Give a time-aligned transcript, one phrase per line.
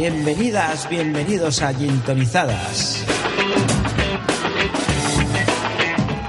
[0.00, 3.04] Bienvenidas, bienvenidos a Gintonizadas.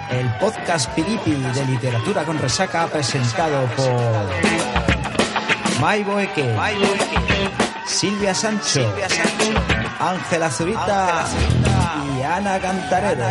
[0.10, 4.30] El podcast Piripi de literatura con resaca presentado por
[5.80, 6.54] Mai Boeque,
[7.86, 8.94] Silvia Sancho,
[10.02, 11.24] Ángela Zurita
[12.20, 13.26] y Ana Cantarero.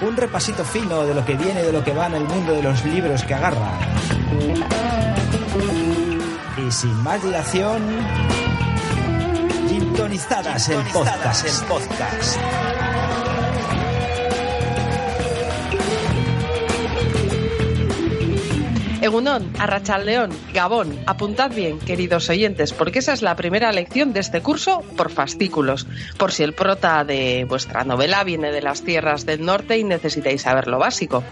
[0.00, 2.54] Un repasito fino de lo que viene y de lo que va en el mundo
[2.54, 3.78] de los libros que agarra.
[6.72, 7.82] Y sin más dilación,
[9.68, 11.44] Gintonizadas el podcast.
[11.44, 12.38] El podcast.
[19.02, 24.42] Egunon, Arrachaldeón, Gabón, apuntad bien, queridos oyentes, porque esa es la primera lección de este
[24.42, 29.44] curso por fascículos, por si el prota de vuestra novela viene de las tierras del
[29.44, 31.24] norte y necesitáis saber lo básico.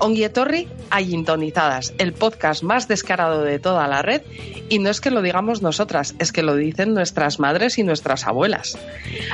[0.00, 4.22] Onguietorri a Gintonizadas, el podcast más descarado de toda la red,
[4.68, 8.26] y no es que lo digamos nosotras, es que lo dicen nuestras madres y nuestras
[8.26, 8.76] abuelas.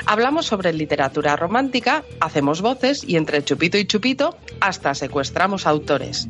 [0.04, 6.28] Hablamos sobre literatura romántica, hacemos voces y entre chupito y chupito hasta secuestramos autores.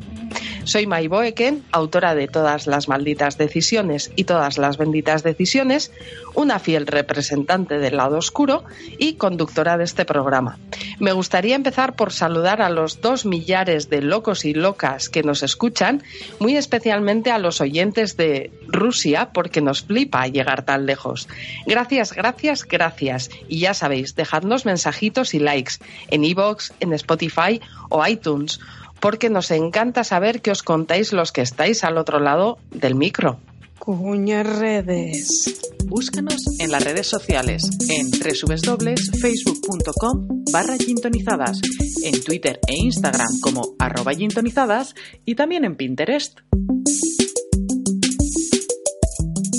[0.63, 5.91] Soy Mai Boeken, autora de Todas las malditas decisiones y Todas las benditas decisiones,
[6.35, 8.63] una fiel representante del lado oscuro
[8.97, 10.57] y conductora de este programa.
[10.99, 15.43] Me gustaría empezar por saludar a los dos millares de locos y locas que nos
[15.43, 16.03] escuchan,
[16.39, 21.27] muy especialmente a los oyentes de Rusia, porque nos flipa llegar tan lejos.
[21.65, 23.29] Gracias, gracias, gracias.
[23.47, 25.73] Y ya sabéis, dejadnos mensajitos y likes
[26.09, 28.59] en iVoox, en Spotify o iTunes
[29.03, 33.37] porque nos encanta saber que os contáis los que estáis al otro lado del micro.
[33.77, 35.59] Cuñas redes.
[35.87, 41.59] Búscanos en las redes sociales en www.facebook.com barra gintonizadas,
[42.01, 46.39] en Twitter e Instagram como arroba gintonizadas y también en Pinterest.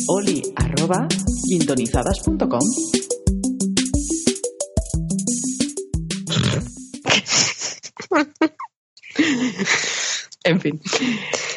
[0.08, 1.06] oli arroba
[1.46, 2.60] gintonizadas.com
[10.46, 10.78] En fin,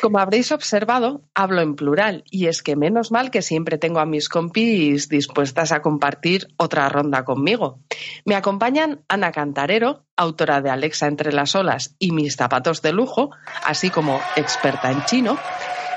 [0.01, 4.05] como habréis observado, hablo en plural y es que menos mal que siempre tengo a
[4.05, 7.81] mis compis dispuestas a compartir otra ronda conmigo.
[8.23, 13.31] Me acompañan Ana Cantarero, autora de Alexa entre las olas y mis zapatos de lujo,
[13.65, 15.37] así como experta en chino,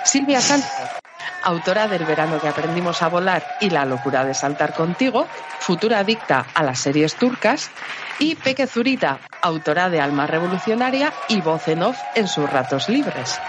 [0.05, 1.00] Silvia Sánchez,
[1.43, 5.27] autora del verano que aprendimos a volar y la locura de saltar contigo,
[5.61, 7.71] futura adicta a las series turcas,
[8.19, 13.41] y Peque Zurita, autora de Alma Revolucionaria y voz en off en sus ratos libres.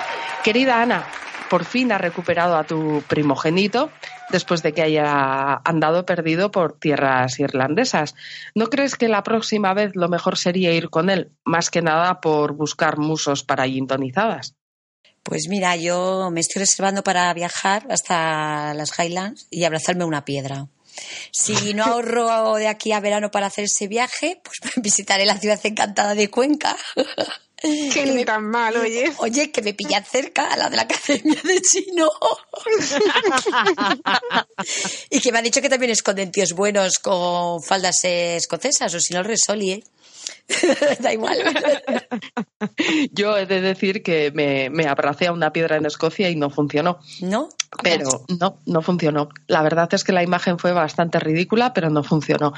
[0.44, 1.04] Querida Ana,
[1.50, 3.92] por fin has recuperado a tu primogénito
[4.30, 8.16] después de que haya andado perdido por tierras irlandesas.
[8.56, 12.22] ¿No crees que la próxima vez lo mejor sería ir con él, más que nada
[12.22, 14.56] por buscar musos para gintonizadas?
[15.24, 20.68] Pues mira, yo me estoy reservando para viajar hasta las Highlands y abrazarme una piedra.
[21.32, 25.60] Si no ahorro de aquí a verano para hacer ese viaje, pues visitaré la ciudad
[25.64, 26.76] encantada de Cuenca.
[27.62, 29.14] Que ni tan mal, oye.
[29.18, 32.10] Oye, que me pillan cerca, a la de la Academia de Chino.
[35.12, 39.14] y que me han dicho que también esconden tíos buenos con faldas escocesas, o si
[39.14, 39.84] no el resoli, ¿eh?
[41.00, 41.38] da igual.
[43.12, 46.50] Yo he de decir que me, me, abracé a una piedra en Escocia y no
[46.50, 47.00] funcionó.
[47.22, 47.50] ¿No?
[47.82, 49.30] Pero no, no funcionó.
[49.48, 52.54] La verdad es que la imagen fue bastante ridícula, pero no funcionó.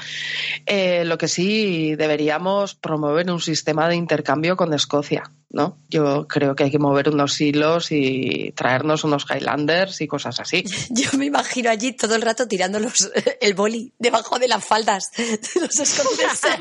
[0.66, 5.78] Eh, lo que sí deberíamos promover un sistema de intercambio con Escocia, ¿no?
[5.88, 10.64] Yo creo que hay que mover unos hilos y traernos unos Highlanders y cosas así.
[10.90, 13.08] Yo me imagino allí todo el rato tirando los,
[13.40, 16.56] el boli debajo de las faldas de los escoceses.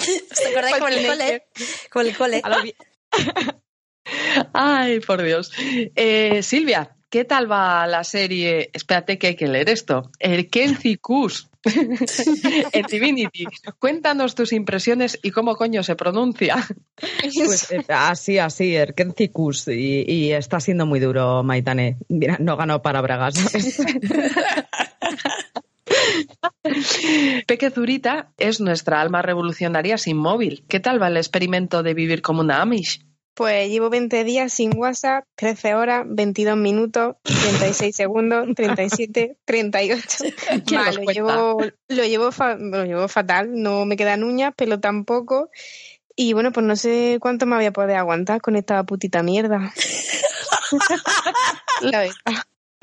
[0.00, 1.42] ¿Te acordáis con el cole?
[1.90, 2.42] Con el cole.
[4.52, 5.52] Ay, por Dios.
[5.94, 8.70] Eh, Silvia, ¿qué tal va la serie?
[8.72, 10.10] Espérate que hay que leer esto.
[10.18, 11.48] El Kencicus
[12.72, 13.46] en Divinity.
[13.78, 16.56] Cuéntanos tus impresiones y cómo coño se pronuncia.
[17.34, 19.68] Pues eh, así, así, Erkencicus.
[19.68, 21.96] Y, y está siendo muy duro, Maitane.
[22.08, 23.34] Mira, no ganó para Bragas.
[27.46, 30.64] Peque Zurita es nuestra alma revolucionaria sin móvil.
[30.68, 33.04] ¿Qué tal va el experimento de vivir como una Amish?
[33.34, 40.24] Pues llevo 20 días sin WhatsApp, 13 horas, 22 minutos, 36 segundos, 37, 38.
[40.66, 44.80] ¿Quién Va, lo, llevo, lo, llevo fa- lo llevo fatal, no me quedan uñas, pelo
[44.80, 45.50] tampoco.
[46.16, 49.70] Y bueno, pues no sé cuánto me voy a poder aguantar con esta putita mierda.
[51.82, 52.14] La verdad.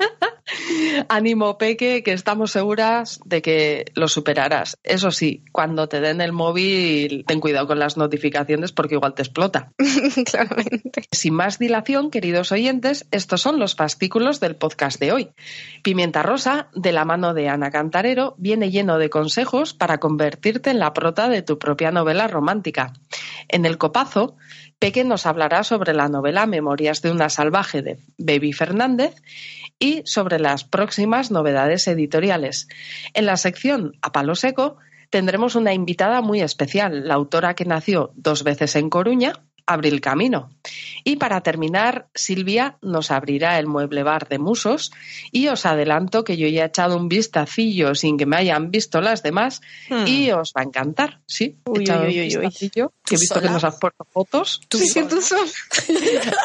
[1.08, 4.78] Ánimo, Peque, que estamos seguras de que lo superarás.
[4.82, 9.22] Eso sí, cuando te den el móvil, ten cuidado con las notificaciones porque igual te
[9.22, 9.72] explota.
[10.24, 11.04] Claramente.
[11.10, 15.30] Sin más dilación, queridos oyentes, estos son los fascículos del podcast de hoy.
[15.82, 20.78] Pimienta Rosa, de la mano de Ana Cantarero, viene lleno de consejos para convertirte en
[20.78, 22.92] la prota de tu propia novela romántica.
[23.48, 24.36] En el copazo,
[24.78, 29.14] Peque nos hablará sobre la novela Memorias de una salvaje de Baby Fernández
[29.84, 32.68] y sobre las próximas novedades editoriales.
[33.12, 34.78] En la sección A Palo Seco
[35.10, 39.34] tendremos una invitada muy especial, la autora que nació dos veces en Coruña,
[39.66, 40.50] Abril Camino.
[41.04, 44.92] Y para terminar, Silvia nos abrirá el mueble bar de Musos
[45.32, 49.00] y os adelanto que yo ya he echado un vistacillo sin que me hayan visto
[49.00, 49.60] las demás
[50.06, 51.56] y os va a encantar, ¿sí?
[51.66, 52.42] He Uy, echado uy, un uy, uy, uy.
[52.46, 54.60] vistacillo, que he ¿Tú visto que nos has puesto fotos.
[54.68, 55.08] Tú Sí, que sola.
[55.08, 55.50] tú sola.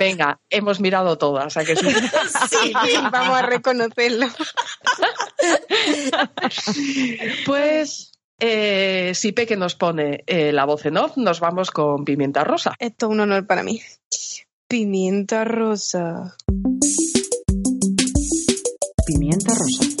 [0.00, 1.86] Venga, hemos mirado todas, ¿a que sí?
[2.50, 2.72] Sí,
[3.10, 4.26] vamos a reconocerlo.
[7.46, 8.09] Pues
[8.40, 12.74] eh, si Peque nos pone eh, la voz en off, nos vamos con Pimienta Rosa.
[12.78, 13.80] Esto es un honor para mí.
[14.66, 16.36] Pimienta rosa.
[19.04, 20.00] Pimienta rosa.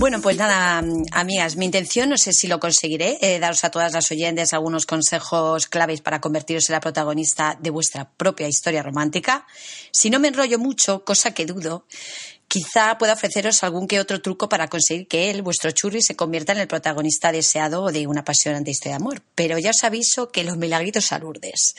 [0.00, 0.82] Bueno, pues nada,
[1.12, 4.86] amigas, mi intención, no sé si lo conseguiré, eh, daros a todas las oyentes algunos
[4.86, 9.46] consejos claves para convertiros en la protagonista de vuestra propia historia romántica.
[9.90, 11.84] Si no me enrollo mucho, cosa que dudo,
[12.50, 16.50] quizá pueda ofreceros algún que otro truco para conseguir que él, vuestro churri, se convierta
[16.52, 19.22] en el protagonista deseado de una apasionante historia de amor.
[19.36, 21.76] Pero ya os aviso que los milagritos salurdes.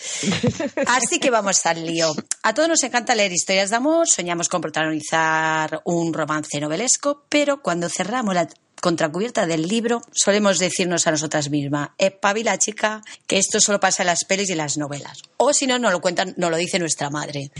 [0.88, 2.14] Así que vamos al lío.
[2.44, 7.62] A todos nos encanta leer historias de amor, soñamos con protagonizar un romance novelesco, pero
[7.62, 8.48] cuando cerramos la
[8.82, 14.08] contracubierta del libro, solemos decirnos a nosotras mismas, espabila chica, que esto solo pasa en
[14.08, 15.20] las pelis y en las novelas.
[15.38, 17.52] O si no, nos lo cuentan, nos lo dice nuestra madre.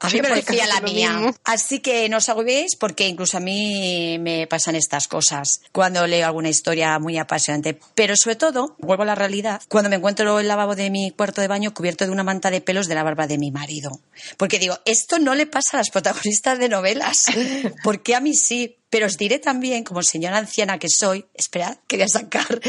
[0.00, 1.34] A mí me lo decía la mía.
[1.44, 6.26] Así que no os agobiéis porque incluso a mí me pasan estas cosas cuando leo
[6.26, 7.78] alguna historia muy apasionante.
[7.94, 11.40] Pero sobre todo, vuelvo a la realidad, cuando me encuentro el lavabo de mi cuarto
[11.40, 14.00] de baño cubierto de una manta de pelos de la barba de mi marido.
[14.36, 17.26] Porque digo, esto no le pasa a las protagonistas de novelas.
[17.84, 18.76] ¿Por qué a mí sí?
[18.94, 22.60] Pero os diré también, como señora anciana que soy, esperad, que voy a sacar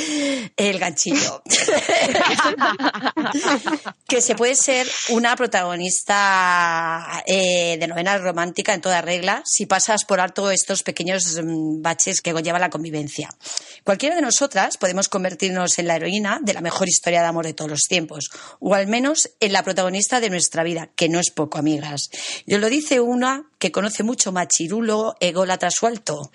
[0.58, 1.44] el ganchillo,
[4.08, 10.04] que se puede ser una protagonista eh, de novela romántica en toda regla si pasas
[10.04, 13.30] por alto estos pequeños mm, baches que conlleva la convivencia.
[13.84, 17.54] Cualquiera de nosotras podemos convertirnos en la heroína de la mejor historia de amor de
[17.54, 21.30] todos los tiempos, o al menos en la protagonista de nuestra vida, que no es
[21.30, 22.10] poco, amigas.
[22.48, 26.32] Yo lo dice una que conoce mucho machirulo, ególatra suelto.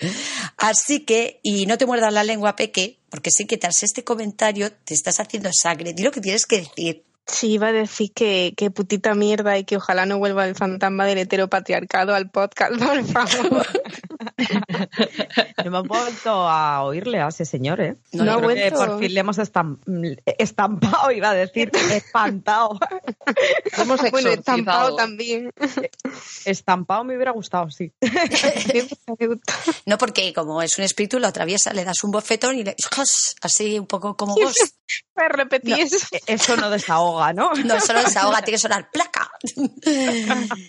[0.57, 4.73] Así que, y no te muerdas la lengua, Peque, porque sé que tras este comentario
[4.73, 5.93] te estás haciendo sangre.
[5.93, 7.05] Di lo que tienes que decir.
[7.31, 11.07] Sí, iba a decir que, que putita mierda y que ojalá no vuelva el fantasma
[11.07, 13.67] del heteropatriarcado al podcast, por favor.
[15.59, 17.97] No hemos vuelto a oírle a ese señor, ¿eh?
[18.13, 18.79] No, No ha Yo creo que vuelto.
[18.93, 19.79] por fin le hemos estam-
[20.39, 22.79] estampado, iba a decir, espantado.
[23.79, 25.53] Hemos Bueno, estampado también.
[26.45, 27.93] Estampado me hubiera gustado, sí.
[28.01, 29.39] Me me.
[29.87, 32.77] No porque como es un espíritu, lo atraviesa, le das un bofetón y le...
[33.43, 34.55] Así un poco como vos.
[35.15, 35.97] Voy a repetir eso.
[36.13, 37.53] E- Eso no desahoga, ¿no?
[37.65, 39.31] No, solo desahoga, tiene que sonar placa.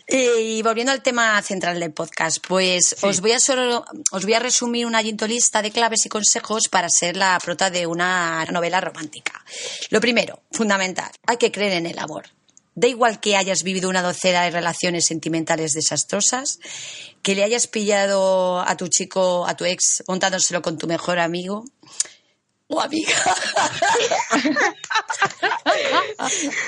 [0.08, 4.34] Eh, y volviendo al tema central del podcast, pues os voy a solo, os voy
[4.34, 8.81] a resumir una lista de claves y consejos para ser la prota de una novela
[8.81, 9.43] romántica.
[9.89, 12.25] Lo primero, fundamental, hay que creer en el amor.
[12.75, 16.60] Da igual que hayas vivido una docena de relaciones sentimentales desastrosas,
[17.22, 21.65] que le hayas pillado a tu chico, a tu ex, montándoselo con tu mejor amigo
[22.71, 23.15] o amiga.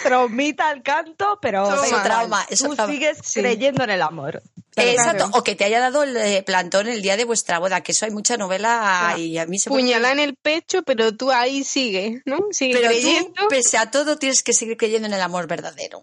[0.04, 2.04] Traumita el canto, pero da igual.
[2.04, 2.92] Trauma, tú trauma.
[2.94, 3.42] sigues Sí.
[3.42, 4.42] creyendo en el amor.
[4.76, 7.92] Exacto, o que te haya dado el eh, plantón el día de vuestra boda, que
[7.92, 11.32] eso hay mucha novela y a mí se me- Puñalada en el pecho, pero tú
[11.32, 12.40] ahí sigues, ¿no?
[12.52, 13.34] Sigue Pero creyendo.
[13.34, 16.02] tú, pese a todo, tienes que seguir creyendo en el amor verdadero.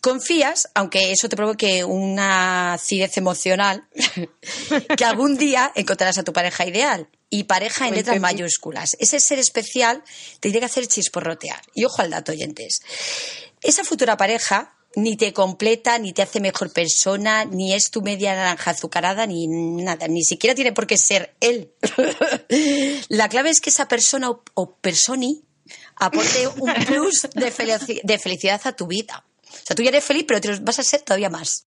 [0.00, 3.86] Confías, aunque eso te provoque una acidez emocional,
[4.96, 7.08] que algún día encontrarás a tu pareja ideal.
[7.30, 8.96] Y pareja en Lo letras mayúsculas.
[9.00, 10.02] Ese ser especial
[10.40, 11.60] te tiene que hacer chisporrotear.
[11.74, 12.80] Y ojo al dato, oyentes.
[13.60, 18.34] Esa futura pareja ni te completa, ni te hace mejor persona, ni es tu media
[18.34, 21.72] naranja azucarada, ni nada, ni siquiera tiene por qué ser él.
[23.08, 25.42] La clave es que esa persona o, o personi
[25.96, 29.24] aporte un plus de, felici- de felicidad a tu vida.
[29.50, 31.66] O sea, tú ya eres feliz, pero te vas a ser todavía más.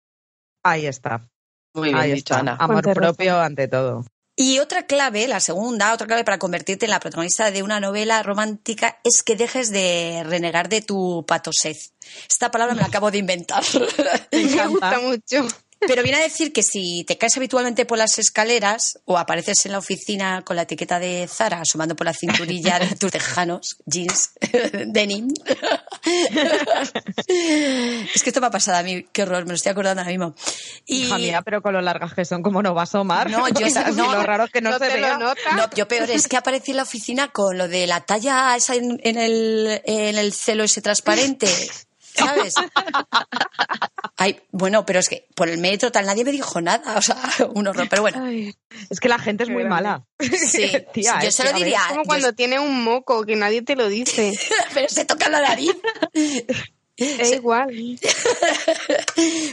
[0.64, 1.28] Ahí está.
[1.74, 2.38] Muy bien Ahí dicho, está.
[2.40, 2.56] Ana.
[2.58, 4.04] Amor propio ante todo.
[4.40, 8.22] Y otra clave, la segunda, otra clave para convertirte en la protagonista de una novela
[8.22, 11.92] romántica es que dejes de renegar de tu patosez.
[12.30, 13.64] Esta palabra me la acabo de inventar.
[14.30, 15.48] Me gusta mucho.
[15.80, 19.72] Pero viene a decir que si te caes habitualmente por las escaleras o apareces en
[19.72, 24.30] la oficina con la etiqueta de Zara asomando por la cinturilla de tus tejanos, jeans,
[24.86, 25.28] denim.
[28.14, 30.10] es que esto me ha pasado a mí, qué horror, me lo estoy acordando ahora
[30.10, 30.34] mismo.
[30.86, 33.30] Y Hija mía, pero con lo largas que son, ¿cómo no va a asomar?
[33.30, 35.18] No, yo- no, lo raro es que no, no se vea.
[35.18, 38.74] No, yo peor es que aparecí en la oficina con lo de la talla esa
[38.74, 41.48] en, en el, en el celo ese transparente.
[42.18, 42.54] ¿Sabes?
[44.16, 47.16] Ay, bueno, pero es que por el metro tal nadie me dijo nada, o sea,
[47.54, 48.54] un horror, pero bueno, Ay,
[48.90, 50.04] Es que la gente es muy mala.
[50.18, 53.62] sí, Tía, yo es se lo diría, como yo- cuando tiene un moco que nadie
[53.62, 54.32] te lo dice.
[54.74, 55.72] pero se toca la nariz.
[57.18, 57.70] Es igual.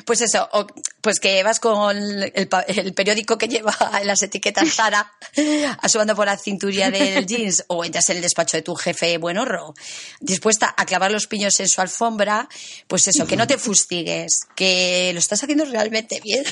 [0.06, 0.68] Pues eso, o-
[1.02, 5.12] pues que vas con el, periódico que lleva en las etiquetas Zara
[5.82, 9.74] asomando por la cinturilla del jeans o entras en el despacho de tu jefe buenorro,
[10.20, 12.48] dispuesta a clavar los piños en su alfombra,
[12.88, 16.44] pues eso, que no te fustigues, que lo estás haciendo realmente bien.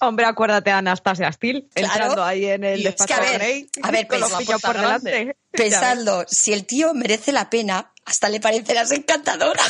[0.00, 1.92] Hombre, acuérdate de Anastasia Steele Claro.
[1.94, 4.20] entrando ahí en el Y es despacho que, a de ver, Grey a ver, con
[4.20, 5.36] los pillos por delante.
[5.50, 9.62] Pensadlo, si el tío merece la pena, hasta le parecerás encantadora.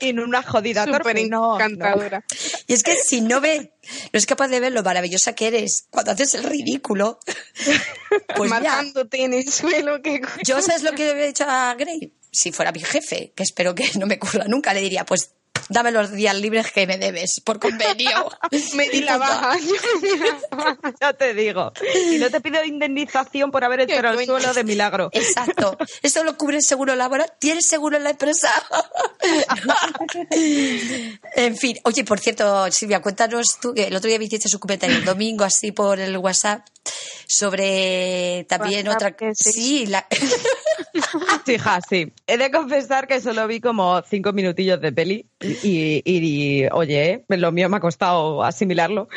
[0.00, 1.26] Y en una jodida torpe.
[1.28, 1.54] No, no.
[1.56, 2.24] encantadora.
[2.66, 3.72] Y es que si no ve,
[4.12, 7.18] no es capaz de ver lo maravillosa que eres cuando haces el ridículo,
[8.36, 10.00] pues Marcándote en el suelo.
[10.02, 10.20] Que...
[10.44, 13.74] yo sabes lo que le hubiera dicho a Grey, si fuera mi jefe, que espero
[13.74, 15.32] que no me ocurra nunca, le diría, pues
[15.68, 18.28] dame los días libres que me debes por convenio.
[18.74, 19.56] Me di la baja.
[21.00, 21.72] Ya te digo.
[22.10, 25.10] Y no te pido indemnización por haber hecho el suelo de milagro.
[25.12, 25.76] Exacto.
[26.02, 27.32] Eso lo cubre el seguro laboral.
[27.38, 28.50] ¿Tienes seguro en la empresa?
[31.36, 31.78] en fin.
[31.84, 35.04] Oye, por cierto, Silvia, cuéntanos tú, que el otro día me hiciste su comentario el
[35.04, 36.62] domingo así por el WhatsApp
[37.28, 39.12] sobre también otra...
[39.12, 40.06] ¿qué es Sí, la...
[41.44, 42.12] Sí, hija, sí.
[42.26, 47.24] He de confesar que solo vi como cinco minutillos de peli y, y- y, oye,
[47.28, 49.08] lo mío me ha costado asimilarlo.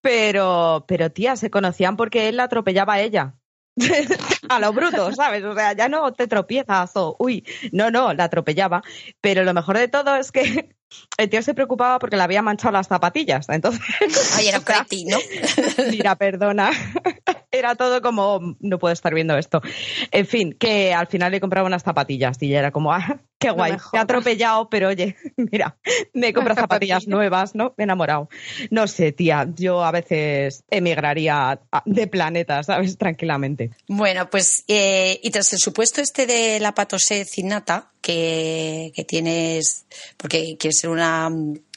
[0.00, 3.34] Pero, pero tía, se conocían porque él la atropellaba a ella.
[4.48, 5.42] a lo bruto, ¿sabes?
[5.44, 8.82] O sea, ya no te tropiezas o, uy, no, no, la atropellaba.
[9.20, 10.74] Pero lo mejor de todo es que
[11.16, 13.48] el tío se preocupaba porque le había manchado las zapatillas.
[13.48, 13.80] Entonces,
[14.36, 15.18] Ay, era un o sea, cretino.
[15.90, 16.70] Mira, perdona.
[17.52, 19.60] Era todo como, no puedo estar viendo esto.
[20.12, 23.50] En fin, que al final le compraba unas zapatillas y ya era como, ah, qué
[23.50, 24.04] guay, me te jodas.
[24.04, 25.76] atropellado, pero oye, mira,
[26.14, 27.74] me compra Unas zapatillas nuevas, ¿no?
[27.76, 28.28] Me he enamorado.
[28.70, 32.96] No sé, tía, yo a veces emigraría de planeta, ¿sabes?
[32.96, 33.70] Tranquilamente.
[33.88, 39.86] Bueno, pues, eh, y tras el supuesto este de la patosed innata que, que tienes,
[40.16, 41.28] porque quieres ser una...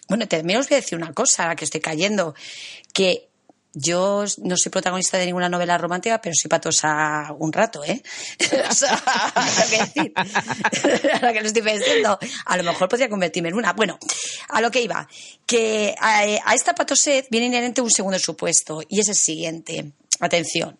[0.08, 2.36] Bueno, también os voy a decir una cosa, a la que estoy cayendo,
[2.94, 3.30] que
[3.74, 8.02] yo no soy protagonista de ninguna novela romántica, pero soy patosa un rato, ¿eh?
[8.40, 8.76] o
[11.20, 13.74] tengo que lo estoy pensando, a lo mejor podría convertirme en una.
[13.74, 13.98] Bueno,
[14.50, 15.08] a lo que iba,
[15.46, 19.92] que a, a esta patosed viene inherente un segundo supuesto, y es el siguiente.
[20.20, 20.78] Atención.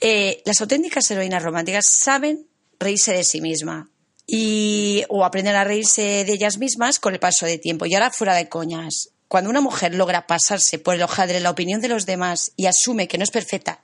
[0.00, 2.46] Eh, las auténticas heroínas románticas saben
[2.78, 3.88] reírse de sí misma
[4.26, 7.86] y o aprenden a reírse de ellas mismas con el paso de tiempo.
[7.86, 9.10] Y ahora fuera de coñas.
[9.34, 13.08] Cuando una mujer logra pasarse por el hojadre la opinión de los demás y asume
[13.08, 13.80] que no es perfecta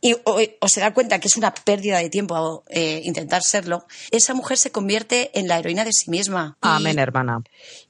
[0.00, 3.86] y, o, o se da cuenta que es una pérdida de tiempo eh, intentar serlo,
[4.10, 6.56] esa mujer se convierte en la heroína de sí misma.
[6.62, 7.42] Y- Amén, hermana.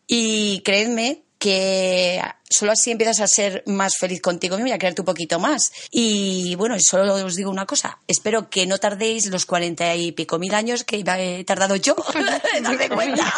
[0.08, 2.20] y creedme que
[2.50, 5.70] solo así empiezas a ser más feliz contigo mismo y a quererte un poquito más.
[5.92, 8.00] Y bueno, y solo os digo una cosa.
[8.08, 11.94] Espero que no tardéis los cuarenta y pico mil años que he tardado yo
[12.56, 13.32] en darme cuenta.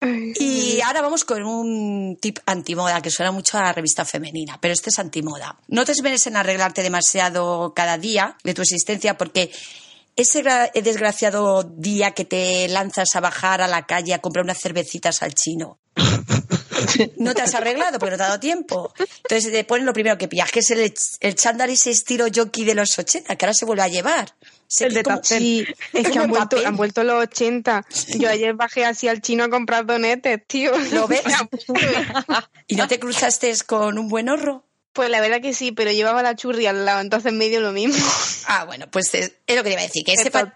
[0.00, 4.74] Y ahora vamos con un tip antimoda que suena mucho a la revista femenina, pero
[4.74, 5.58] este es antimoda.
[5.68, 9.50] No te esmeres en arreglarte demasiado cada día de tu existencia porque
[10.14, 14.58] ese gra- desgraciado día que te lanzas a bajar a la calle a comprar unas
[14.60, 15.78] cervecitas al chino.
[17.18, 18.92] No te has arreglado porque no te ha dado tiempo.
[18.98, 22.64] Entonces te ponen lo primero que pillas, que es el, el chándal ese estilo jockey
[22.64, 24.32] de los 80, que ahora se vuelve a llevar.
[24.80, 25.04] El de.
[25.22, 26.66] Sí, es que han vuelto, papel.
[26.66, 27.84] han vuelto los 80.
[28.18, 30.72] Yo ayer bajé así al chino a comprar donetes, tío.
[30.92, 31.22] ¿Lo ves?
[32.66, 34.64] ¿Y no te cruzaste con un buen horro?
[34.92, 38.02] Pues la verdad que sí, pero llevaba la churri al lado, entonces medio lo mismo.
[38.46, 40.54] Ah, bueno, pues es, es lo que te iba a decir, que ese, Es fa-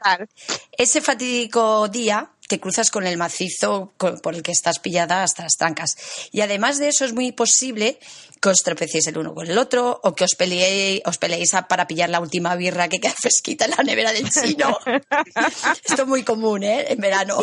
[0.79, 5.57] ese fatídico día que cruzas con el macizo por el que estás pillada hasta las
[5.57, 5.97] trancas.
[6.33, 8.00] Y además de eso es muy posible
[8.40, 11.68] que os tropecéis el uno con el otro o que os peleéis, os peleéis a-
[11.68, 14.78] para pillar la última birra que queda fresquita en la nevera del chino.
[15.85, 16.87] Esto es muy común, ¿eh?
[16.88, 17.38] En verano.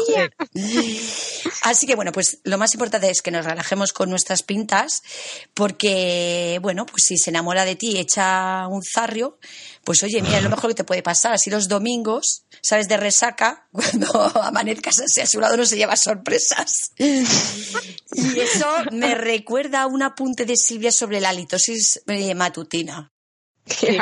[1.63, 5.04] Así que bueno, pues lo más importante es que nos relajemos con nuestras pintas,
[5.54, 9.38] porque, bueno, pues si se enamora de ti y echa un zarrio,
[9.84, 11.34] pues oye, mira, es lo mejor que te puede pasar.
[11.34, 12.88] Así los domingos, ¿sabes?
[12.88, 14.12] De resaca, cuando
[14.42, 16.92] amanezcas así a su lado no se lleva sorpresas.
[18.14, 23.12] Y eso me recuerda a un apunte de Silvia sobre la litosis eh, matutina.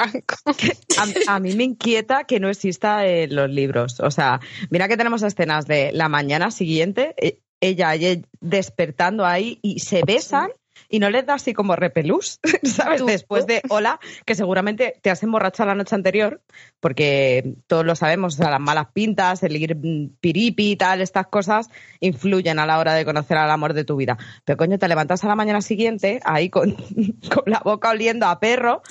[1.28, 4.00] A, a mí me inquieta que no exista en los libros.
[4.00, 9.26] O sea, mira que tenemos escenas de la mañana siguiente, e- ella y él despertando
[9.26, 10.52] ahí y se besan
[10.90, 13.02] y no les da así como repelús, ¿sabes?
[13.02, 16.42] Tú- Después de hola, que seguramente te has emborrachado la noche anterior,
[16.80, 21.02] porque todos lo sabemos, o sea, las malas pintas, el ir mm, piripi y tal,
[21.02, 24.18] estas cosas influyen a la hora de conocer al amor de tu vida.
[24.44, 26.72] Pero coño, te levantas a la mañana siguiente ahí con,
[27.34, 28.82] con la boca oliendo a perro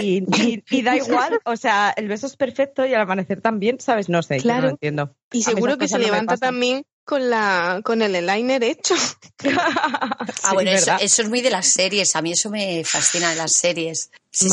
[0.00, 3.80] y, y- y da igual, o sea, el beso es perfecto y al amanecer también,
[3.80, 4.08] ¿sabes?
[4.08, 4.62] No sé, yo no Claro.
[4.64, 5.14] lo entiendo.
[5.32, 8.94] Y seguro que se no levanta también con la con el eyeliner hecho.
[9.46, 12.16] Ah, Sí, bueno, eso, eso es muy de las series.
[12.16, 14.10] A mí eso me fascina de las series.
[14.30, 14.48] Sí, sí.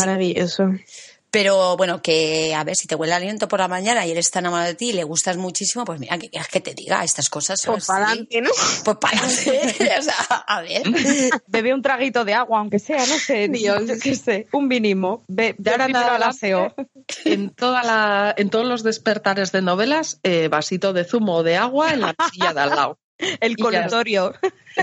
[1.31, 4.17] Pero bueno, que a ver, si te huele el aliento por la mañana y él
[4.17, 7.05] está enamorado de ti y le gustas muchísimo, pues mira, que quieras que te diga
[7.05, 7.61] estas cosas.
[7.61, 8.49] son Pues para adelante, ¿no?
[8.83, 9.91] Pues para adelante.
[9.99, 10.83] o sea, a ver.
[11.47, 13.87] Bebe un traguito de agua, aunque sea, no sé, Dios.
[13.87, 15.23] yo qué sé, un vinimo.
[15.29, 16.75] Ve, De ahora en primero al aseo.
[17.23, 21.55] En, toda la, en todos los despertares de novelas, eh, vasito de zumo o de
[21.55, 22.99] agua en la mesilla de al lado.
[23.39, 24.33] El ya colutorio.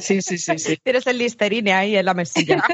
[0.01, 0.79] Sí, sí, sí, sí.
[0.83, 2.65] Tienes el listerine ahí en la mesilla.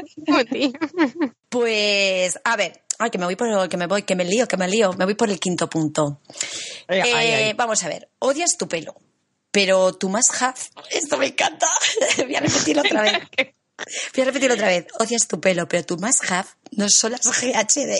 [1.49, 2.84] Pues, a ver.
[2.99, 4.93] Ay, que me voy por que me voy, que me lío, que me lío.
[4.93, 6.21] Me voy por el quinto punto.
[6.87, 7.53] Ay, ay, Eh, ay.
[7.53, 8.09] Vamos a ver.
[8.19, 8.95] Odias tu pelo,
[9.51, 10.59] pero tu más have.
[10.91, 11.67] Esto me encanta.
[12.17, 13.13] Voy a repetirlo otra vez.
[14.15, 14.85] Voy a repetirlo otra vez.
[14.99, 17.91] Odias tu pelo, pero tu más have no son las GHD.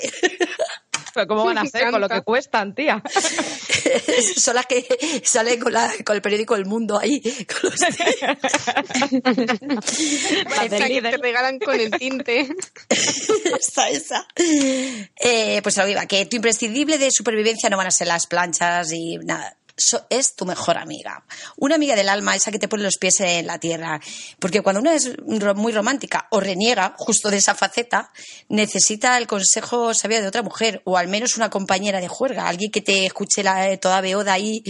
[1.15, 3.01] Pero ¿cómo van a ser con lo que cuestan, tía?
[4.37, 4.85] son las que
[5.23, 7.21] salen con, la- con el periódico El Mundo ahí.
[7.21, 7.81] con los-
[10.65, 12.47] Esa que te regalan con el tinte.
[12.89, 14.27] esa, esa.
[14.35, 18.91] Eh, pues lo iba, que tu imprescindible de supervivencia no van a ser las planchas
[18.91, 19.55] y nada.
[19.77, 21.25] So- es tu mejor amiga.
[21.57, 23.99] Una amiga del alma, esa que te pone los pies en la tierra.
[24.39, 28.11] Porque cuando una es muy romántica o reniega justo de esa faceta,
[28.49, 32.71] necesita el consejo sabio de otra mujer o al menos una compañera de juerga, alguien
[32.71, 34.63] que te escuche la, eh, toda beoda ahí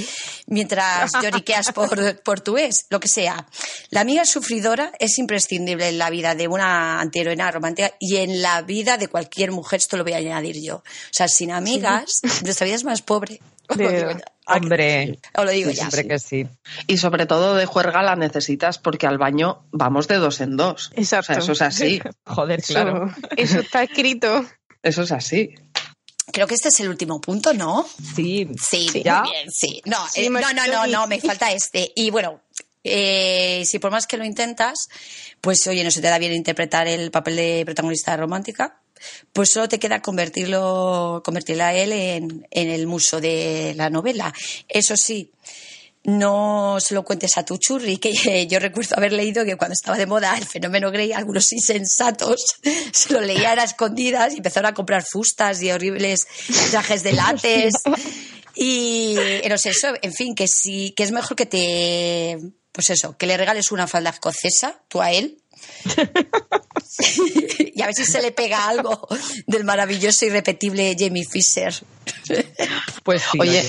[0.47, 3.47] mientras lloriqueas por, por tu ex, lo que sea.
[3.89, 8.61] La amiga sufridora es imprescindible en la vida de una antiheroína romántica y en la
[8.61, 10.77] vida de cualquier mujer, esto lo voy a añadir yo.
[10.77, 13.39] O sea, sin amigas, nuestra vida es más pobre.
[14.47, 15.89] Hombre, Os lo digo sí, ya.
[15.89, 16.47] siempre que sí.
[16.87, 20.91] Y sobre todo de juerga la necesitas porque al baño vamos de dos en dos.
[20.95, 21.31] Exacto.
[21.31, 22.01] O sea, eso es así.
[22.25, 23.15] Joder, Eso, claro.
[23.37, 24.45] eso está escrito.
[24.83, 25.55] Eso es así.
[26.31, 27.87] Creo que este es el último punto, ¿no?
[28.15, 28.47] Sí.
[28.61, 29.03] Sí, muy
[29.51, 29.81] sí.
[29.85, 31.91] No, Sí, eh, no, no, no, no, me falta este.
[31.95, 32.41] Y bueno,
[32.83, 34.89] eh, si por más que lo intentas,
[35.41, 38.81] pues oye, no se te da bien interpretar el papel de protagonista romántica,
[39.33, 44.33] pues solo te queda convertirlo, convertirla a él en, en el muso de la novela.
[44.67, 45.31] Eso sí,
[46.05, 49.97] no se lo cuentes a tu churri, que yo recuerdo haber leído que cuando estaba
[49.97, 52.45] de moda el fenómeno Grey, algunos insensatos
[52.91, 56.27] se lo leían a escondidas y empezaron a comprar fustas y horribles
[56.71, 57.73] trajes de látex.
[58.57, 62.39] Y eh, no sé, eso, en fin, que sí, que es mejor que te,
[62.71, 65.41] pues eso, que le regales una falda escocesa, tú a él.
[67.59, 69.07] y a ver si se le pega algo
[69.47, 71.73] del maravilloso y repetible Jamie Fisher.
[73.03, 73.37] Pues sí.
[73.39, 73.63] Oye,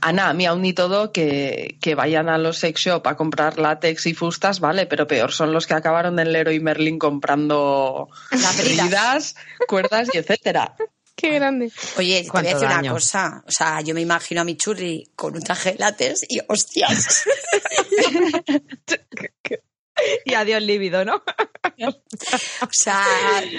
[0.00, 3.58] Ana, a mí aún y todo que, que vayan a los sex shop a comprar
[3.58, 8.56] látex y fustas, vale, pero peor son los que acabaron en Leroy Merlin comprando Las
[8.58, 8.86] bridas.
[8.86, 9.34] bridas,
[9.66, 10.74] cuerdas y etcétera.
[11.14, 11.72] Qué grande.
[11.96, 13.42] Oye, te voy a ¿Cuánto decir una cosa.
[13.44, 17.24] O sea, yo me imagino a mi churri con un traje de látex y hostias.
[20.24, 21.22] Y adiós líbido, ¿no?
[22.60, 23.04] O sea,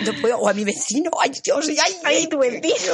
[0.06, 0.38] no puedo.
[0.40, 1.10] O a mi vecino.
[1.22, 2.94] Ay, Dios, ay, ay, tu vecino.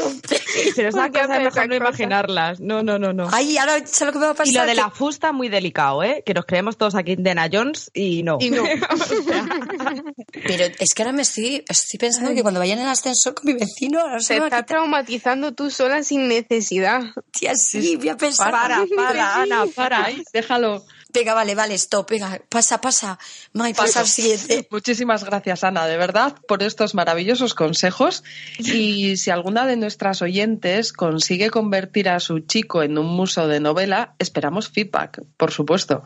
[0.75, 2.59] Pero esas ¿Por qué cosas haces mejor esas no imaginarlas.
[2.59, 3.27] No, no, no, no.
[3.31, 4.47] Ay, ahora ¿sabes lo que me va a pasar?
[4.47, 6.21] Y lo de Que- la fusta, muy delicado, ¿eh?
[6.25, 8.37] Que nos creemos todos aquí Indiana Jones y no.
[8.39, 8.63] Y no.
[10.47, 13.45] Pero es que ahora me estoy, estoy pensando que cuando vaya en el ascensor con
[13.45, 14.65] mi vecino, ahora se Te me va quitar.
[14.65, 17.01] traumatizando tú sola sin necesidad.
[17.31, 18.51] Tía, sí, voy a pensar.
[18.51, 20.05] Para, para, Ana, para.
[20.05, 20.85] Ay, déjalo.
[21.15, 22.09] Venga, vale, vale, stop.
[22.09, 23.17] Venga, pasa, pasa.
[23.53, 24.67] May, pasa al siguiente.
[24.71, 28.23] Muchísimas gracias, Ana, de verdad, por estos maravillosos consejos.
[28.59, 33.61] Y si alguna de nuestras oyentes consigue convertir a su chico en un muso de
[33.61, 36.03] novela, esperamos feedback, por supuesto.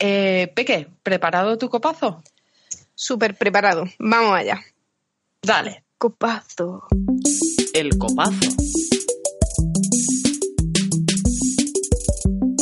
[0.00, 2.24] Eh, Peque, ¿preparado tu copazo?
[2.96, 3.84] Súper preparado.
[4.00, 4.60] Vamos allá.
[5.42, 5.84] Dale.
[5.96, 6.88] Copazo.
[7.72, 8.50] El copazo.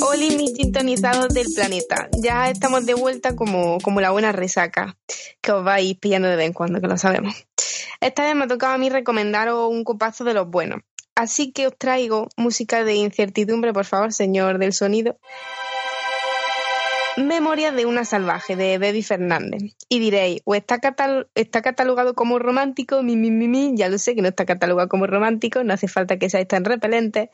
[0.04, 2.08] Oli, mis sintonizados del planeta.
[2.18, 4.96] Ya estamos de vuelta como, como la buena resaca
[5.40, 7.46] que os vais pillando de vez en cuando, que lo sabemos.
[8.00, 10.80] Esta vez me ha tocado a mí recomendaros un copazo de los buenos.
[11.14, 15.18] Así que os traigo música de incertidumbre, por favor, señor del sonido.
[17.18, 19.74] Memorias de una salvaje, de Baby Fernández.
[19.90, 23.98] Y diréis, o está, catal está catalogado como romántico, mi, mi, mi, mi, ya lo
[23.98, 27.28] sé que no está catalogado como romántico, no hace falta que seáis tan repelentes,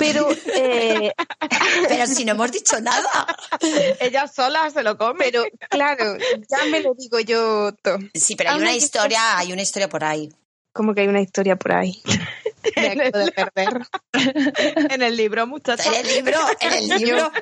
[0.00, 0.28] pero...
[0.54, 1.12] Eh...
[1.88, 3.26] pero si no hemos dicho nada.
[4.00, 5.26] Ella sola se lo come.
[5.26, 6.16] Pero claro,
[6.48, 7.98] ya me lo digo yo todo.
[8.14, 10.32] Sí, pero hay una historia, hay una historia por ahí.
[10.72, 12.00] Como que hay una historia por ahí.
[12.76, 13.86] Me acabo de perder.
[14.90, 15.86] en el libro, muchachos.
[15.86, 17.32] En el libro, en el libro.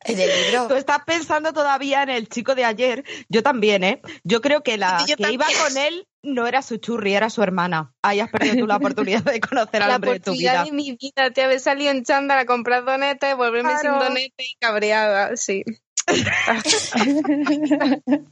[0.00, 0.68] En el libro.
[0.68, 3.04] Tú estás pensando todavía en el chico de ayer.
[3.28, 4.02] Yo también, ¿eh?
[4.22, 5.34] Yo creo que la Yo que también.
[5.40, 7.92] iba con él no era su churri, era su hermana.
[8.02, 10.64] Ahí has perdido tú la oportunidad de conocer al La hombre de tu vida.
[10.64, 14.04] de mi vida, te haber salido en chándal a comprar donetes, volverme sin Claro.
[14.04, 15.64] donetes y cabreada, sí.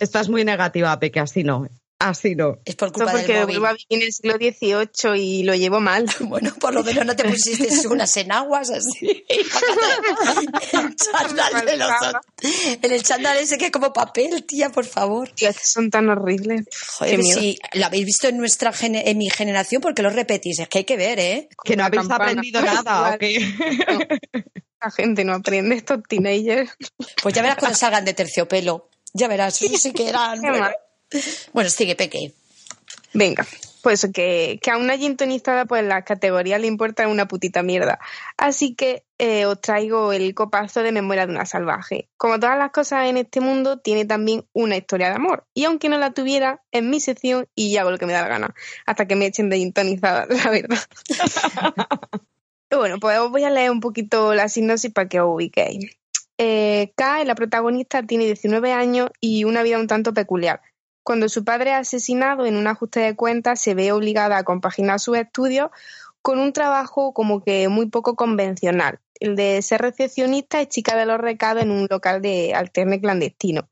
[0.00, 1.66] Estás muy negativa, Peque, así no.
[2.02, 2.58] Así no.
[2.64, 3.86] Es por culpa porque del móvil.
[3.88, 6.06] en el siglo XVIII y lo llevo mal.
[6.32, 9.24] Bueno, por lo menos no te pusiste unas enaguas así.
[9.28, 11.90] el chándal de los
[12.82, 15.28] En el chándal ese que es como papel, tía, por favor.
[15.30, 16.62] Tío, son tan horribles.
[16.98, 17.38] Joder, Qué miedo.
[17.40, 20.58] si lo habéis visto en nuestra en mi generación, ¿por qué lo repetís?
[20.58, 21.48] Es que hay que ver, ¿eh?
[21.62, 22.30] Que no habéis campana.
[22.30, 23.46] aprendido nada, ¿o qué?
[24.82, 26.72] La gente no aprende, estos teenagers.
[27.22, 28.88] Pues ya verás cuando salgan de terciopelo.
[29.14, 30.40] Ya verás, eso sí que eran.
[30.40, 30.70] Qué Bueno.
[31.52, 32.32] Bueno sigue, Peque.
[33.14, 33.46] Venga,
[33.82, 37.98] pues que, que a una gintonizada pues la categoría le importa una putita mierda.
[38.38, 42.08] Así que eh, os traigo el copazo de Memoria de una salvaje.
[42.16, 45.46] Como todas las cosas en este mundo, tiene también una historia de amor.
[45.52, 48.28] Y aunque no la tuviera, es mi sección y hago lo que me da la
[48.28, 48.54] gana.
[48.86, 50.78] Hasta que me echen de gintonizada, la verdad.
[52.70, 55.98] bueno, pues os voy a leer un poquito la sinopsis para que os ubiquéis.
[56.38, 60.62] Eh, Kai, la protagonista, tiene 19 años y una vida un tanto peculiar.
[61.02, 65.00] Cuando su padre es asesinado en un ajuste de cuentas, se ve obligada a compaginar
[65.00, 65.70] sus estudios
[66.22, 71.06] con un trabajo como que muy poco convencional, el de ser recepcionista y chica de
[71.06, 73.68] los recados en un local de alterne clandestino.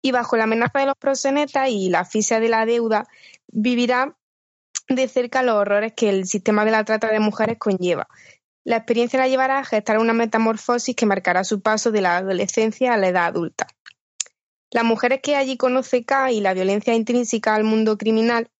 [0.00, 3.08] Y bajo la amenaza de los proxenetas y la asfixia de la deuda,
[3.48, 4.16] vivirá
[4.88, 8.06] de cerca los horrores que el sistema de la trata de mujeres conlleva.
[8.64, 12.94] La experiencia la llevará a gestar una metamorfosis que marcará su paso de la adolescencia
[12.94, 13.66] a la edad adulta.
[14.70, 18.50] Las mujeres que allí conoce K y la violencia intrínseca al mundo criminal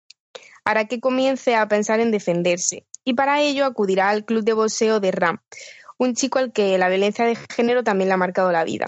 [0.64, 5.00] hará que comience a pensar en defenderse y para ello acudirá al club de boxeo
[5.00, 5.38] de Ram,
[5.96, 8.86] un chico al que la violencia de género también le ha marcado la vida.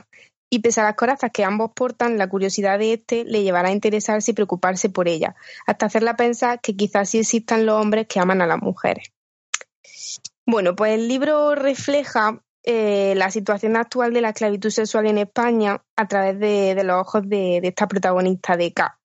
[0.50, 3.72] Y pese a las corazas que ambos portan, la curiosidad de este le llevará a
[3.72, 8.20] interesarse y preocuparse por ella, hasta hacerla pensar que quizás sí existan los hombres que
[8.20, 9.10] aman a las mujeres.
[10.44, 15.82] Bueno, pues el libro refleja eh, la situación actual de la esclavitud sexual en España
[15.96, 18.98] a través de, los ojos de, de esta protagonista de K.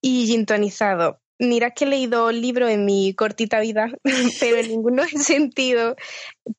[0.00, 1.20] Y gintonizado.
[1.38, 3.90] Mirad que he leído libros en mi cortita vida,
[4.40, 5.96] pero en ninguno he sentido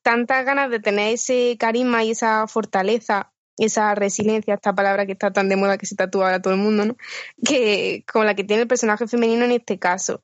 [0.02, 5.32] tantas ganas de tener ese carisma y esa fortaleza, esa resiliencia, esta palabra que está
[5.32, 6.96] tan de moda que se tatúa ahora todo el mundo, ¿no?
[7.44, 10.22] Que como la que tiene el personaje femenino en este caso.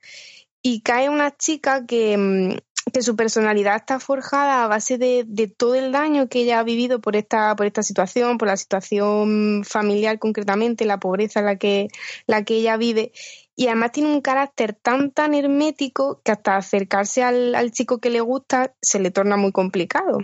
[0.63, 2.59] Y cae una chica que, mm,
[2.91, 6.65] que su personalidad está forjada a base de, de todo el daño que ella ha
[6.65, 11.57] vivido por esta, por esta situación, por la situación familiar concretamente, la pobreza en la
[11.57, 11.89] que,
[12.27, 13.13] la que ella vive.
[13.57, 18.11] Y además tiene un carácter tan, tan hermético que hasta acercarse al, al chico que
[18.11, 20.19] le gusta se le torna muy complicado.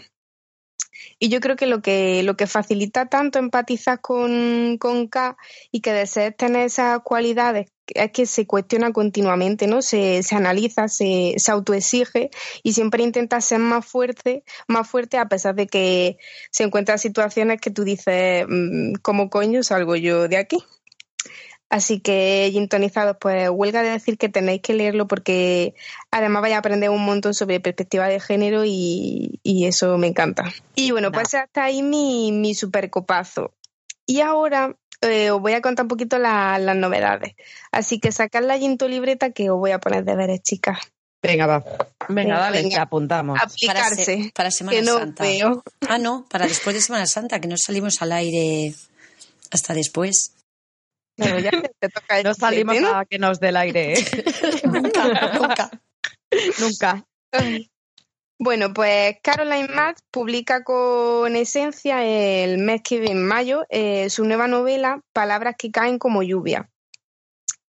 [1.19, 5.37] Y yo creo que lo que, lo que facilita tanto empatizar con, con K
[5.71, 9.83] y que desees tener esas cualidades es que se cuestiona continuamente, ¿no?
[9.83, 12.31] Se, se analiza, se, se autoexige
[12.63, 16.17] y siempre intenta ser más fuerte, más fuerte a pesar de que
[16.51, 20.65] se encuentran situaciones que tú dices, "Mm, ¿cómo coño salgo yo de aquí?
[21.71, 25.75] Así que, gintonizados, pues huelga de decir que tenéis que leerlo porque
[26.11, 30.45] además vais a aprender un montón sobre perspectiva de género y, y eso me encanta.
[30.77, 33.53] Y bueno, pues hasta ahí mi, mi super copazo.
[34.07, 37.35] Y ahora eh, os voy a contar un poquito la- las novedades.
[37.73, 40.79] Así que sacad la ginto libreta que os voy a poner deberes, chicas.
[41.23, 41.65] Venga, va.
[42.09, 42.77] Venga, dale, venga.
[42.77, 43.39] que apuntamos.
[43.39, 43.51] Para,
[43.87, 44.05] Aplicarse.
[44.05, 45.25] se- para Semana que no Santa.
[45.25, 45.63] veo.
[45.89, 48.75] Ah, no, para después de Semana Santa, que no salimos al aire
[49.51, 50.34] hasta después.
[51.17, 52.99] Ya te, toca No salimos chupete, ¿no?
[52.99, 54.05] a que nos dé el aire, ¿eh?
[54.65, 55.71] nunca, nunca.
[56.59, 57.07] Nunca.
[58.39, 64.25] Bueno, pues Caroline Matt publica con Esencia el mes que viene, en mayo, eh, su
[64.25, 66.69] nueva novela Palabras que caen como lluvia.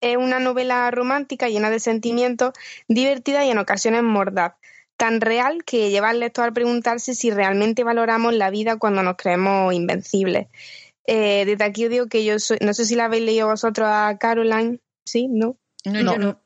[0.02, 2.54] Es una novela romántica llena de sentimientos,
[2.88, 4.56] divertida y en ocasiones mordaz,
[4.98, 9.18] tan real que lleva al lector a preguntarse si realmente valoramos la vida cuando nos
[9.18, 10.48] creemos invencibles.
[11.08, 13.88] Eh, desde aquí os digo que yo soy, no sé si la habéis leído vosotros
[13.90, 15.28] a Caroline, ¿sí?
[15.30, 15.58] ¿No?
[15.86, 16.12] No, No.
[16.14, 16.42] yo no.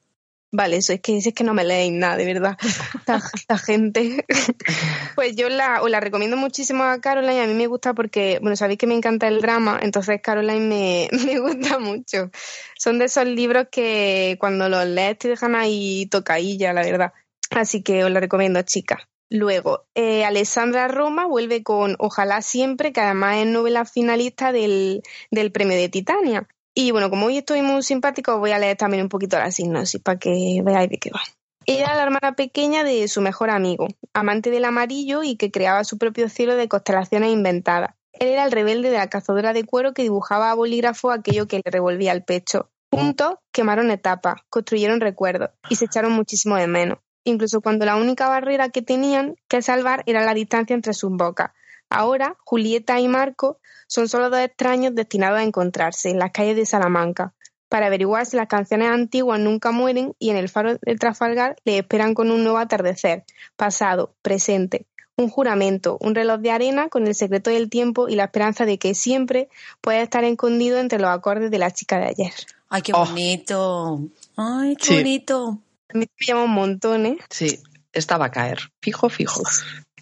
[0.52, 2.58] Vale, eso es que es que no me leéis nada, de verdad.
[2.95, 4.26] Esta, esta gente.
[5.15, 7.41] Pues yo la, os la recomiendo muchísimo a Caroline.
[7.41, 11.10] A mí me gusta porque, bueno, sabéis que me encanta el drama, entonces Caroline me,
[11.26, 12.32] me gusta mucho.
[12.78, 17.13] Son de esos libros que cuando los lees te dejan ahí tocailla, la verdad.
[17.52, 19.00] Así que os la recomiendo, chicas.
[19.30, 25.52] Luego, eh, Alessandra Roma vuelve con Ojalá siempre, que además es novela finalista del, del
[25.52, 26.48] premio de Titania.
[26.74, 29.52] Y bueno, como hoy estoy muy simpático, os voy a leer también un poquito la
[29.52, 31.22] sinopsis para que veáis de qué va.
[31.65, 36.00] Era la hermana pequeña de su mejor amigo, amante del amarillo y que creaba su
[36.00, 37.92] propio cielo de constelaciones inventadas.
[38.13, 41.62] Él era el rebelde de la cazadora de cuero que dibujaba a bolígrafo aquello que
[41.63, 42.72] le revolvía el pecho.
[42.92, 46.98] Juntos quemaron etapas, construyeron recuerdos y se echaron muchísimo de menos.
[47.23, 51.51] Incluso cuando la única barrera que tenían que salvar era la distancia entre sus bocas.
[51.89, 56.65] Ahora, Julieta y Marco son solo dos extraños destinados a encontrarse en las calles de
[56.65, 57.34] Salamanca
[57.67, 61.77] para averiguar si las canciones antiguas nunca mueren y en el faro del Trafalgar le
[61.79, 64.86] esperan con un nuevo atardecer, pasado, presente,
[65.17, 68.77] un juramento, un reloj de arena con el secreto del tiempo y la esperanza de
[68.79, 69.49] que siempre
[69.82, 72.34] pueda estar escondido entre los acordes de la chica de ayer.
[72.69, 73.05] Ay, qué Oh.
[73.05, 73.99] bonito.
[74.38, 74.95] Ay, qué Sí.
[74.95, 75.60] bonito.
[75.93, 77.17] A mí me llama un montón, ¿eh?
[77.30, 77.60] Sí,
[77.93, 78.60] esta va a caer.
[78.82, 79.41] Fijo, fijo.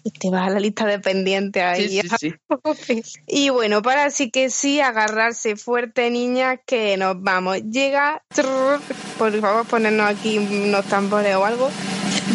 [0.04, 2.00] Y te vas a la lista de pendientes ahí.
[2.02, 2.34] Sí, sí,
[2.76, 3.02] sí.
[3.26, 7.58] Y bueno, para sí que sí, agarrarse fuerte, niñas, que nos vamos.
[7.64, 8.80] Llega, trrr,
[9.18, 11.70] por favor, ponernos aquí unos tambores o algo.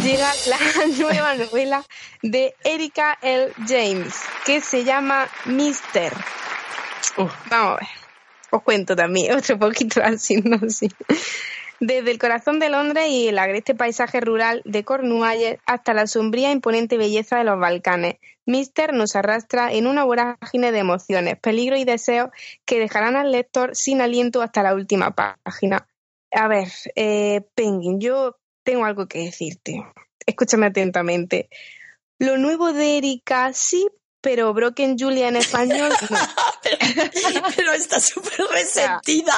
[0.04, 0.58] Llega la
[1.00, 1.86] nueva novela
[2.22, 3.54] de Erika L.
[3.68, 6.14] James, que se llama Mister.
[7.18, 7.88] Vamos a ver.
[8.52, 10.92] Os cuento también otro poquito la sinopsis.
[11.86, 16.48] Desde el corazón de Londres y el agreste paisaje rural de Cornualles hasta la sombría
[16.48, 18.16] e imponente belleza de los Balcanes,
[18.46, 22.30] Mister nos arrastra en una vorágine de emociones, peligro y deseos
[22.64, 25.86] que dejarán al lector sin aliento hasta la última página.
[26.32, 29.84] A ver, eh, Penguin, yo tengo algo que decirte.
[30.26, 31.50] Escúchame atentamente.
[32.18, 33.90] Lo nuevo de Erika sí,
[34.22, 36.18] pero Broken Julia en español no.
[37.58, 39.38] Pero está súper resentida.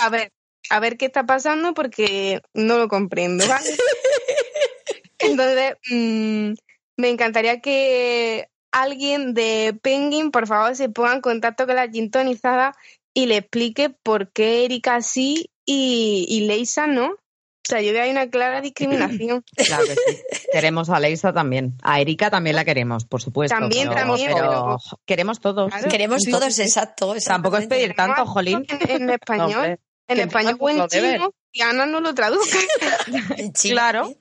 [0.00, 0.30] A ver,
[0.70, 3.68] a ver qué está pasando porque no lo comprendo, ¿vale?
[5.18, 6.52] Entonces, mm,
[6.96, 12.74] me encantaría que alguien de Penguin, por favor, se ponga en contacto con la gintonizada
[13.12, 17.06] y le explique por qué Erika sí y, y Leisa no.
[17.08, 19.44] O sea, yo veo ahí una clara discriminación.
[19.56, 20.46] Claro que sí.
[20.52, 21.76] Queremos a Leisa también.
[21.82, 23.56] A Erika también la queremos, por supuesto.
[23.58, 25.70] También, pero, también, pero queremos todos.
[25.70, 25.88] Claro.
[25.88, 26.62] Queremos Sí, todos, sí.
[26.62, 27.14] exacto.
[27.24, 28.64] Tampoco es pedir tanto, jolín.
[28.68, 29.78] En, en español,
[30.10, 32.58] en español o en chino, y Ana no lo traduzca.
[33.54, 33.70] Sí.
[33.70, 34.12] Claro.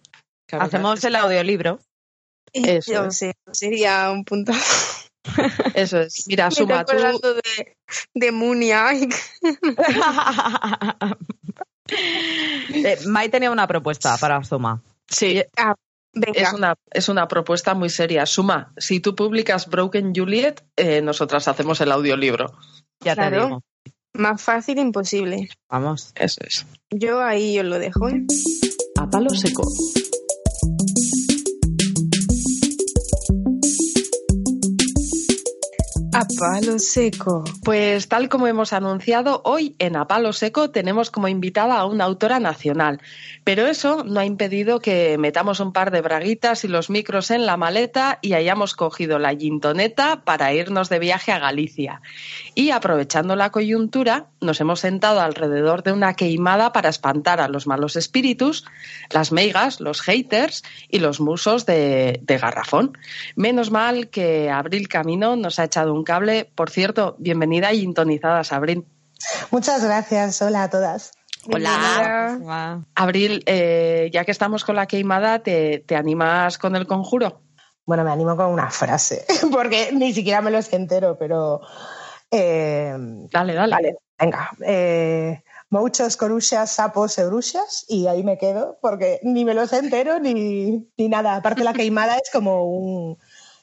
[0.48, 1.80] Claro, Hacemos el audiolibro.
[2.54, 4.52] Eso Yo sé, sería un punto.
[5.76, 6.26] Eso es.
[6.28, 7.78] Mira, Suma, tú, de,
[8.16, 8.90] de Munia.
[12.74, 14.82] Eh, Mai tenía una propuesta para Zuma.
[15.08, 15.76] sí, ah,
[16.14, 18.26] venga, es una, es una propuesta muy seria.
[18.26, 22.54] Suma, si tú publicas Broken Juliet, eh, nosotras hacemos el audiolibro.
[23.02, 23.46] Ya te Claro.
[23.46, 23.62] digo.
[24.20, 25.50] Más fácil imposible.
[25.70, 26.12] Vamos.
[26.16, 26.66] Eso es.
[26.92, 28.10] Yo ahí os lo dejo.
[28.10, 28.26] ¿eh?
[29.00, 29.64] A palo seco.
[36.20, 37.46] A palo seco.
[37.64, 42.04] Pues tal como hemos anunciado, hoy en A Palo Seco tenemos como invitada a una
[42.04, 43.00] autora nacional.
[43.46, 47.46] Pero eso no ha impedido que metamos un par de braguitas y los micros en
[47.46, 52.02] la maleta y hayamos cogido la gintoneta para irnos de viaje a Galicia.
[52.54, 57.66] Y aprovechando la coyuntura, nos hemos sentado alrededor de una queimada para espantar a los
[57.66, 58.66] malos espíritus,
[59.10, 62.98] las meigas, los haters y los musos de, de garrafón.
[63.38, 66.52] Menos mal que Abril Camino nos ha echado un cable.
[66.56, 68.84] Por cierto, bienvenida y intonizadas, Abril.
[69.52, 70.42] Muchas gracias.
[70.42, 71.12] Hola a todas.
[71.54, 72.30] Hola.
[72.30, 72.84] Bienvenida.
[72.96, 77.44] Abril, eh, ya que estamos con la queimada, ¿te, te animas con el conjuro?
[77.86, 81.62] Bueno, me animo con una frase, porque ni siquiera me lo sé entero, pero...
[82.32, 82.96] eh,
[83.32, 83.72] Dale, dale.
[83.76, 84.50] vale, venga.
[84.66, 90.20] Eh, Muchos coruchas, sapos, euruchas, y ahí me quedo, porque ni me lo sé entero
[90.20, 91.36] ni, ni nada.
[91.36, 93.20] Aparte, la queimada es como un,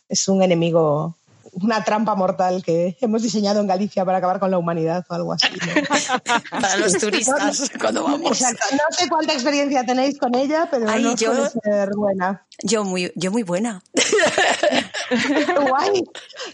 [0.09, 1.17] es un enemigo
[1.63, 5.33] una trampa mortal que hemos diseñado en Galicia para acabar con la humanidad o algo
[5.33, 5.47] así.
[6.51, 8.31] para los turistas cuando vamos.
[8.41, 8.67] Exacto.
[8.73, 12.47] No sé cuánta experiencia tenéis con ella, pero Ay, no yo- suele ser buena.
[12.63, 13.83] Yo muy, yo muy buena.
[13.95, 16.05] Qué guay.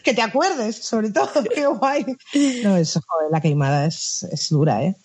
[0.03, 1.31] Que te acuerdes, sobre todo.
[1.55, 2.05] Qué guay.
[2.63, 4.97] No, eso, joder, la queimada es, es dura, ¿eh?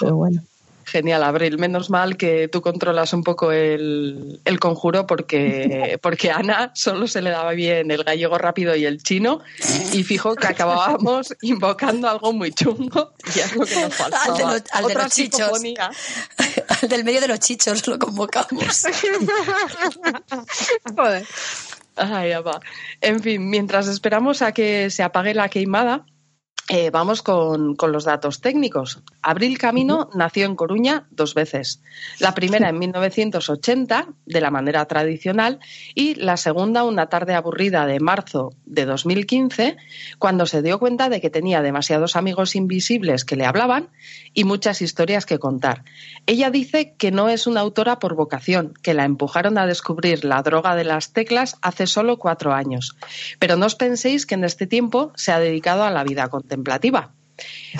[0.00, 0.42] Pero bueno.
[0.86, 1.58] Genial, Abril.
[1.58, 7.06] Menos mal que tú controlas un poco el, el conjuro porque, porque a Ana solo
[7.06, 9.40] se le daba bien el gallego rápido y el chino
[9.92, 14.24] y fijo que acabábamos invocando algo muy chungo y es lo que nos faltaba.
[14.24, 15.50] Al de al de los chichos.
[16.82, 18.86] Al del medio de los chichos lo convocamos.
[20.96, 21.26] Joder.
[21.96, 22.60] Ay, ya va.
[23.00, 26.04] En fin, mientras esperamos a que se apague la queimada,
[26.68, 29.02] eh, vamos con, con los datos técnicos.
[29.20, 31.82] Abril Camino nació en Coruña dos veces.
[32.20, 35.60] La primera en 1980, de la manera tradicional,
[35.94, 39.76] y la segunda una tarde aburrida de marzo de 2015,
[40.18, 43.90] cuando se dio cuenta de que tenía demasiados amigos invisibles que le hablaban
[44.32, 45.84] y muchas historias que contar.
[46.26, 50.42] Ella dice que no es una autora por vocación, que la empujaron a descubrir la
[50.42, 52.96] droga de las teclas hace solo cuatro años.
[53.38, 57.10] Pero no os penséis que en este tiempo se ha dedicado a la vida contemplativa.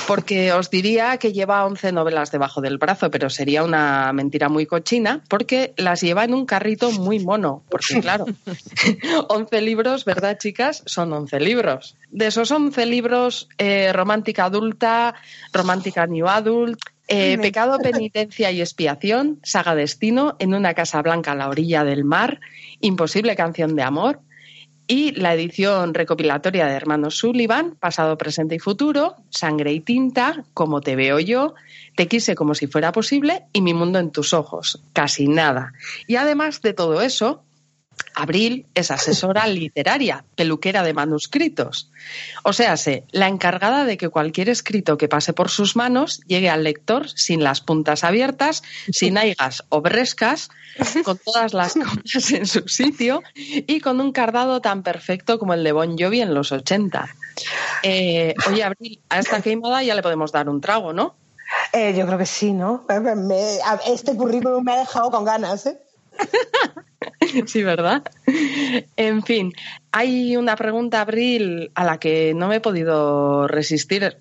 [0.09, 4.67] Porque os diría que lleva 11 novelas debajo del brazo, pero sería una mentira muy
[4.67, 7.63] cochina, porque las lleva en un carrito muy mono.
[7.69, 8.27] Porque, claro,
[9.29, 10.83] 11 libros, ¿verdad, chicas?
[10.87, 11.97] Son 11 libros.
[12.11, 15.15] De esos 11 libros, eh, romántica adulta,
[15.53, 21.37] romántica new adult, eh, Pecado, penitencia y expiación, Saga Destino, En una casa blanca a
[21.37, 22.41] la orilla del mar,
[22.81, 24.21] Imposible canción de amor
[24.87, 30.81] y la edición recopilatoria de Hermanos Sullivan, Pasado, Presente y Futuro, Sangre y Tinta, Como
[30.81, 31.55] te veo yo,
[31.97, 35.73] Te quise como si fuera posible y Mi mundo en tus ojos, casi nada.
[36.07, 37.43] Y además de todo eso,
[38.15, 41.91] Abril es asesora literaria, peluquera de manuscritos.
[42.45, 46.51] O sea, sé, la encargada de que cualquier escrito que pase por sus manos llegue
[46.51, 50.49] al lector sin las puntas abiertas, sin aigas o brescas,
[51.05, 55.63] con todas las cosas en su sitio y con un cardado tan perfecto como el
[55.65, 57.09] de Bon Jovi en los 80.
[57.83, 61.17] Eh, oye, Abril, a esta queimada ya le podemos dar un trago, ¿no?
[61.73, 62.87] Eh, yo creo que sí, ¿no?
[63.17, 65.79] Me- este currículum me ha dejado con ganas, ¿eh?
[67.47, 68.03] Sí, ¿verdad?
[68.97, 69.53] En fin,
[69.93, 74.17] hay una pregunta, Abril, a la que no me he podido resistir.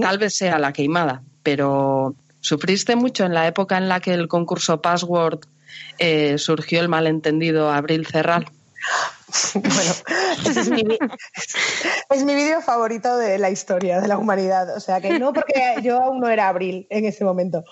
[0.00, 4.28] Tal vez sea la queimada, pero ¿sufriste mucho en la época en la que el
[4.28, 5.40] concurso Password
[5.98, 8.46] eh, surgió el malentendido Abril Cerral?
[9.54, 9.92] Bueno,
[10.46, 10.84] es mi,
[12.10, 14.76] es mi vídeo favorito de la historia de la humanidad.
[14.76, 17.64] O sea que no, porque yo aún no era Abril en ese momento.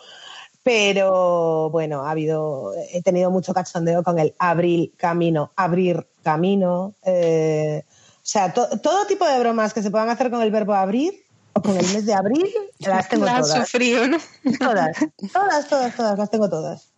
[0.63, 6.95] Pero bueno, ha habido, he tenido mucho cachondeo con el Abril Camino, abrir camino.
[7.05, 10.75] eh, o sea, to- todo tipo de bromas que se puedan hacer con el verbo
[10.75, 12.47] abrir o con el mes de abril,
[12.79, 13.51] las tengo todas.
[13.69, 14.19] sufrido, ¿no?
[14.61, 14.97] Todas,
[15.33, 16.93] todas, todas, todas, las tengo todas.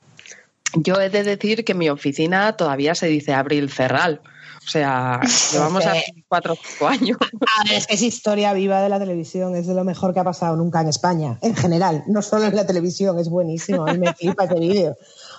[0.75, 4.21] Yo he de decir que en mi oficina todavía se dice Abril Cerral.
[4.67, 5.21] O sea,
[5.53, 7.19] llevamos aquí cuatro o cinco años.
[7.21, 10.21] A ver, es que es historia viva de la televisión, es de lo mejor que
[10.21, 13.93] ha pasado nunca en España, en general, no solo en la televisión, es buenísimo, a
[13.93, 14.97] mí me flipa ese vídeo.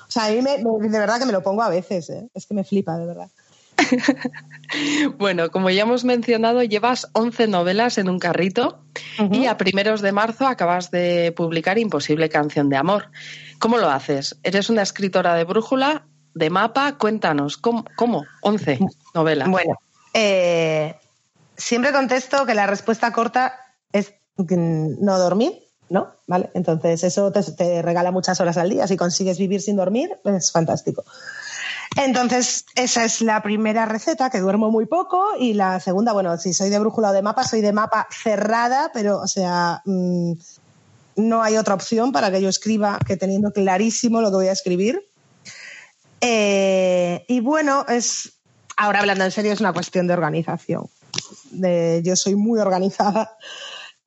[0.07, 2.27] O sea, a mí me- me- de verdad que me lo pongo a veces, ¿eh?
[2.33, 3.29] es que me flipa, de verdad.
[5.17, 8.79] Bueno, como ya hemos mencionado, llevas 11 novelas en un carrito
[9.31, 13.09] y a primeros de marzo acabas de publicar Imposible canción de amor.
[13.59, 14.37] ¿Cómo lo haces?
[14.43, 16.97] ¿Eres una escritora de brújula, de mapa?
[16.97, 17.85] Cuéntanos, ¿cómo?
[17.95, 18.25] cómo?
[18.41, 18.79] 11
[19.15, 19.49] novelas.
[19.49, 19.75] Bueno,
[20.13, 20.95] eh,
[21.57, 23.59] siempre contesto que la respuesta corta
[23.91, 26.11] es no dormir, ¿no?
[26.27, 26.49] ¿Vale?
[26.53, 28.87] Entonces eso te, te regala muchas horas al día.
[28.87, 31.03] Si consigues vivir sin dormir, es fantástico.
[31.95, 36.53] Entonces, esa es la primera receta, que duermo muy poco, y la segunda, bueno, si
[36.53, 40.33] soy de brújula o de mapa, soy de mapa cerrada, pero, o sea, mm,
[41.15, 44.51] no hay otra opción para que yo escriba que teniendo clarísimo lo que voy a
[44.51, 45.07] escribir.
[46.19, 48.34] Eh, y bueno, es,
[48.77, 50.87] ahora hablando en serio, es una cuestión de organización.
[52.03, 53.37] Yo soy muy organizada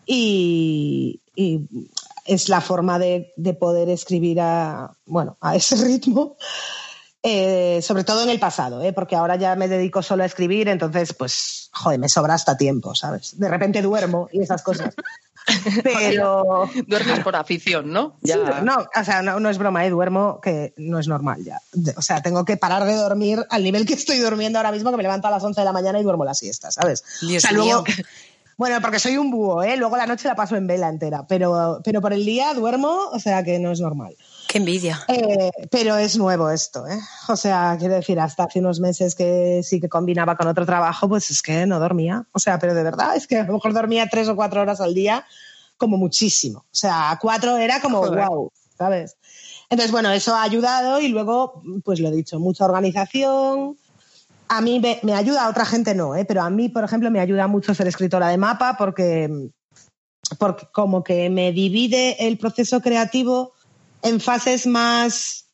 [0.07, 1.61] y, y
[2.25, 6.37] es la forma de, de poder escribir a, bueno, a ese ritmo.
[7.23, 8.93] Eh, sobre todo en el pasado, ¿eh?
[8.93, 12.95] porque ahora ya me dedico solo a escribir, entonces, pues, joder, me sobra hasta tiempo,
[12.95, 13.37] ¿sabes?
[13.39, 14.95] De repente duermo y esas cosas.
[15.83, 16.69] Pero.
[16.87, 18.17] Duermes por afición, ¿no?
[18.21, 18.35] Ya.
[18.35, 19.91] Sí, no, o sea, no, no es broma, ¿eh?
[19.91, 21.61] duermo que no es normal ya.
[21.97, 24.97] O sea, tengo que parar de dormir al nivel que estoy durmiendo ahora mismo, que
[24.97, 27.03] me levanto a las 11 de la mañana y duermo la siesta, ¿sabes?
[27.23, 27.95] Dios o sea, luego, mío.
[28.59, 29.77] Bueno, porque soy un búho, ¿eh?
[29.77, 33.19] Luego la noche la paso en vela entera, pero, pero por el día duermo, o
[33.21, 34.17] sea que no es normal.
[34.49, 35.05] Qué envidia.
[35.09, 36.99] Eh, pero es nuevo esto, ¿eh?
[37.29, 41.07] O sea, quiero decir, hasta hace unos meses que sí que combinaba con otro trabajo,
[41.07, 42.27] pues es que no dormía.
[42.33, 44.81] O sea, pero de verdad, es que a lo mejor dormía tres o cuatro horas
[44.81, 45.27] al día,
[45.77, 46.61] como muchísimo.
[46.61, 49.19] O sea, cuatro era como wow, ¿sabes?
[49.69, 53.77] Entonces, bueno, eso ha ayudado y luego, pues lo he dicho, mucha organización,
[54.49, 56.25] a mí me, ayuda, a otra gente no, ¿eh?
[56.25, 59.51] pero a mí, por ejemplo, me ayuda mucho ser escritora de mapa porque,
[60.39, 63.53] porque como que me divide el proceso creativo
[64.03, 65.47] en fases más,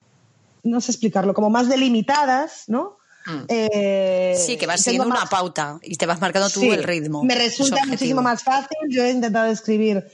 [0.63, 2.99] no sé explicarlo, como más delimitadas, ¿no?
[3.27, 3.45] Mm.
[3.49, 7.25] Eh, sí, que vas siguiendo una pauta y te vas marcando tú el ritmo.
[7.25, 8.77] Me resulta muchísimo más fácil.
[8.91, 10.05] Yo he intentado escribir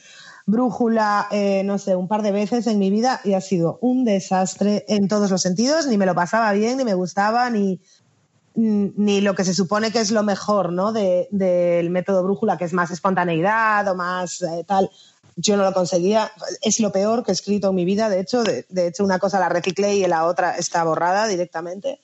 [0.46, 4.04] brújula, eh, no sé, un par de veces en mi vida y ha sido un
[4.04, 5.86] desastre en todos los sentidos.
[5.86, 7.80] Ni me lo pasaba bien, ni me gustaba, ni
[8.54, 10.92] ni lo que se supone que es lo mejor ¿no?
[10.92, 14.90] del método brújula, que es más espontaneidad o más eh, tal.
[15.36, 16.30] Yo no lo conseguía.
[16.62, 18.08] Es lo peor que he escrito en mi vida.
[18.08, 22.00] De hecho, de, hecho, una cosa la reciclé y la otra está borrada directamente.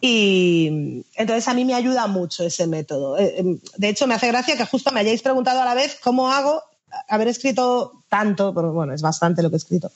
[0.00, 3.18] Y entonces a mí me ayuda mucho ese método.
[3.18, 5.98] Eh, em, de hecho, me hace gracia que justo me hayáis preguntado a la vez
[6.02, 6.62] cómo hago
[7.08, 9.90] haber escrito tanto, pero bueno, es bastante lo que he escrito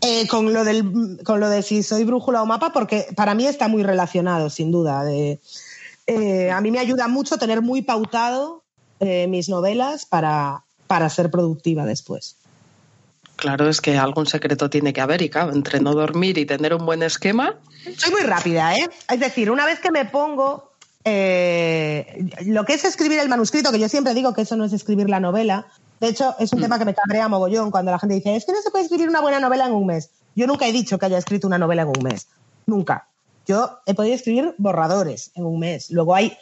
[0.00, 3.46] eh, con, lo del, con lo de si soy brújula o mapa, porque para mí
[3.46, 5.04] está muy relacionado, sin duda.
[5.04, 5.40] De,
[6.06, 8.62] eh, a mí me ayuda mucho tener muy pautado
[8.98, 12.34] eh, mis novelas para, para ser productiva después.
[13.36, 16.74] Claro, es que algún secreto tiene que haber y claro, entre no dormir y tener
[16.74, 17.54] un buen esquema.
[17.96, 18.90] Soy muy rápida, ¿eh?
[19.08, 20.72] Es decir, una vez que me pongo,
[21.04, 25.08] lo que es escribir el manuscrito, que yo siempre digo que eso no es escribir
[25.08, 25.68] la novela,
[26.00, 26.62] de hecho, es un mm.
[26.62, 29.08] tema que me cabrea mogollón cuando la gente dice, es que no se puede escribir
[29.08, 30.10] una buena novela en un mes.
[30.34, 32.26] Yo nunca he dicho que haya escrito una novela en un mes.
[32.66, 33.06] Nunca.
[33.46, 35.92] Yo he podido escribir borradores en un mes.
[35.92, 36.36] Luego hay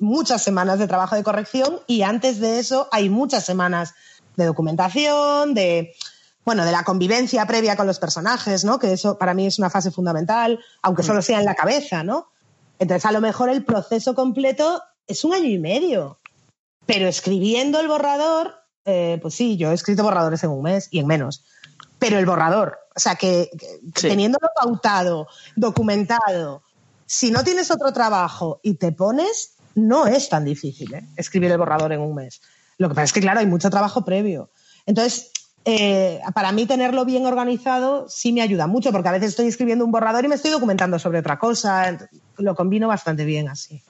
[0.00, 3.94] muchas semanas de trabajo de corrección y antes de eso hay muchas semanas
[4.36, 5.94] de documentación, de
[6.44, 8.78] bueno, de la convivencia previa con los personajes, ¿no?
[8.78, 12.28] Que eso para mí es una fase fundamental, aunque solo sea en la cabeza, ¿no?
[12.78, 16.18] Entonces, a lo mejor el proceso completo es un año y medio.
[16.86, 20.98] Pero escribiendo el borrador eh, pues sí, yo he escrito borradores en un mes y
[21.00, 21.44] en menos.
[21.98, 23.50] Pero el borrador, o sea, que,
[23.94, 26.62] teniéndolo pautado, documentado,
[27.06, 31.04] si no tienes otro trabajo y te pones, no es tan difícil ¿eh?
[31.16, 32.40] escribir el borrador en un mes.
[32.78, 34.50] Lo que pasa es que, claro, hay mucho trabajo previo.
[34.86, 35.30] Entonces,
[35.64, 39.84] eh, para mí tenerlo bien organizado sí me ayuda mucho, porque a veces estoy escribiendo
[39.84, 41.98] un borrador y me estoy documentando sobre otra cosa.
[42.38, 43.82] Lo combino bastante bien así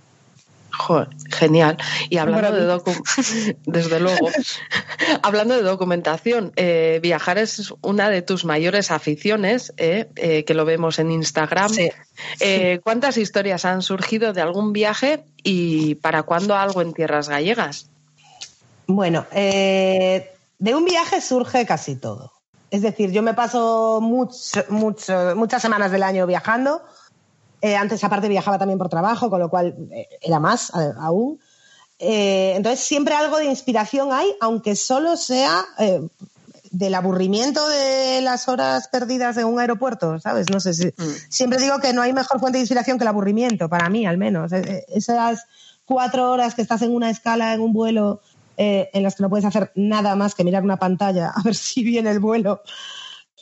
[1.30, 1.76] genial.
[2.08, 4.28] Y hablando de desde luego,
[5.22, 10.64] hablando de documentación, eh, viajar es una de tus mayores aficiones, eh, eh, que lo
[10.64, 11.72] vemos en Instagram.
[12.82, 17.88] ¿Cuántas historias han surgido de algún viaje y para cuándo algo en tierras gallegas?
[18.86, 22.32] Bueno, de un viaje surge casi todo.
[22.70, 26.82] Es decir, yo me paso muchas semanas del año viajando
[27.62, 31.38] eh, antes, aparte, viajaba también por trabajo, con lo cual eh, era más aún.
[31.98, 35.66] Eh, entonces, siempre algo de inspiración hay, aunque solo sea
[36.70, 40.48] del aburrimiento de las horas perdidas en un aeropuerto, ¿sabes?
[40.50, 40.86] No sé si.
[40.86, 41.14] Mm.
[41.28, 44.16] Siempre digo que no hay mejor fuente de inspiración que el aburrimiento, para mí al
[44.16, 44.52] menos.
[44.52, 45.44] Esas
[45.84, 48.22] cuatro horas que estás en una escala, en un vuelo,
[48.56, 51.82] en las que no puedes hacer nada más que mirar una pantalla a ver si
[51.82, 52.62] viene el vuelo.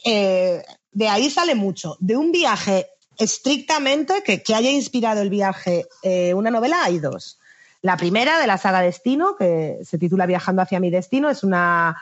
[0.05, 1.97] de ahí sale mucho.
[2.01, 2.89] De un viaje
[3.19, 7.39] estrictamente que, haya inspirado el viaje eh, una novela, hay dos.
[7.83, 11.97] La primera de la saga Destino, que se titula Viajando hacia mi destino, es una,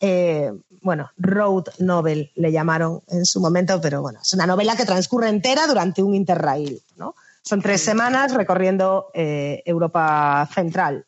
[0.00, 4.86] eh, bueno, road novel le llamaron en su momento, pero bueno, es una novela que
[4.86, 7.14] transcurre entera durante un interrail, ¿no?
[7.42, 11.06] Son tres semanas recorriendo eh, Europa Central.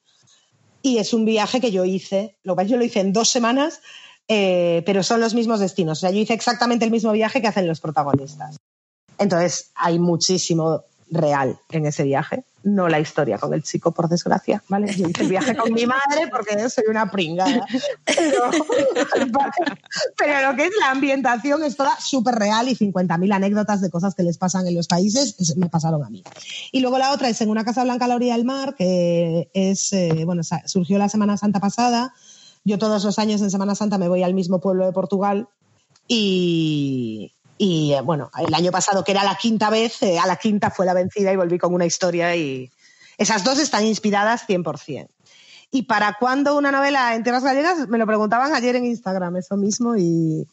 [0.82, 3.80] Y es un viaje que yo hice, lo cual yo lo hice en dos semanas,
[4.26, 5.98] pero son los mismos destinos.
[5.98, 8.56] O sea, yo hice exactamente el mismo viaje que hacen los protagonistas.
[9.18, 14.62] Entonces, hay muchísimo real en ese viaje, no la historia con el chico, por desgracia,
[14.68, 14.92] ¿vale?
[14.94, 17.66] Yo hice el viaje con mi madre porque soy una pringada.
[20.16, 24.14] Pero, lo que es la ambientación es toda súper real y 50.000 anécdotas de cosas
[24.14, 26.22] que les pasan en los países me pasaron a mí.
[26.70, 29.50] Y luego la otra es en una casa blanca a la orilla del mar, que
[29.52, 32.14] es, eh, bueno, surgió la Semana Santa pasada.
[32.64, 35.48] Yo todos los años en Semana Santa me voy al mismo pueblo de Portugal
[36.06, 37.32] y,
[37.64, 40.72] y eh, bueno, el año pasado, que era la quinta vez, eh, a la quinta
[40.72, 42.72] fue la vencida y volví con una historia y
[43.18, 45.06] esas dos están inspiradas 100%.
[45.70, 47.86] ¿Y para cuándo una novela en tierras gallegas?
[47.86, 50.44] Me lo preguntaban ayer en Instagram, eso mismo, y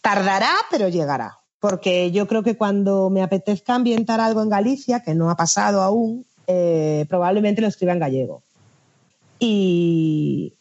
[0.00, 1.36] tardará, pero llegará.
[1.60, 5.82] Porque yo creo que cuando me apetezca ambientar algo en Galicia, que no ha pasado
[5.82, 8.42] aún, eh, probablemente lo escriba en gallego.
[9.38, 10.54] y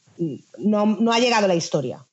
[0.57, 2.05] no, no ha llegado la historia.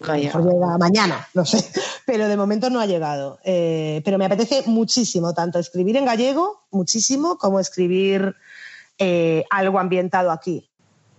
[0.00, 1.62] No llega mañana, no sé,
[2.06, 3.38] pero de momento no ha llegado.
[3.44, 8.34] Eh, pero me apetece muchísimo, tanto escribir en gallego, muchísimo, como escribir
[8.98, 10.68] eh, algo ambientado aquí.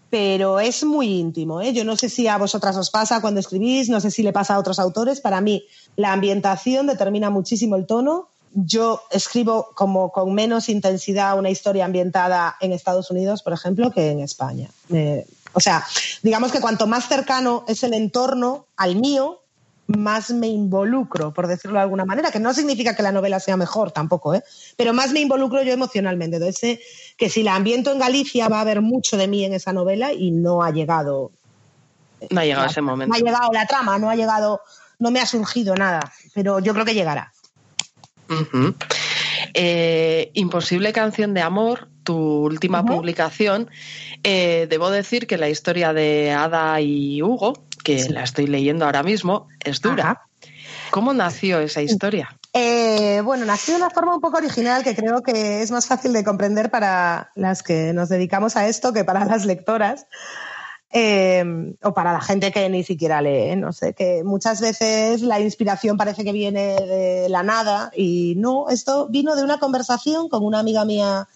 [0.10, 1.62] Pero es muy íntimo.
[1.62, 1.74] ¿eh?
[1.74, 4.56] Yo no sé si a vosotras os pasa cuando escribís, no sé si le pasa
[4.56, 5.22] a otros autores.
[5.22, 5.64] Para mí,
[5.96, 8.28] la ambientación determina muchísimo el tono.
[8.54, 14.12] Yo escribo como con menos intensidad una historia ambientada en Estados Unidos, por ejemplo, que
[14.12, 14.70] en España.
[15.54, 15.84] O sea,
[16.22, 19.40] digamos que cuanto más cercano es el entorno al mío,
[19.88, 23.58] más me involucro, por decirlo de alguna manera, que no significa que la novela sea
[23.58, 24.44] mejor tampoco, ¿eh?
[24.78, 26.38] pero más me involucro yo emocionalmente.
[26.38, 26.82] Entonces sé
[27.18, 30.14] que si la ambiento en Galicia va a haber mucho de mí en esa novela
[30.14, 31.32] y no ha llegado,
[32.30, 33.14] No ha llegado la- ese no momento.
[33.16, 34.62] ha llegado la trama, no ha llegado,
[35.00, 36.00] no me ha surgido nada,
[36.34, 37.34] pero yo creo que llegará.
[39.54, 43.70] Eh, Imposible canción de amor, tu última publicación.
[44.24, 49.04] Eh, debo decir que la historia de Ada y Hugo, que la estoy leyendo ahora
[49.04, 50.22] mismo, es dura.
[50.92, 52.38] ¿Cómo nació esa historia?
[52.54, 56.12] Eh, bueno, nació de una forma un poco original que creo que es más fácil
[56.12, 60.06] de comprender para las que nos dedicamos a esto que para las lectoras.
[60.94, 65.40] Eh, o para la gente que ni siquiera lee, no sé, que muchas veces la
[65.40, 70.44] inspiración parece que viene de la nada y no, esto vino de una conversación con
[70.44, 71.30] una amiga mía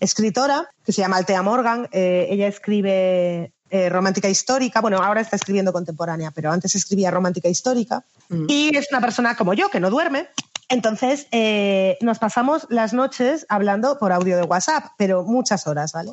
[0.00, 1.88] escritora que se llama Altea Morgan.
[1.92, 7.48] Eh, ella escribe eh, romántica histórica, bueno, ahora está escribiendo contemporánea, pero antes escribía romántica
[7.48, 8.04] histórica.
[8.28, 8.46] Mm.
[8.48, 10.28] Y es una persona como yo, que no duerme.
[10.68, 16.12] Entonces, eh, nos pasamos las noches hablando por audio de WhatsApp, pero muchas horas, ¿vale?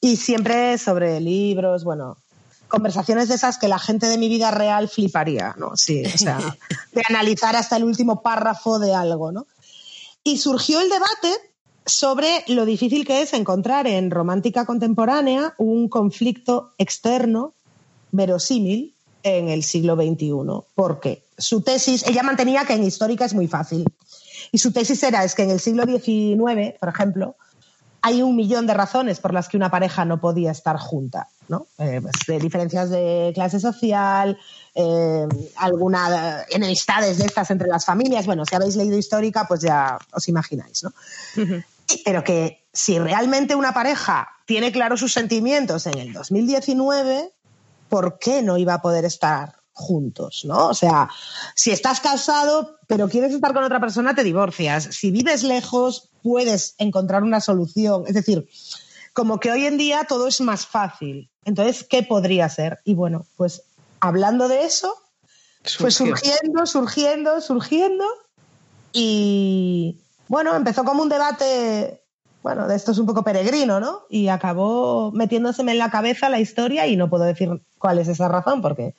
[0.00, 2.16] Y siempre sobre libros, bueno,
[2.68, 5.76] conversaciones de esas que la gente de mi vida real fliparía, ¿no?
[5.76, 6.38] Sí, o sea,
[6.92, 9.46] de analizar hasta el último párrafo de algo, ¿no?
[10.22, 11.53] Y surgió el debate
[11.86, 17.52] sobre lo difícil que es encontrar en romántica contemporánea un conflicto externo
[18.10, 20.32] verosímil en el siglo XXI.
[20.74, 23.84] Porque su tesis, ella mantenía que en histórica es muy fácil.
[24.52, 27.36] Y su tesis era es que en el siglo XIX, por ejemplo,
[28.02, 31.66] hay un millón de razones por las que una pareja no podía estar junta, ¿no?
[31.78, 34.38] Eh, pues, de diferencias de clase social,
[34.74, 35.26] eh,
[35.56, 38.26] algunas enemistades de estas entre las familias.
[38.26, 40.92] Bueno, si habéis leído histórica, pues ya os imagináis, ¿no?
[41.36, 41.64] Y-
[42.04, 47.32] Pero que si realmente una pareja tiene claros sus sentimientos en el 2019,
[47.88, 50.42] ¿por qué no iba a poder estar juntos?
[50.44, 50.68] ¿no?
[50.68, 51.08] O sea,
[51.54, 54.88] si estás casado pero quieres estar con otra persona, te divorcias.
[54.92, 58.04] Si vives lejos, puedes encontrar una solución.
[58.06, 58.48] Es decir,
[59.12, 61.30] como que hoy en día todo es más fácil.
[61.44, 62.80] Entonces, ¿qué podría ser?
[62.84, 63.62] Y bueno, pues
[64.00, 64.94] hablando de eso,
[65.78, 66.16] fue Surgió.
[66.16, 68.04] surgiendo, surgiendo, surgiendo.
[68.92, 69.98] Y
[70.28, 72.02] bueno, empezó como un debate,
[72.42, 74.02] bueno, de esto es un poco peregrino, ¿no?
[74.08, 78.28] Y acabó metiéndoseme en la cabeza la historia y no puedo decir cuál es esa
[78.28, 78.94] razón porque,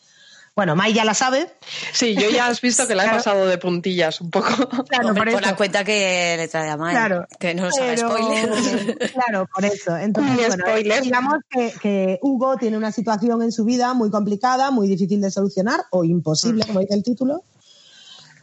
[0.55, 1.51] bueno, Mai ya la sabe.
[1.91, 3.17] Sí, yo ya has visto que la he Claro.
[3.17, 4.47] pasado de puntillas un poco.
[4.88, 5.57] Claro, Hombre, por por la eso.
[5.57, 6.93] cuenta que le trae a Mai.
[6.95, 7.26] Claro.
[7.39, 8.49] Que no nos haga Pero- spoiler.
[9.13, 9.97] Claro, por eso.
[9.97, 11.01] Entonces, Ni bueno, spoiler.
[11.03, 15.30] digamos que, que Hugo tiene una situación en su vida muy complicada, muy difícil de
[15.32, 17.43] solucionar o imposible, como dice el título.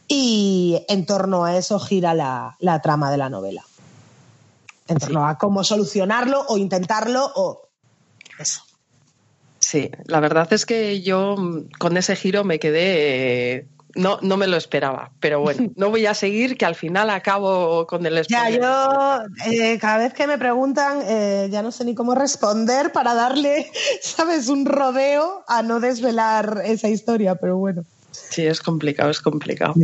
[0.07, 3.63] Y en torno a eso gira la, la trama de la novela.
[4.87, 7.69] En torno a cómo solucionarlo o intentarlo o
[8.37, 8.61] eso.
[9.59, 13.53] Sí, la verdad es que yo mm, con ese giro me quedé.
[13.55, 17.09] eh, no, no me lo esperaba, pero bueno, no voy a seguir, que al final
[17.09, 18.61] acabo con el Ya, spoiler.
[18.61, 23.13] yo eh, cada vez que me preguntan eh, ya no sé ni cómo responder para
[23.13, 27.83] darle, ¿sabes?, un rodeo a no desvelar esa historia, pero bueno.
[28.33, 29.75] Sí, es complicado, es complicado.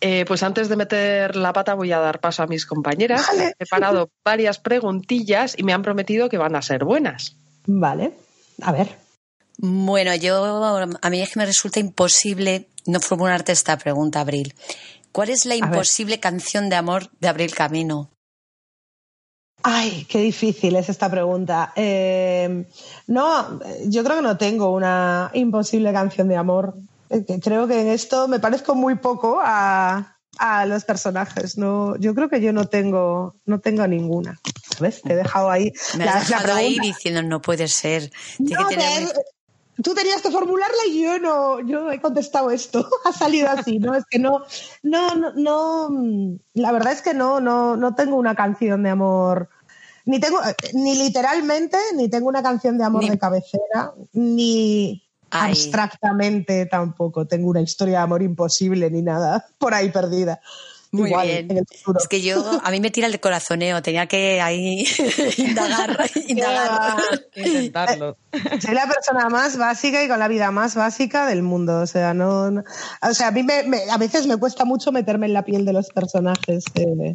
[0.00, 3.26] Eh, pues antes de meter la pata voy a dar paso a mis compañeras.
[3.26, 3.48] Vale.
[3.48, 7.34] He preparado varias preguntillas y me han prometido que van a ser buenas.
[7.66, 8.12] Vale,
[8.62, 8.88] a ver.
[9.58, 10.66] Bueno, yo
[11.00, 14.54] a mí es que me resulta imposible no formularte esta pregunta, Abril.
[15.12, 18.10] ¿Cuál es la imposible canción de amor de Abril Camino?
[19.62, 21.72] Ay, qué difícil es esta pregunta.
[21.74, 22.66] Eh,
[23.06, 26.74] no, yo creo que no tengo una imposible canción de amor.
[27.10, 31.56] Eh, Creo que en esto me parezco muy poco a, a los personajes.
[31.58, 34.40] No, yo creo que yo no tengo, no tengo ninguna.
[34.80, 35.00] ¿Ves?
[35.02, 38.10] Te he dejado ahí Me la, has la dejado ahí diciendo no puede ser.
[38.36, 39.12] Tiene No, que tener
[39.82, 42.88] Tú tenías que formularla y yo no, yo he contestado esto.
[43.04, 43.94] Ha salido así, ¿no?
[43.94, 44.42] Es que no,
[44.82, 49.50] no, no, no, la verdad es que no, no, no tengo una canción de amor.
[50.06, 55.05] Ni tengo, eh, ni literalmente, ni tengo una canción de amor Ni- de cabecera, ni
[55.40, 55.52] Ay.
[55.52, 60.40] abstractamente tampoco tengo una historia de amor imposible ni nada por ahí perdida.
[60.92, 61.50] Muy igual bien.
[61.50, 61.98] en el futuro.
[62.00, 64.86] Es que yo, a mí me tira el de corazoneo, tenía que ahí
[65.36, 66.96] indagar, indagar.
[67.34, 68.16] Intentarlo.
[68.62, 71.80] Soy la persona más básica y con la vida más básica del mundo.
[71.80, 72.62] O sea, no, no-
[73.02, 75.64] o sea, a mí me, me- a veces me cuesta mucho meterme en la piel
[75.64, 76.64] de los personajes.
[76.76, 77.12] eh.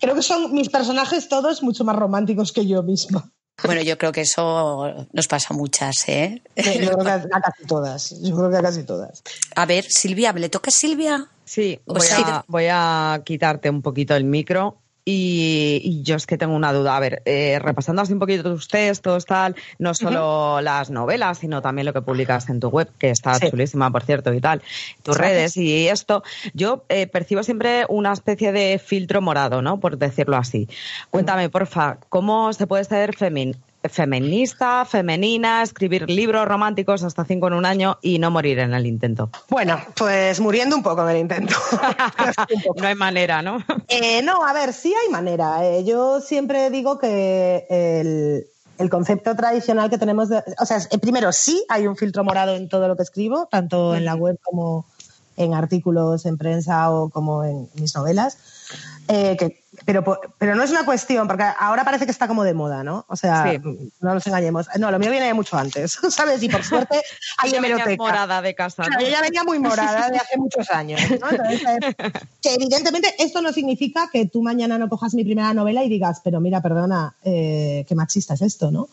[0.00, 3.30] Creo que son mis personajes todos mucho más románticos que yo misma.
[3.64, 6.42] Bueno, yo creo que eso nos pasa a muchas, ¿eh?
[6.56, 8.14] Yo creo que a, casi todas.
[8.20, 9.22] Yo creo que a casi todas.
[9.54, 11.28] A ver, Silvia, ¿me le toca a Silvia?
[11.44, 14.78] Sí, voy, a, voy a quitarte un poquito el micro.
[15.08, 16.96] Y, y yo es que tengo una duda.
[16.96, 21.62] A ver, eh, repasando así un poquito tus textos, tal, no solo las novelas, sino
[21.62, 23.48] también lo que publicas en tu web, que está Sí.
[23.48, 24.62] chulísima, por cierto, y tal,
[25.04, 29.78] tus redes y esto, yo eh, percibo siempre una especie de filtro morado, ¿no?
[29.78, 30.68] Por decirlo así.
[31.10, 33.54] Cuéntame, porfa, ¿cómo se puede ser femin-
[33.88, 38.86] feminista, femenina, escribir libros románticos hasta cinco en un año y no morir en el
[38.86, 39.30] intento?
[39.48, 41.54] Bueno, pues muriendo un poco en el intento.
[42.76, 43.58] No hay manera, ¿no?
[43.88, 45.64] Eh, no, a ver, sí hay manera.
[45.66, 48.46] Eh, yo siempre digo que el,
[48.78, 52.54] el concepto tradicional que tenemos, de- o sea, eh, primero sí hay un filtro morado
[52.54, 54.86] en todo lo que escribo, tanto en la web como
[55.38, 58.38] en artículos en prensa o como en mis novelas.
[59.08, 60.04] Eh, que- pero,
[60.36, 63.06] pero no es una cuestión, porque ahora parece que está como de moda, ¿no?
[63.08, 63.58] O sea, Sí.
[64.00, 64.66] no nos engañemos.
[64.78, 66.42] No, lo mío viene de mucho antes, ¿sabes?
[66.42, 67.00] Y por suerte
[67.38, 68.02] hay venías hemeroteca.
[68.02, 68.88] morada de casa, ¿no?
[68.88, 71.00] Claro, yo ya venía muy morada de hace muchos años.
[71.08, 71.30] ¿no?
[71.30, 71.62] Entonces,
[72.42, 76.20] que evidentemente esto no significa que tú mañana no cojas mi primera novela y digas,
[76.22, 78.88] pero mira, perdona, eh, qué machista es esto, ¿no?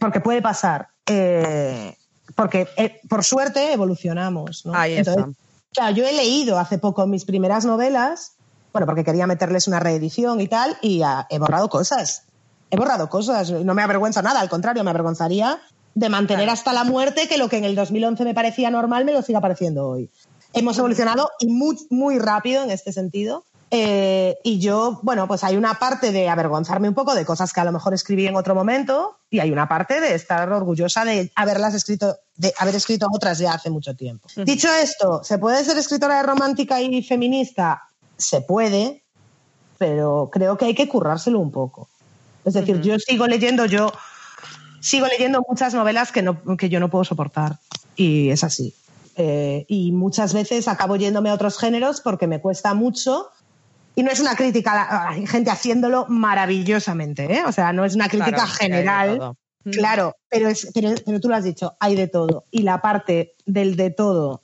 [0.00, 0.88] Porque puede pasar.
[1.06, 1.94] eh,
[2.34, 4.66] porque eh, por suerte evolucionamos.
[4.66, 4.74] ¿no?
[4.74, 5.28] Ahí está.
[5.72, 8.35] Claro, yo he leído hace poco mis primeras novelas,
[8.76, 12.24] bueno, porque quería meterles una reedición y tal, y ah, he borrado cosas.
[12.70, 13.50] He borrado cosas.
[13.50, 15.58] No me avergüenza nada, al contrario, me avergonzaría
[15.94, 19.14] de mantener hasta la muerte que lo que en el 2011 me parecía normal me
[19.14, 20.10] lo siga pareciendo hoy.
[20.52, 23.46] Hemos evolucionado y muy, muy rápido en este sentido.
[23.70, 27.60] Eh, y yo, bueno, pues hay una parte de avergonzarme un poco de cosas que
[27.60, 31.32] a lo mejor escribí en otro momento y hay una parte de estar orgullosa de
[31.34, 34.28] haberlas escrito, de haber escrito otras ya hace mucho tiempo.
[34.36, 37.82] Dicho esto, ¿se puede ser escritora de romántica y feminista?
[38.16, 39.04] Se puede,
[39.78, 41.88] pero creo que hay que currárselo un poco.
[42.44, 43.92] Es decir, yo sigo leyendo, yo
[44.80, 47.58] sigo leyendo muchas novelas que, no, que yo no puedo soportar
[47.96, 48.74] y es así.
[49.16, 53.30] Eh, y muchas veces acabo yéndome a otros géneros porque me cuesta mucho.
[53.94, 57.42] Y no es una crítica, hay gente haciéndolo maravillosamente, ¿eh?
[57.46, 59.36] O sea, no es una crítica Claro, general.
[59.72, 62.44] Claro, pero, es, pero, pero tú lo has dicho, hay de todo.
[62.50, 64.42] Y la parte del de todo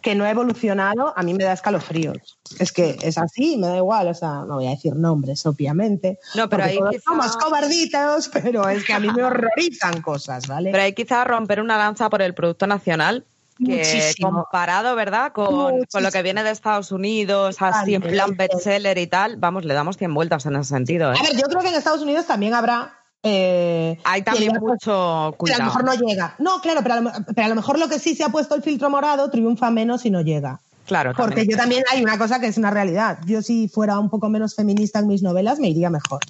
[0.00, 2.38] que no ha evolucionado, a mí me da escalofríos.
[2.58, 6.18] Es que es así, me da igual, o sea, no voy a decir nombres, obviamente.
[6.34, 10.70] No, pero ahí quizá- somos cobarditos, pero es que a mí me horrorizan cosas, ¿vale?
[10.70, 13.24] Pero hay quizás romper una lanza por el producto nacional.
[13.58, 14.30] Que Muchísimo.
[14.30, 15.32] comparado, ¿verdad?
[15.32, 19.66] Con, con lo que viene de Estados Unidos, así en plan bestseller y tal, vamos,
[19.66, 21.12] le damos 100 vueltas en ese sentido.
[21.12, 21.16] ¿eh?
[21.20, 22.94] A ver, yo creo que en Estados Unidos también habrá.
[23.22, 25.64] Eh, Hay también mucho pero a lo cuidado.
[25.64, 26.34] mejor no llega.
[26.38, 28.54] No, claro, pero a, lo, pero a lo mejor lo que sí se ha puesto
[28.54, 30.60] el filtro morado triunfa menos y no llega.
[30.86, 31.50] Claro, Porque también.
[31.50, 33.18] yo también hay una cosa que es una realidad.
[33.24, 36.20] Yo si fuera un poco menos feminista en mis novelas me iría mejor.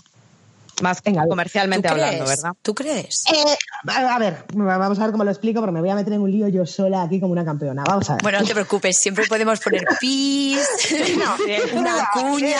[0.82, 2.42] Más Venga, comercialmente ¿Tú hablando, crees?
[2.42, 2.56] ¿verdad?
[2.62, 3.24] ¿Tú crees?
[3.32, 3.56] Eh,
[3.86, 6.30] a ver, vamos a ver cómo lo explico porque me voy a meter en un
[6.30, 7.84] lío yo sola aquí como una campeona.
[7.86, 8.22] Vamos a ver.
[8.22, 10.66] Bueno, no te preocupes, siempre podemos poner pis,
[11.74, 12.56] una cuña.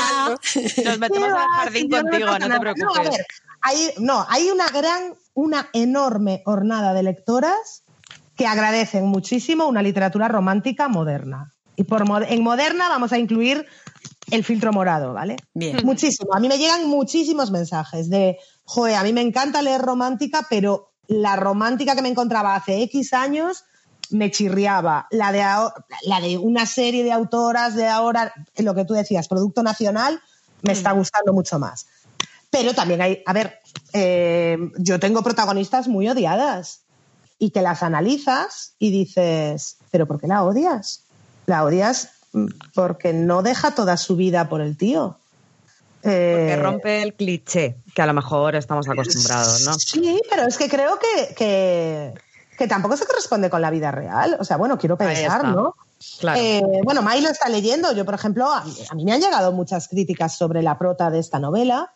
[0.85, 2.85] Nos metemos ¿Qué al jardín yo contigo, no te preocupes.
[2.85, 3.27] No, a ver,
[3.63, 7.85] hay, no, hay una gran, una enorme hornada de lectoras
[8.37, 11.53] que agradecen muchísimo una literatura romántica moderna.
[11.77, 13.67] Y por en moderna vamos a incluir
[14.31, 15.37] el filtro morado, ¿vale?
[15.55, 15.79] Bien.
[15.85, 16.35] Muchísimo.
[16.35, 20.93] A mí me llegan muchísimos mensajes de, joder, a mí me encanta leer romántica, pero
[21.07, 23.65] la romántica que me encontraba hace X años
[24.11, 25.07] me chirriaba.
[25.11, 29.63] La de, la de una serie de autoras de ahora, lo que tú decías, producto
[29.63, 30.21] nacional,
[30.63, 31.87] me está gustando mucho más.
[32.51, 33.61] Pero también hay, a ver,
[33.93, 36.83] eh, yo tengo protagonistas muy odiadas
[37.39, 41.05] y que las analizas y dices, ¿pero por qué la odias?
[41.47, 42.11] La odias
[42.75, 45.17] porque no deja toda su vida por el tío.
[46.03, 49.75] Porque Eh, rompe el cliché que a lo mejor estamos acostumbrados, ¿no?
[49.75, 52.15] Sí, pero es que creo que, que,
[52.57, 54.37] que tampoco se corresponde con la vida real.
[54.41, 55.45] O sea, bueno, quiero pensar.
[55.45, 55.75] ¿no?
[56.19, 56.41] Claro.
[56.41, 57.93] Eh, bueno, Mai lo está leyendo.
[57.93, 61.11] Yo, por ejemplo, a mí, a mí me han llegado muchas críticas sobre la prota
[61.11, 61.93] de esta novela.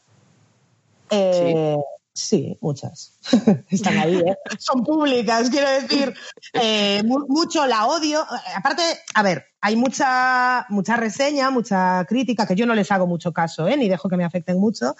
[1.08, 1.84] Eh, sí.
[2.60, 3.12] Muchas.
[3.70, 4.36] Están ahí, ¿eh?
[4.58, 6.14] Son públicas, quiero decir.
[6.52, 8.24] Eh, mu- mucho la odio.
[8.54, 8.82] Aparte,
[9.14, 13.66] a ver, hay mucha, mucha reseña, mucha crítica, que yo no les hago mucho caso,
[13.68, 13.76] ¿eh?
[13.76, 14.94] ni dejo que me afecten mucho,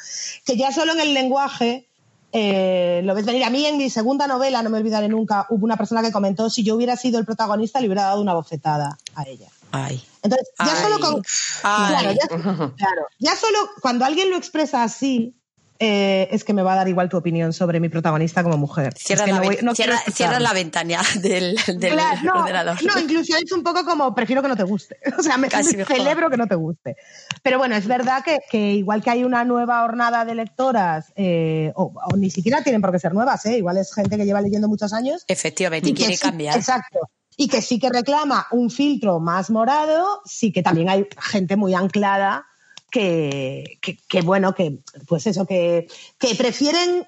[0.45, 1.89] que ya solo en el lenguaje
[2.33, 3.45] eh, lo ves venir.
[3.45, 6.51] A mí en mi segunda novela, no me olvidaré nunca, hubo una persona que comentó
[6.51, 9.49] si yo hubiera sido el protagonista le hubiera dado una bofetada a ella.
[9.71, 10.03] Ay.
[10.23, 10.83] Entonces, ya Ay.
[10.83, 11.23] solo con.
[11.63, 11.89] Ay.
[11.91, 12.27] Claro, ya,
[12.77, 15.37] claro, ya solo cuando alguien lo expresa así,
[15.79, 18.95] eh, es que me va a dar igual tu opinión sobre mi protagonista como mujer.
[18.97, 20.49] Cierra, Es que la, no voy- ven- no cierra, quiero cierra escucharlo.
[20.49, 22.77] la ventana del, del Claro, no, ordenador.
[22.85, 24.97] no, incluso es un poco como prefiero que no te guste.
[25.19, 26.97] O sea, me, celebro que no te guste.
[27.43, 31.73] Pero bueno, es verdad que, que igual que hay una nueva hornada de lectoras, eh,
[31.77, 33.59] o, o ni siquiera tienen por qué ser nuevas, ¿eh?
[33.59, 35.25] igual es gente que lleva leyendo muchos años.
[35.29, 36.57] Efectivamente, y quiere sí- cambiar.
[36.57, 37.01] Exacto.
[37.37, 41.75] Y que sí que reclama un filtro más morado, sí que también hay gente muy
[41.75, 42.47] anclada
[42.95, 44.79] que, que, que, bueno, que
[45.09, 47.05] pues eso, que, que prefieren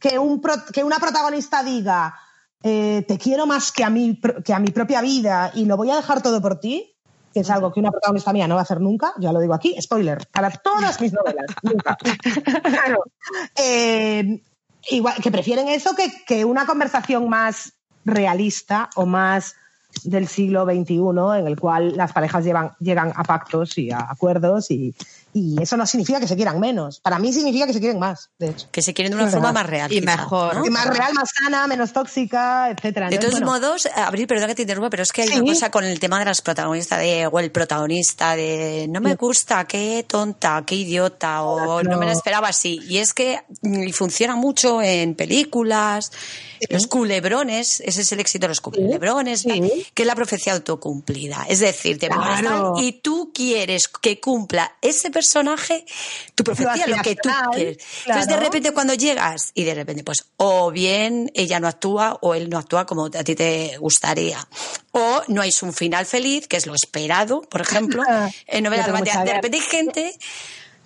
[0.00, 2.18] que, un pro- que una protagonista diga
[2.64, 5.90] eh, te quiero más que a, mi, que a mi propia vida y lo voy
[5.92, 6.96] a dejar todo por ti,
[7.32, 9.54] que es algo que una protagonista mía no va a hacer nunca, ya lo digo
[9.54, 11.96] aquí, spoiler, para todas mis novelas, nunca.
[12.64, 13.04] Claro.
[13.56, 14.42] Eh,
[14.90, 19.54] igual, que prefieren eso que, que una conversación más realista o más
[20.04, 24.70] del siglo XXI, en el cual las parejas llevan, llegan a pactos y a acuerdos
[24.70, 24.94] y,
[25.34, 27.00] y eso no significa que se quieran menos.
[27.00, 28.68] Para mí significa que se quieren más, de hecho.
[28.70, 29.60] Que se quieren de una forma verdad.
[29.62, 29.92] más real.
[29.92, 30.56] Y quizá, mejor.
[30.56, 30.66] ¿no?
[30.66, 33.08] Y más real, más sana, menos tóxica, etcétera.
[33.08, 35.38] De todos bueno, modos, Abril, perdón que te interrumpa, pero es que hay Sí.
[35.40, 39.14] una cosa con el tema de las protagonistas de, o el protagonista de no me
[39.14, 41.82] gusta, qué tonta, qué idiota, o Claro.
[41.90, 42.80] no me lo esperaba así.
[42.88, 46.12] Y es que mm, funciona mucho en películas,
[46.68, 49.44] los culebrones, ese es el éxito de los culebrones,
[49.94, 51.46] que es la profecía autocumplida.
[51.48, 52.22] Es decir, te Claro.
[52.22, 55.21] molestan y tú quieres que cumpla ese personaje
[56.34, 57.78] tu profecía, lo que tú quieres.
[58.06, 62.34] Entonces, de repente, cuando llegas y de repente, pues, o bien ella no actúa o
[62.34, 64.46] él no actúa como a ti te gustaría.
[64.92, 68.02] O no hay un final feliz, que es lo esperado, por ejemplo,
[68.46, 69.24] en novelas románticas.
[69.24, 70.18] De repente hay gente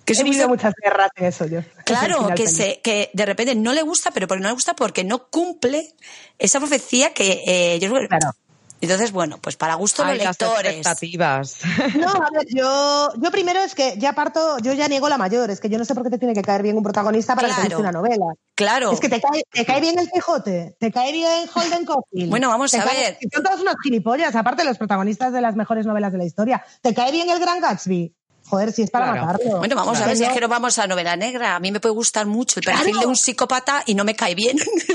[0.07, 1.59] que he vivido muchas guerras en eso yo.
[1.83, 5.03] Claro, que, se, que de repente no le gusta, pero porque no le gusta porque
[5.03, 5.93] no cumple
[6.39, 8.31] esa profecía que eh, yo Claro.
[8.79, 10.71] Entonces, bueno, pues para gusto de Ay, los las lectores.
[10.75, 11.57] expectativas.
[11.95, 15.49] No, a ver, yo, yo primero es que ya parto, yo ya niego la mayor,
[15.49, 17.47] es que yo no sé por qué te tiene que caer bien un protagonista para
[17.49, 17.79] que te Claro.
[17.79, 18.25] una novela.
[18.55, 18.91] Claro.
[18.91, 22.29] Es que te cae, te cae bien el Quijote, te cae bien Holden Caulfield.
[22.29, 23.17] Bueno, vamos a cae- ver.
[23.33, 26.63] Son todos unos gilipollas, aparte de los protagonistas de las mejores novelas de la historia.
[26.81, 28.13] ¿Te cae bien el Gran Gatsby?
[28.49, 29.25] Joder, si es para Claro.
[29.27, 29.57] matarlo.
[29.59, 31.55] Bueno, vamos a ver si es que nos vamos a novela negra.
[31.55, 32.99] A mí me puede gustar mucho el perfil Claro.
[33.01, 34.57] de un psicópata y no me cae bien.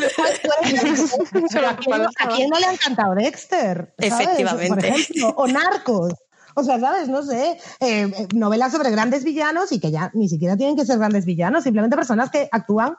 [1.52, 3.94] Pero ¿a quién, a quién no le ha encantado Dexter?
[3.98, 4.12] ¿sabes?
[4.28, 4.68] Efectivamente.
[4.68, 6.14] Por ejemplo, o Narcos.
[6.54, 7.08] O sea, ¿sabes?
[7.08, 10.84] No sé, eh, eh, novelas sobre grandes villanos y que ya ni siquiera tienen que
[10.84, 12.96] ser grandes villanos, simplemente personas que actúan.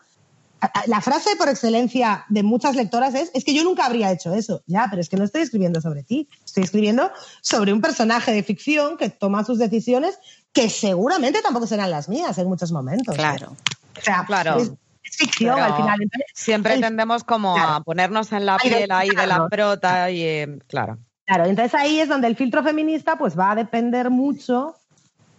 [0.88, 4.64] La frase por excelencia de muchas lectoras es, es que yo nunca habría hecho eso.
[4.66, 6.30] Ya, pero es que no estoy escribiendo sobre ti.
[6.46, 10.18] Estoy escribiendo sobre un personaje de ficción que toma sus decisiones
[10.54, 13.16] que seguramente tampoco serán las mías en muchos momentos.
[13.16, 13.56] Claro.
[13.98, 14.58] O sea, Claro.
[14.60, 14.72] es,
[15.04, 16.02] es ficción Pero al final.
[16.02, 20.22] Entonces, Siempre el- tendemos como a ponernos en la piel ahí de la prota y
[20.24, 20.98] eh, claro.
[21.26, 24.76] Claro, entonces ahí es donde el filtro feminista pues va a depender mucho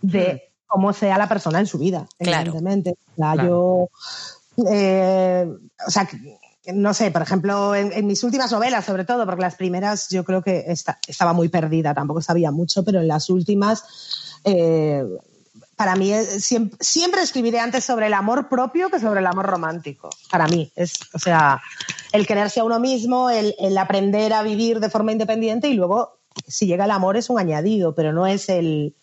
[0.00, 2.40] de cómo sea la persona en su vida, Claro.
[2.50, 2.90] evidentemente.
[2.90, 3.48] O sea, Claro.
[3.48, 3.88] yo,
[4.70, 5.46] eh,
[5.86, 6.08] o sea,
[6.72, 10.24] no sé, por ejemplo, en, en mis últimas novelas, sobre todo, porque las primeras yo
[10.24, 15.04] creo que esta- estaba muy perdida, tampoco sabía mucho, pero en las últimas, eh,
[15.76, 19.46] para mí es- siempre, siempre escribiré antes sobre el amor propio que sobre el amor
[19.46, 20.10] romántico.
[20.30, 21.60] Para mí, es, o sea,
[22.12, 26.18] el quererse a uno mismo, el, el aprender a vivir de forma independiente y luego,
[26.46, 28.94] si llega el amor, es un añadido, pero no es el,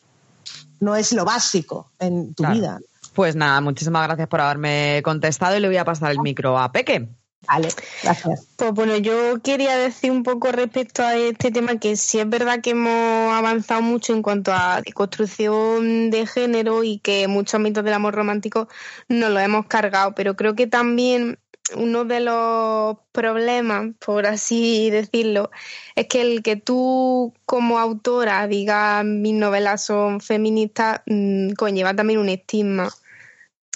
[0.79, 2.55] no es lo básico en tu Claro.
[2.55, 2.79] vida.
[3.13, 6.71] Pues nada, muchísimas gracias por haberme contestado y le voy a pasar el micro a
[6.71, 7.09] Peque.
[7.47, 7.69] Vale,
[8.03, 8.47] gracias.
[8.55, 12.61] Pues bueno, yo quería decir un poco respecto a este tema que sí es verdad
[12.61, 17.95] que hemos avanzado mucho en cuanto a construcción de género y que muchos mitos del
[17.95, 18.67] amor romántico
[19.09, 21.39] nos lo hemos cargado, pero creo que también
[21.75, 25.51] uno de los problemas, por así decirlo,
[25.95, 32.19] es que el que tú como autora digas mis novelas son feministas mm, conlleva también
[32.19, 32.89] un estigma.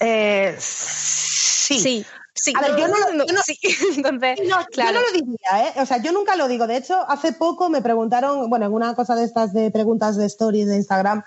[0.01, 1.80] Eh, sí.
[1.80, 2.05] Sí,
[2.36, 2.54] sí.
[2.56, 3.58] A ver, yo no lo- yo no- sí.
[3.98, 4.92] Entonces, No, claro.
[4.94, 5.82] Yo no lo diría, ¿eh?
[5.82, 6.68] O sea, yo nunca lo digo.
[6.68, 10.26] De hecho, hace poco me preguntaron, bueno, en una cosa de estas de preguntas de
[10.26, 11.24] stories de Instagram,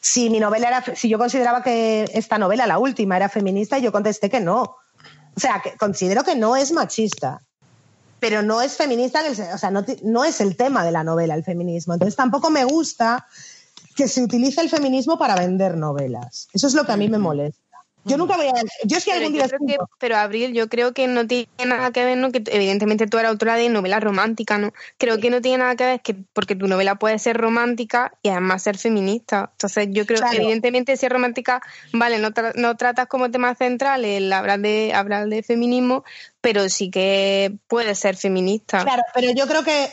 [0.00, 3.82] si mi novela era, si yo consideraba que esta novela, la última, era feminista, y
[3.82, 4.62] yo contesté que no.
[5.34, 7.40] O sea, que considero que no es machista.
[8.20, 10.92] Pero no es feminista, en el sen- o sea, no, no es el tema de
[10.92, 11.94] la novela el feminismo.
[11.94, 13.26] Entonces tampoco me gusta
[13.96, 16.48] que se utilice el feminismo para vender novelas.
[16.52, 17.71] Eso es lo que a mí me molesta.
[18.04, 18.52] Yo nunca voy a.
[18.84, 22.18] Yo Pero, algún día que- pero Abril, yo creo que no tiene nada que ver,
[22.18, 22.32] ¿no?
[22.32, 24.72] Que evidentemente tú eres autora de novela romántica, ¿no?
[24.98, 28.30] Creo que no tiene nada que ver que porque tu novela puede ser romántica y
[28.30, 29.50] además ser feminista.
[29.52, 30.32] Entonces yo creo Claro.
[30.32, 34.58] que evidentemente si es romántica, vale, no, tra- no tratas como tema central el hablar
[34.60, 36.04] de hablar de feminismo,
[36.42, 38.82] pero sí que puede ser feminista.
[38.82, 39.88] Claro, pero yo creo que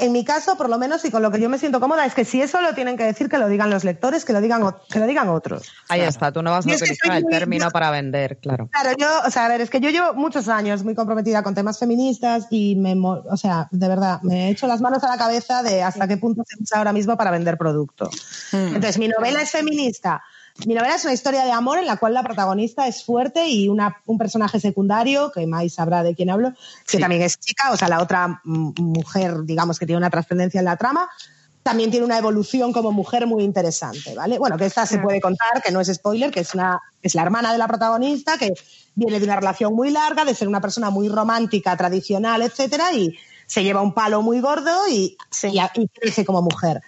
[0.00, 2.12] en mi caso, por lo menos, y con lo que yo me siento cómoda, es
[2.14, 4.62] que si eso lo tienen que decir, que lo digan los lectores, que lo digan,
[4.90, 5.70] que lo digan otros.
[5.88, 8.68] Ahí está, tú no vas Y a utilizar el muy- término yo- para vender, claro.
[8.72, 11.54] Claro, yo, o sea, a ver, es que yo llevo muchos años muy comprometida con
[11.54, 15.16] temas feministas y me, o sea, de verdad, me he hecho las manos a la
[15.18, 18.10] cabeza de hasta qué punto se usa ahora mismo para vender producto.
[18.52, 20.20] Entonces, mi novela es feminista.
[20.66, 23.68] Mi novela es una historia de amor en la cual la protagonista es fuerte y
[23.68, 26.52] una, un personaje secundario, que Mai sabrá de quién hablo,
[26.86, 30.66] que también es chica, o sea, la otra mujer, digamos, que tiene una trascendencia en
[30.66, 31.08] la trama,
[31.62, 34.38] también tiene una evolución como mujer muy interesante, ¿vale?
[34.38, 37.22] Bueno, que esta se puede contar, que no es spoiler, que es, una, es la
[37.22, 38.54] hermana de la protagonista, que
[38.94, 43.16] viene de una relación muy larga, de ser una persona muy romántica, tradicional, etcétera, y
[43.46, 46.80] se lleva un palo muy gordo y, y, y crece como mujer.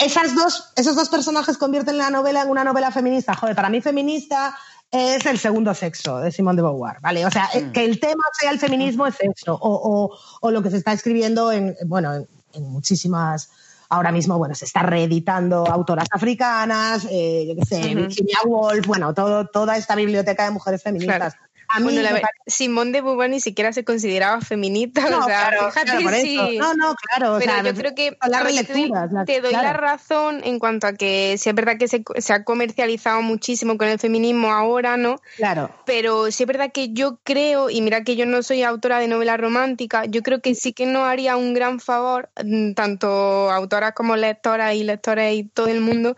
[0.00, 3.34] Esas dos, esos dos personajes convierten la novela en una novela feminista.
[3.34, 4.56] Joder, para mí feminista
[4.90, 7.26] es el segundo sexo de Simone de Beauvoir, ¿vale?
[7.26, 10.62] O sea, eh, que el tema sea el feminismo es eso, o, o- o lo
[10.62, 13.50] que se está escribiendo en, bueno, en, en muchísimas...
[13.90, 17.94] Ahora mismo, bueno, se está reeditando autoras africanas, eh, yo qué sé.
[17.94, 21.36] Virginia Woolf, bueno, todo, toda esta biblioteca de mujeres feministas.
[21.70, 25.02] A mí Bueno, la parece- Simone de Beauvoir ni siquiera se consideraba feminista.
[25.10, 26.24] No, o sea, claro, fíjate claro, por eso.
[26.24, 28.92] si- No, no, claro, o Pero sea, yo creo que las te doy-
[29.26, 29.66] te doy claro.
[29.66, 33.76] la razón en cuanto a que sí es verdad que se, se ha comercializado muchísimo
[33.76, 35.20] con el feminismo ahora, ¿no?
[35.36, 35.70] Claro.
[35.84, 39.08] Pero sí es verdad que yo creo, y mira que yo no soy autora de
[39.08, 43.92] novela romántica, yo creo que sí que nos haría un gran favor, mm, tanto autoras
[43.92, 46.16] como lectoras y lectores y todo el mundo,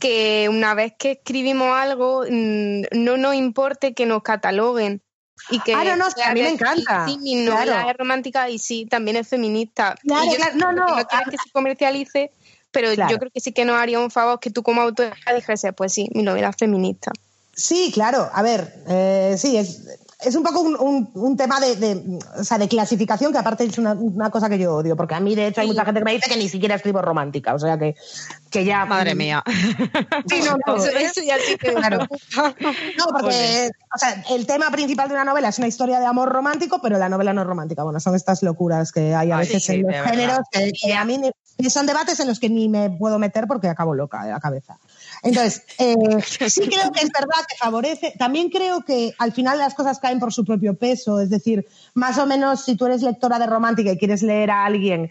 [0.00, 5.02] que una vez que escribimos algo, mm, no nos importe que nos cataloguen.
[5.48, 7.06] Y que Ah, no, no, sí, a mí me encanta.
[7.06, 7.90] Sí, mi novela Claro.
[7.90, 9.94] es romántica y sí, también es feminista.
[10.02, 12.32] Claro, Y yo claro, no, no, que quieres que se comercialice,
[12.70, 13.10] pero Claro.
[13.10, 15.92] yo creo que sí que nos haría un favor que tú como autora dijese, pues
[15.92, 17.12] sí, mi novela es feminista.
[17.54, 18.28] Sí, claro.
[18.32, 19.86] A ver, eh, sí, es,
[20.22, 23.64] es un poco un, un- un tema de, de, o sea, de clasificación que aparte
[23.64, 26.00] es una, una cosa que yo odio, porque a mí de hecho hay mucha gente
[26.00, 27.94] que me dice que ni siquiera escribo romántica, o sea que,
[28.50, 28.84] que ya...
[28.84, 29.42] Madre mía.
[30.28, 32.06] Sí, no, no, Eso- eso ya sí que Claro.
[32.38, 36.28] No, porque o sea, el tema principal de una novela es una historia de amor
[36.30, 37.82] romántico, pero la novela no es romántica.
[37.82, 40.94] Bueno, son estas locuras que hay a Ay, veces sí, en los géneros que, que
[40.94, 41.20] a mí
[41.68, 44.78] son debates en los que ni me puedo meter porque acabo loca de la cabeza.
[45.22, 45.94] Entonces, eh,
[46.48, 48.14] sí creo que es verdad que favorece.
[48.18, 51.20] También creo que al final las cosas caen por su propio peso.
[51.20, 54.64] Es decir, más o menos si tú eres lectora de romántica y quieres leer a
[54.64, 55.10] alguien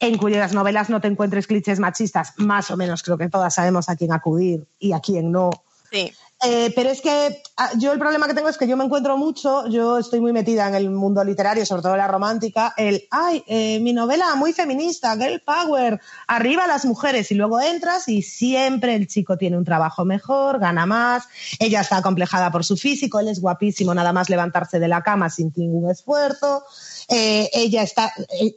[0.00, 3.88] en cuyas novelas no te encuentres clichés machistas, más o menos creo que todas sabemos
[3.88, 5.50] a quién acudir y a quién no.
[5.90, 6.12] Sí.
[6.42, 9.16] Eh, pero es que ah, yo el problema que tengo es que yo me encuentro
[9.16, 13.42] mucho, yo estoy muy metida en el mundo literario, sobre todo la romántica, el, ay,
[13.46, 18.94] eh, mi novela muy feminista, girl power, arriba las mujeres, y luego entras y siempre
[18.94, 21.24] el chico tiene un trabajo mejor, gana más,
[21.60, 25.30] ella está acomplejada por su físico, él es guapísimo, nada más levantarse de la cama
[25.30, 26.64] sin ningún esfuerzo,
[27.08, 28.12] eh, ella está,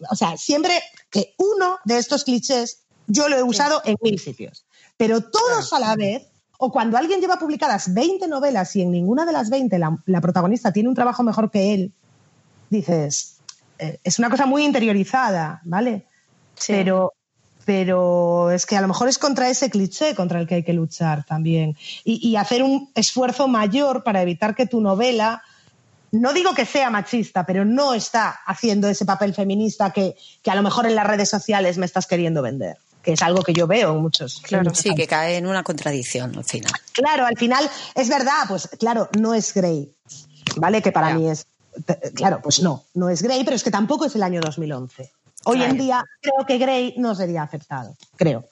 [0.10, 0.74] o sea, siempre
[1.10, 4.66] que uno de estos clichés yo lo he usado en mil sitios,
[4.98, 6.24] pero todos a la vez
[6.58, 10.22] o cuando alguien lleva publicadas 20 novelas y en ninguna de las 20 la, la
[10.22, 11.92] protagonista tiene un trabajo mejor que él,
[12.70, 13.38] dices,
[13.80, 16.06] eh, es una cosa muy interiorizada, ¿vale?
[16.68, 17.14] Pero,
[17.66, 20.74] pero es que a lo mejor es contra ese cliché contra el que hay que
[20.74, 21.76] luchar también.
[22.04, 25.44] Y, y hacer un esfuerzo mayor para evitar que tu novela,
[26.12, 30.56] no digo que sea machista, pero no está haciendo ese papel feminista que, que a
[30.56, 32.78] lo mejor en las redes sociales me estás queriendo vender,
[33.08, 34.42] que es algo que yo veo en muchos.
[34.52, 36.74] en muchos Sí, que cae en una contradicción al final.
[36.92, 37.64] Claro, al final
[37.96, 39.96] es verdad, pues claro, no es Grey,
[40.58, 40.82] ¿vale?
[40.82, 41.48] Que para mí es,
[42.16, 45.10] claro, pues no, no es Grey, pero es que tampoco es el año 2011.
[45.46, 45.72] Hoy Claro.
[45.72, 48.44] en día creo que Grey no sería aceptado, creo.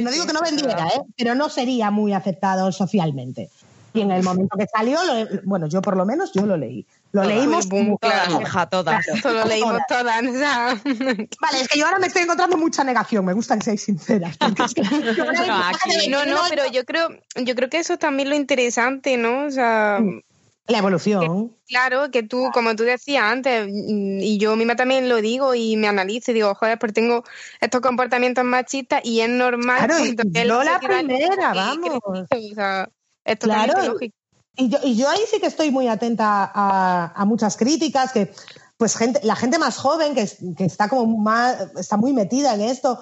[0.00, 1.00] No digo que no vendiera, ¿eh?
[1.16, 3.50] pero no sería muy aceptado socialmente.
[3.98, 6.86] Y en el momento que salió, lo- bueno, yo por lo menos yo lo leí.
[7.12, 7.36] Lo Todas.
[7.36, 8.40] leímos Boom, claro.
[8.70, 9.08] Todas.
[9.08, 10.22] Esto lo leímos Todas.
[10.22, 14.36] Vale, es que yo ahora me estoy encontrando mucha negación, me gusta que seáis sinceras.
[14.38, 14.82] porque es que-
[15.46, 19.16] No, aquí- No, no, pero yo creo, yo creo que eso es también lo interesante,
[19.16, 19.46] ¿no?
[19.46, 20.00] O sea,
[20.66, 21.56] La evolución.
[21.66, 25.76] claro, que tú, como tú decías antes, mm, y yo misma también lo digo y
[25.76, 27.24] me analizo y digo, joder, pues tengo
[27.60, 29.78] estos comportamientos machistas y es normal.
[29.86, 31.98] Claro, yo la primera, vamos.
[32.04, 32.88] o sea,
[33.32, 34.14] es Claro, lógico.
[34.56, 38.32] Y yo, y yo ahí sí que estoy muy atenta a, a muchas críticas, que
[38.76, 42.54] pues gente, la gente más joven que, es- que está como más, está muy metida
[42.54, 42.98] en esto,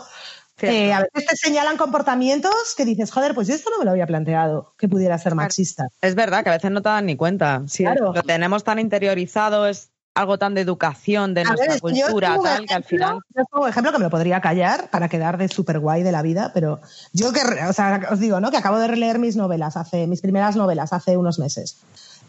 [0.63, 3.91] eh, a veces te señalan comportamientos que dices, joder, pues yo esto no me lo
[3.91, 5.85] había planteado, que pudiera ser machista.
[6.01, 7.63] Es verdad que a veces no te dan ni cuenta.
[7.69, 8.13] Si Claro.
[8.15, 12.67] lo tenemos tan interiorizado, es algo tan de educación, de A nuestra ver, cultura, tal,
[12.67, 13.19] que al final.
[13.35, 16.23] Yo tengo ejemplo que me lo podría callar para quedar de súper guay de la
[16.23, 16.81] vida, pero
[17.13, 18.51] yo que, re- o sea, os digo, ¿no?
[18.51, 21.77] Que acabo de releer mis novelas hace, mis primeras novelas hace unos meses.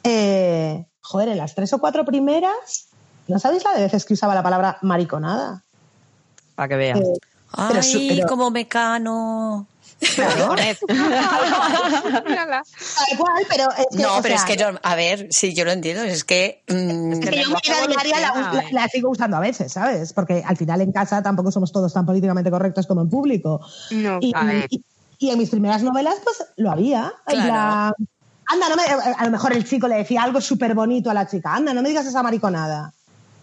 [0.04, 2.88] Eh, joder, en las tres o cuatro primeras,
[3.28, 5.64] ¿no sabéis la de veces que usaba la palabra mariconada?
[6.56, 6.98] Para que vean.
[6.98, 7.04] Eh,
[7.70, 9.66] pero Ay, su- pero- como mecano.
[10.16, 10.54] Claro.
[12.26, 12.64] Mírala.
[12.64, 15.66] Tal cual, pero es que, No, o pero es que, no- a ver, sí, yo
[15.66, 16.64] lo entiendo, es que...
[16.68, 19.72] mm, Es que yo mi vida diaria la, evoluciona, la- la sigo usando a veces,
[19.74, 20.14] ¿sabes?
[20.14, 23.62] Porque al final en casa tampoco somos todos tan políticamente correctos como en público.
[23.92, 24.20] No.
[24.22, 24.68] Y, A ver.
[24.70, 24.84] y-
[25.20, 27.12] y en mis primeras novelas, pues lo había.
[27.26, 27.96] Claro.
[28.50, 28.84] anda, no me,
[29.18, 31.82] a lo mejor el chico le decía algo súper bonito a la chica, anda, no
[31.82, 32.94] me digas esa mariconada.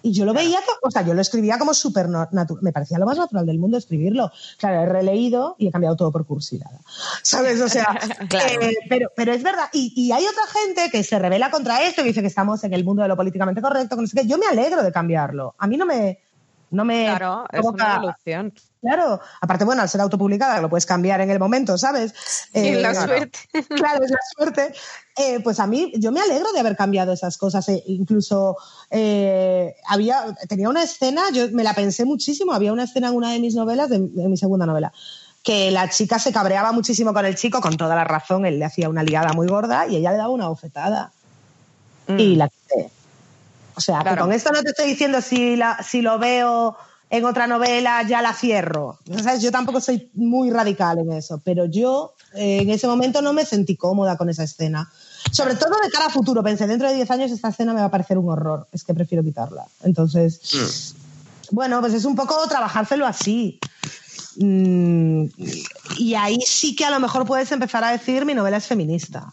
[0.04, 2.58] Y yo lo veía, o sea, yo lo escribía como súper natural.
[2.60, 4.30] Me parecía lo más natural del mundo escribirlo.
[4.58, 6.78] Claro, he releído y he cambiado todo por cursilada.
[7.22, 7.58] ¿Sabes?
[7.62, 7.86] O sea,
[8.28, 8.60] Claro.
[8.60, 9.64] eh, pero, pero es verdad.
[9.72, 12.74] Y, y hay otra gente que se revela contra esto y dice que estamos en
[12.74, 13.96] el mundo de lo políticamente correcto.
[13.96, 14.26] que no sé qué.
[14.26, 15.54] Yo me alegro de cambiarlo.
[15.58, 16.18] A mí no me.
[16.70, 18.52] No me Claro, es una evolución.
[18.80, 22.12] Claro, aparte, bueno, al ser autopublicada lo puedes cambiar en el momento, ¿sabes?
[22.52, 23.06] Y Eh, la claro.
[23.06, 23.38] suerte.
[23.68, 24.74] Claro, es la suerte.
[25.16, 27.66] Eh, pues a mí, yo me alegro de haber cambiado esas cosas.
[27.70, 28.56] Eh, incluso
[28.90, 33.32] eh, había, tenía una escena, yo me la pensé muchísimo, había una escena en una
[33.32, 34.92] de mis novelas, de, de mi segunda novela,
[35.42, 38.64] que la chica se cabreaba muchísimo con el chico, con toda la razón, él le
[38.64, 41.12] hacía una liada muy gorda y ella le daba una bofetada.
[42.06, 42.18] Mm.
[42.18, 42.90] Y la quité.
[43.76, 46.76] O sea, que con esto no te estoy diciendo si, la, si lo veo
[47.10, 48.98] en otra novela ya la cierro.
[49.22, 49.42] ¿Sabes?
[49.42, 53.44] Yo tampoco soy muy radical en eso, pero yo eh, en ese momento no me
[53.44, 54.90] sentí cómoda con esa escena.
[55.30, 57.86] Sobre todo de cara a futuro, pensé, dentro de 10 años esta escena me va
[57.86, 59.64] a parecer un horror, es que prefiero quitarla.
[59.82, 60.94] Entonces,
[61.50, 63.58] bueno, pues es un poco trabajárselo así.
[64.36, 65.26] Mm,
[65.98, 69.32] y ahí sí que a lo mejor puedes empezar a decir mi novela es feminista.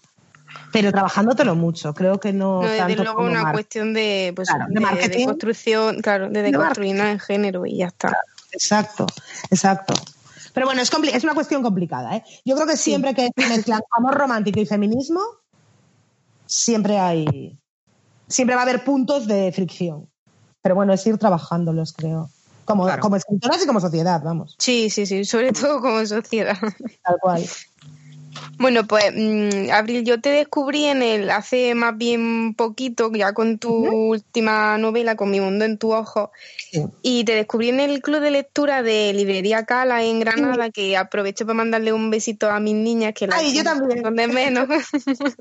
[0.71, 2.61] Pero trabajándotelo mucho, creo que no.
[2.61, 6.29] No, desde tanto luego como una cuestión de, pues, Claro, de de, de construcción, claro,
[6.29, 8.17] de De deconstruirnos en género y ya está.
[8.51, 9.05] Exacto,
[9.49, 9.93] exacto.
[10.53, 12.15] Pero bueno, es, es una cuestión complicada.
[12.17, 12.23] ¿eh?
[12.45, 15.21] Yo creo que siempre que se mezclan amor romántico y feminismo,
[16.45, 17.57] siempre hay.
[18.27, 20.09] Siempre va a haber puntos de fricción.
[20.61, 22.29] Pero bueno, es ir trabajándolos, creo.
[22.65, 23.01] Como, Claro.
[23.01, 24.55] como escritoras y como sociedad, vamos.
[24.59, 26.57] Sí, sí, sí, sobre todo como sociedad.
[27.03, 27.43] Tal cual.
[28.57, 33.57] Bueno, pues mm, Abril, yo te descubrí en el hace más bien poquito, ya con
[33.57, 36.31] tu última novela, con Mi mundo en tu ojo,
[36.71, 36.83] Sí.
[37.01, 41.45] y te descubrí en el club de lectura de Librería Cala en Granada, que aprovecho
[41.45, 44.01] para mandarle un besito a mis niñas que la Ay, yo también.
[44.01, 44.67] son de menos.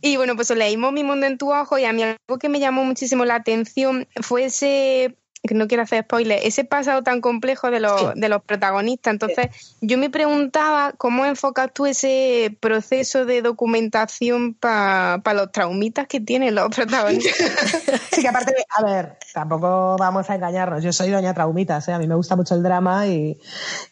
[0.00, 2.60] y bueno, pues leímos Mi mundo en tu ojo y a mí algo que me
[2.60, 7.70] llamó muchísimo la atención fue ese que no quiero hacer spoiler, ese pasado tan complejo
[7.70, 9.12] de los, de los protagonistas.
[9.12, 16.20] Entonces, yo me preguntaba cómo enfocas tú ese proceso de documentación para los traumitas que
[16.20, 17.34] tienen los protagonistas.
[18.10, 20.82] Sí, que aparte, a ver, tampoco vamos a engañarnos.
[20.82, 21.92] Yo soy doña traumitas, ¿eh?
[21.92, 23.38] a mí me gusta mucho el drama y,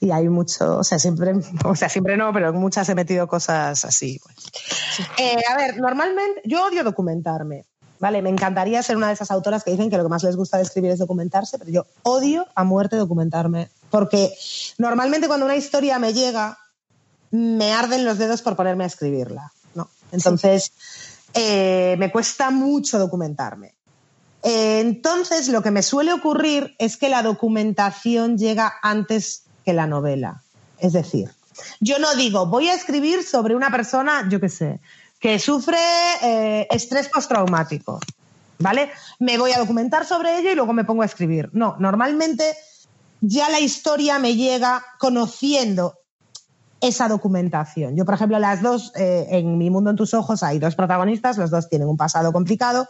[0.01, 1.33] y hay mucho, o sea, siempre,
[1.65, 4.21] o sea, siempre no, pero muchas he metido cosas así.
[5.19, 7.67] Eh, a ver, normalmente yo odio documentarme.
[7.99, 10.37] Vale, me encantaría ser una de esas autoras que dicen que lo que más les
[10.37, 14.33] gusta de escribir es documentarse, pero yo odio a muerte documentarme, porque
[14.79, 16.59] normalmente cuando una historia me llega,
[17.31, 19.89] me arden los dedos por ponerme a escribirla, ¿no?
[20.13, 20.73] Entonces,
[21.33, 23.75] eh, me cuesta mucho documentarme.
[24.43, 29.87] Eh, entonces, lo que me suele ocurrir es que la documentación llega antes que la
[29.87, 30.43] novela.
[30.79, 31.31] Es decir,
[31.81, 34.81] yo no digo, voy a escribir sobre una persona, yo qué sé,
[35.27, 35.77] que sufre
[36.23, 37.99] eh, estrés postraumático,
[38.61, 38.93] ¿vale?
[39.19, 41.51] Me voy a documentar sobre ello y luego me pongo a escribir.
[41.53, 42.55] No, normalmente
[43.21, 45.99] ya la historia me llega conociendo
[46.81, 47.97] esa documentación.
[47.97, 51.39] Yo, por ejemplo, las dos, eh, en Mi Mundo en tus Ojos hay dos protagonistas,
[51.39, 52.87] los dos tienen un pasado complicado.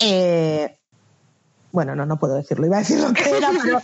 [0.00, 0.76] Eh,
[1.72, 3.50] bueno, no, no puedo decirlo, iba a decir lo que era,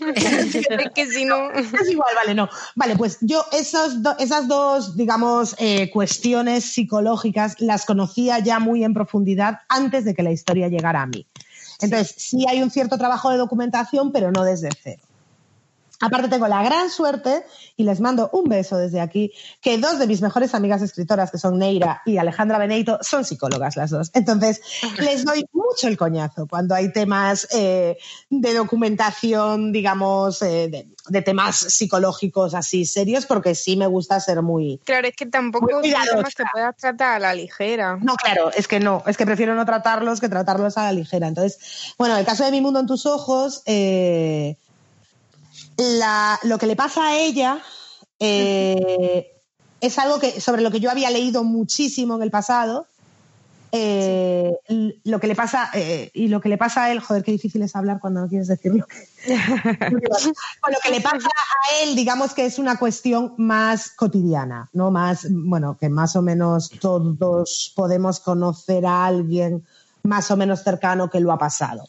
[0.68, 1.51] pero es que si no...
[1.51, 2.49] es igual, vale, no.
[2.76, 8.84] Vale, pues yo esos do- esas dos, digamos, eh, cuestiones psicológicas las conocía ya muy
[8.84, 11.26] en profundidad antes de que la historia llegara a mí.
[11.80, 15.03] Entonces, sí hay un cierto trabajo de documentación, pero no desde cero.
[16.01, 17.44] Aparte tengo la gran suerte,
[17.76, 21.38] y les mando un beso desde aquí, que dos de mis mejores amigas escritoras, que
[21.38, 24.11] son Neira y Alejandra Beneito, son psicólogas las dos.
[24.14, 24.61] Entonces,
[24.99, 27.99] les doy mucho el coñazo cuando hay temas eh,
[28.30, 34.42] de documentación, digamos, eh, de, de temas psicológicos así serios, porque sí me gusta ser
[34.42, 34.80] muy...
[34.84, 37.99] Claro, es que tampoco son temas que puedas tratar a la ligera.
[38.01, 41.28] No, claro, es que no, es que prefiero no tratarlos que tratarlos a la ligera.
[41.28, 44.57] Entonces, bueno, el caso de Mi Mundo en tus Ojos, eh,
[45.79, 47.62] la- lo que le pasa a ella
[48.20, 49.33] eh,
[49.81, 52.87] es algo que, sobre lo que yo había leído muchísimo en el pasado.
[53.70, 54.51] Eh,
[55.05, 57.61] Lo que le pasa eh, y lo que le pasa a él, joder, qué difícil
[57.62, 58.87] es hablar cuando no quieres decirlo.
[59.26, 64.91] Con lo que le pasa a él, digamos que es una cuestión más cotidiana, ¿no?
[64.91, 69.66] Más, bueno, que más o menos todos podemos conocer a alguien
[70.03, 71.85] más o menos cercano que lo ha pasado.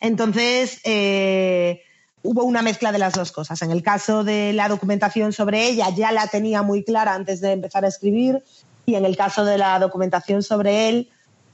[0.00, 1.82] Entonces, eh,
[2.24, 3.60] hubo una mezcla de las dos cosas.
[3.62, 7.52] En el caso de la documentación sobre ella, ya la tenía muy clara antes de
[7.52, 8.42] empezar a escribir,
[8.86, 11.10] y en el caso de la documentación sobre él,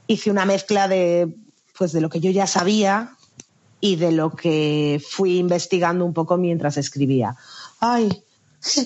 [0.07, 1.35] hice una mezcla de,
[1.77, 3.15] pues, de lo que yo ya sabía
[3.81, 7.35] y de lo que fui investigando un poco mientras escribía.
[7.79, 8.23] Ay,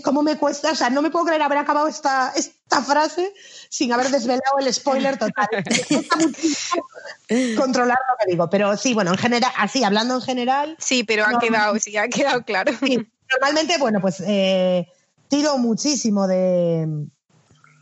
[0.03, 0.71] ¿cómo me cuesta?
[0.71, 2.33] O sea, no me puedo creer haber acabado esta,
[2.69, 3.33] esta frase
[3.69, 5.47] sin haber desvelado el spoiler total.
[7.57, 8.49] Controlar lo que digo.
[8.49, 10.75] Pero sí, bueno, en general, así, hablando en general.
[10.79, 12.71] Sí, pero ha quedado, sí, ha quedado claro.
[12.83, 12.99] Sí,
[13.31, 14.87] normalmente, bueno, pues eh,
[15.27, 16.87] tiro muchísimo de,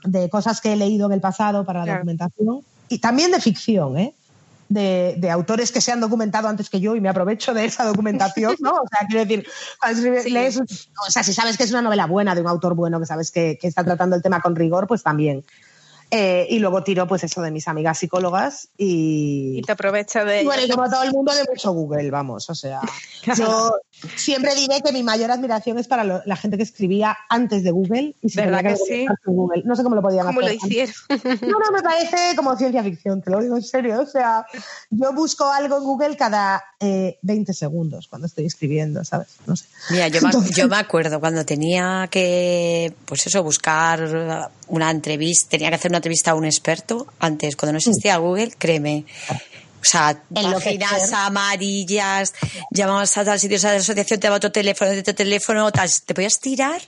[0.03, 1.99] de cosas que he leído en el pasado para la Claro.
[1.99, 4.13] documentación y también de ficción, ¿eh?
[4.69, 7.85] De, de autores que se han documentado antes que yo y me aprovecho de esa
[7.85, 8.71] documentación, ¿no?
[8.71, 9.45] O sea, quiero decir,
[10.23, 10.29] Sí.
[10.31, 13.05] lees o sea, si sabes que es una novela buena de un autor bueno, que
[13.05, 15.43] sabes que, que está tratando el tema con rigor, pues también.
[16.15, 20.43] Eh, y luego tiro, pues eso de mis amigas psicólogas y, Y te aprovechas de
[20.43, 22.47] y bueno, y como todo el mundo de mucho Google, vamos.
[22.51, 22.81] O sea,
[23.35, 23.71] yo
[24.15, 27.71] siempre diré que mi mayor admiración es para lo- la gente que escribía antes de
[27.71, 28.13] Google.
[28.21, 29.07] Y ¿Verdad que sí?
[29.25, 29.63] Google.
[29.65, 30.59] No sé cómo lo podían ¿Cómo lo hacer.
[30.63, 30.93] hicieron?
[31.41, 33.99] No, no, me parece como ciencia ficción, te lo digo en serio.
[34.01, 34.45] O sea,
[34.91, 39.29] yo busco algo en Google cada eh, 20 segundos cuando estoy escribiendo, ¿sabes?
[39.47, 39.65] No sé.
[39.89, 44.03] Mira, yo me, Entonces- yo me acuerdo cuando tenía que, pues eso, buscar
[44.67, 48.51] una entrevista, tenía que hacer una entrevista a un experto antes, cuando no existía Google,
[48.57, 49.05] créeme.
[49.29, 52.33] O sea, páginas amarillas,
[52.71, 55.89] llamabas a tal sitio, a la asociación, te daba otro teléfono, de otro teléfono, tal.
[56.05, 56.81] Te podías tirar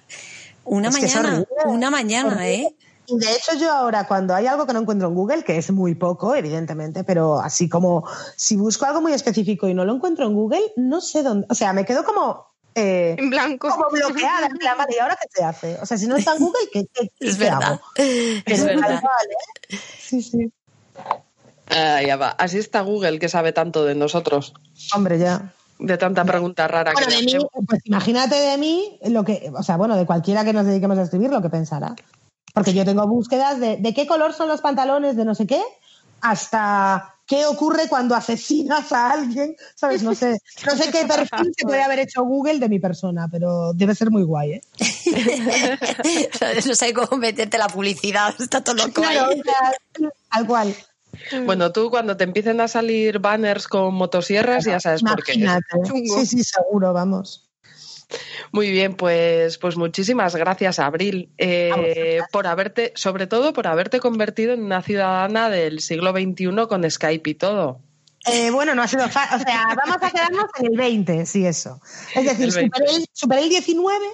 [0.66, 2.50] una Es mañana, una mañana.
[2.50, 2.76] ¿eh?
[3.08, 5.72] Y de hecho yo ahora cuando hay algo que no encuentro en Google, que es
[5.72, 8.04] muy poco, evidentemente, pero así como
[8.36, 11.56] si busco algo muy específico y no lo encuentro en Google, no sé dónde, o
[11.56, 12.55] sea, me quedo como...
[12.76, 13.70] eh, En blanco.
[13.70, 15.78] como bloqueada, en plan, ¿y ahora qué se hace?
[15.82, 17.64] O sea, si no está en Google, ¿qué, qué, qué Es verdad.
[17.64, 17.82] hago?
[17.96, 19.02] Es verdad.
[19.70, 19.78] ¿eh?
[20.00, 20.52] Sí, sí.
[21.70, 22.30] Ah, ya va.
[22.30, 24.54] Así está Google, que sabe tanto de nosotros.
[24.94, 25.54] Hombre, ya.
[25.80, 29.64] De tanta pregunta rara Bueno, que de mí, pues imagínate de mí, lo que, o
[29.64, 31.96] sea, bueno, de cualquiera que nos dediquemos a escribir, lo que pensará.
[32.54, 35.62] Porque yo tengo búsquedas de, de qué color son los pantalones de no sé qué,
[36.22, 40.04] hasta qué ocurre cuando asesinas a alguien, ¿sabes?
[40.04, 43.74] No sé, no sé qué perfil se puede haber hecho Google de mi persona, pero
[43.74, 44.62] debe ser muy guay, ¿eh?
[46.66, 49.42] no sé cómo meterte la publicidad, está todo loco Claro, ahí.
[50.32, 50.76] tal cual.
[51.46, 55.32] Bueno, tú cuando te empiecen a salir banners con motosierras ya sabes por qué.
[55.32, 55.38] es.
[55.38, 55.82] Imagínate.
[55.88, 56.20] Chungo.
[56.20, 57.45] Sí, sí, seguro, vamos.
[58.56, 64.54] Muy bien, pues, pues muchísimas gracias, Abril, eh, por haberte, sobre todo por haberte convertido
[64.54, 67.82] en una ciudadana del siglo XXI con Skype y todo.
[68.32, 69.42] Eh, bueno, no ha sido fácil.
[69.42, 71.82] O sea, vamos a quedarnos en el 20, sí, eso.
[72.16, 72.78] Es decir, El 20.
[72.78, 74.06] superé el, superé el 19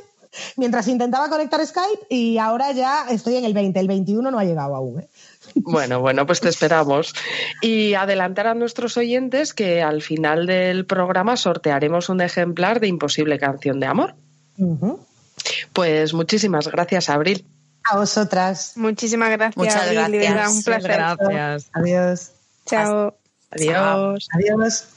[0.55, 3.79] mientras intentaba conectar Skype y ahora ya estoy en el 20.
[3.79, 5.01] El 21 no ha llegado aún.
[5.01, 5.07] ¿eh?
[5.53, 7.13] Bueno, bueno, pues te esperamos.
[7.61, 13.37] Y adelantar a nuestros oyentes que al final del programa sortearemos un ejemplar de Imposible
[13.37, 14.15] Canción de Amor.
[15.73, 17.45] Pues muchísimas gracias, Abril.
[17.83, 18.73] A vosotras.
[18.75, 19.57] Muchísimas gracias.
[19.57, 20.51] Muchas Abril, gracias.
[20.53, 20.91] un placer.
[20.91, 21.69] Gracias.
[21.73, 22.31] Adiós.
[22.65, 23.15] Chao.
[23.51, 24.27] Adiós.
[24.33, 24.87] Adiós.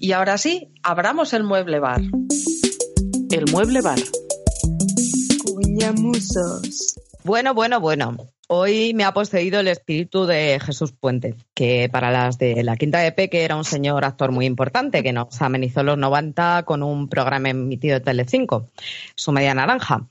[0.00, 2.00] Y ahora sí, abramos el mueble bar.
[3.30, 4.00] El mueble bar.
[5.44, 6.96] Cuñamusos.
[7.24, 8.16] Bueno, bueno, bueno.
[8.54, 12.98] Hoy me ha poseído el espíritu de Jesús Puente, que para las de la Quinta
[12.98, 17.08] de Peque era un señor actor muy importante que nos amenizó los 90 con un
[17.08, 18.68] programa emitido de Telecinco,
[19.14, 20.06] su media naranja.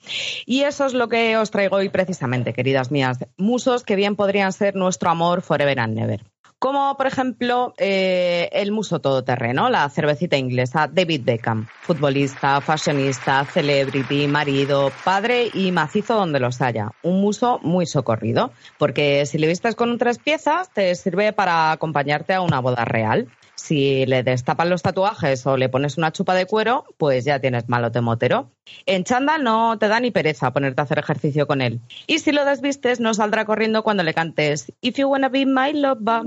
[0.47, 4.53] Y eso es lo que os traigo hoy precisamente, queridas mías, musos que bien podrían
[4.53, 6.30] ser nuestro amor forever and never.
[6.61, 14.27] Como, por ejemplo, eh, el muso todoterreno, la cervecita inglesa, David Beckham, futbolista, fashionista, celebrity,
[14.27, 16.91] marido, padre y macizo donde los haya.
[17.01, 22.35] Un muso muy socorrido, porque si le vistes con tres piezas, te sirve para acompañarte
[22.35, 23.27] a una boda real.
[23.63, 27.69] Si le destapan los tatuajes o le pones una chupa de cuero, pues ya tienes
[27.69, 28.49] malote motero.
[28.87, 31.79] En chándal no te da ni pereza ponerte a hacer ejercicio con él.
[32.07, 35.73] Y si lo desvistes, no saldrá corriendo cuando le cantes If you wanna be my
[35.73, 36.23] lover.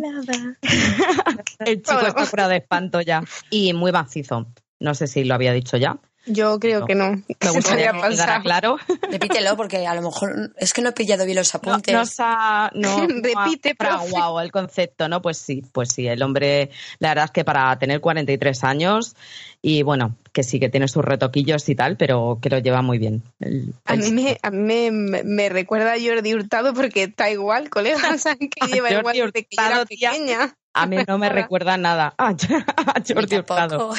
[1.59, 3.25] El chico está curado de espanto ya.
[3.51, 4.47] Y muy macizo.
[4.79, 5.99] No sé si lo había dicho ya.
[6.27, 6.87] Yo creo No.
[6.87, 7.11] que no.
[7.13, 8.43] Me Se gustaría había que quedara pasado.
[8.43, 8.77] claro.
[9.11, 11.95] Repítelo porque a lo mejor es que no he pillado bien los apuntes.
[11.95, 14.09] no, se ha- no- Repite, profe.
[14.09, 15.21] fraguado el concepto, ¿no?
[15.23, 19.15] Pues sí, pues sí, el hombre, la verdad es que para tener 43 años
[19.63, 22.99] y bueno, que sí que tiene sus retoquillos y tal, pero que lo lleva muy
[22.99, 23.23] bien.
[23.41, 27.71] El- A mí, me, a mí me, me recuerda a Jordi Hurtado porque está igual,
[27.71, 28.13] colega.
[28.15, 30.11] O sea, que lleva Jordi igual desde que yo era Hurtado, tía.
[30.11, 30.57] pequeña.
[30.77, 32.29] A mí no me recuerda nada a,
[32.77, 33.95] a Jordi Hurtado.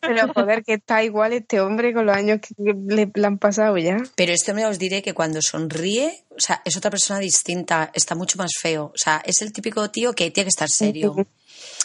[0.00, 2.54] Pero joder, que está igual este hombre con los años que
[2.86, 3.96] le, le han pasado ya.
[4.14, 8.14] Pero esto me os diré que cuando sonríe, o sea, es otra persona distinta, está
[8.14, 8.92] mucho más feo.
[8.94, 11.14] O sea, es el típico tío que tiene que estar serio.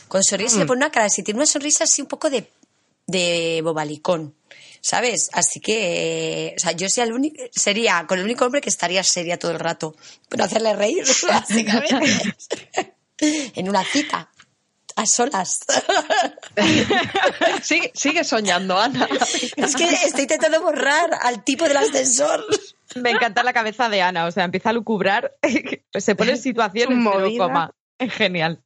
[0.08, 2.48] Cuando sonríe se le pone una cara, si tiene una sonrisa así un poco de,
[3.08, 4.36] de bobalicón,
[4.82, 5.30] ¿sabes?
[5.34, 8.70] Así que, eh, o sea, yo sería, el único, sería con el único hombre que
[8.70, 9.96] estaría seria todo el rato,
[10.30, 12.36] pero hacerle reír, básicamente.
[13.56, 14.30] en una cita,
[14.96, 15.60] a solas.
[17.62, 19.08] Sigue, sigue soñando, Ana.
[19.56, 22.46] es que estoy intentando borrar al tipo del ascensor.
[22.96, 25.36] Me encanta la cabeza de Ana, o sea, empieza a lucubrar,
[25.94, 27.46] se pone en pero Movida.
[27.46, 27.72] coma.
[28.10, 28.62] Genial.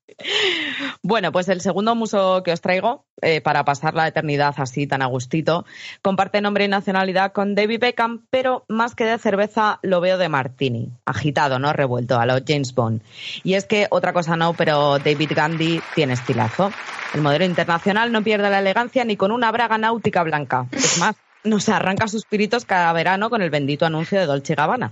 [1.04, 5.02] Bueno, pues el segundo muso que os traigo, eh, para pasar la eternidad así tan
[5.02, 5.66] a gustito,
[6.02, 10.30] comparte nombre y nacionalidad con David Beckham, pero más que de cerveza lo veo de
[10.30, 11.72] martini, agitado, ¿no?
[11.72, 13.02] Revuelto, a los James Bond.
[13.44, 16.72] Y es que otra cosa no, pero David Gandhi tiene estilazo.
[17.14, 20.68] El modelo internacional no pierde la elegancia ni con una braga náutica blanca.
[20.72, 24.92] Es más, nos arranca suspiritos cada verano con el bendito anuncio de Dolce Gabbana.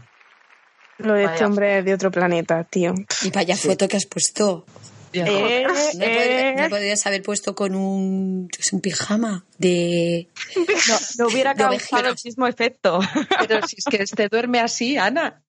[1.00, 2.94] Lo de este hombre es de otro planeta, tío.
[3.24, 4.66] Y vaya foto que has puesto.
[5.14, 10.30] Eh, ¿No, eh, no podrías haber puesto con un, es un pijama de...
[10.56, 13.00] no, no hubiera De causado el mismo efecto.
[13.40, 15.42] Pero si es que este duerme así, Ana.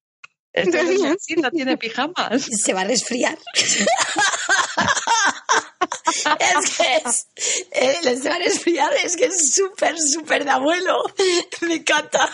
[0.53, 2.43] Este duerme así, no tiene pijamas.
[2.43, 3.39] Se va a resfriar.
[6.39, 7.27] es que es...
[7.73, 11.03] eh, se va a resfriar, es que es súper, súper de abuelo.
[11.61, 12.31] Me encanta.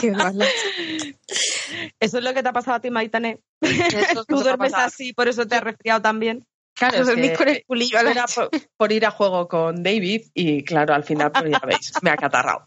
[0.00, 0.12] Qué.
[2.00, 3.40] Eso es lo que te ha pasado a ti, Maitane.
[3.60, 6.44] Eso es lo Tú duermes así, por eso te has resfriado también.
[6.74, 9.48] Claro, es dormís que con el culillo a la era por, por ir a juego
[9.48, 12.64] con David y claro, al final, pues ya veis, me ha catarrado.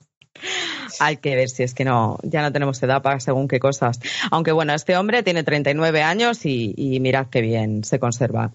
[1.00, 4.00] Hay que ver si es que no, ya no tenemos edad para según qué cosas.
[4.32, 8.52] Aunque bueno, este hombre tiene 39 años y, y mirad qué bien se conserva.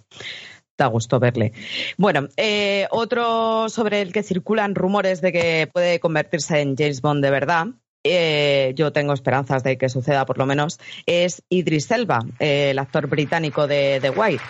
[0.79, 1.53] Da gusto verle.
[1.97, 7.23] Bueno, eh, otro sobre el que circulan rumores de que puede convertirse en James Bond
[7.25, 7.67] de verdad.
[8.05, 12.79] eh, yo tengo esperanzas de que suceda por lo menos, es Idris Elba, eh, el
[12.79, 14.43] actor británico de The White.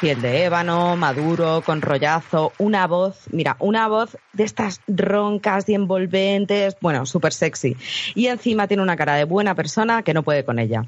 [0.00, 5.74] Piel de ébano, maduro, con rollazo, una voz, mira, una voz de estas roncas y
[5.74, 7.76] envolventes, bueno, súper sexy.
[8.14, 10.84] Y encima tiene una cara de buena persona que no puede con ella.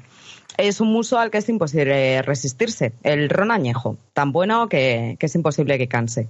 [0.57, 5.25] Es un muso al que es imposible resistirse, el ron añejo, tan bueno que, que
[5.25, 6.27] es imposible que canse.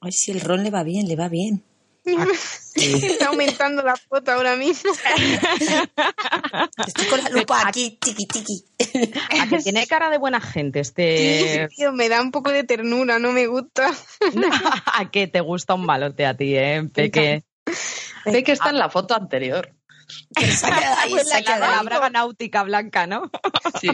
[0.00, 1.62] Ay, si el ron le va bien, le va bien.
[2.74, 4.92] Está aumentando la foto ahora mismo.
[6.86, 8.64] Estoy con la lupa aquí, tiqui, tiqui.
[9.40, 11.68] A que tiene cara de buena gente este...
[11.74, 13.90] Tío, me da un poco de ternura, no me gusta.
[14.86, 16.88] a que te gusta un malote a ti, ¿eh?
[16.92, 17.42] Peque.
[18.24, 19.75] Sé que está en la foto anterior.
[20.36, 23.30] Ahí, Pues la, braga náutica blanca, ¿no?
[23.80, 23.90] Sí.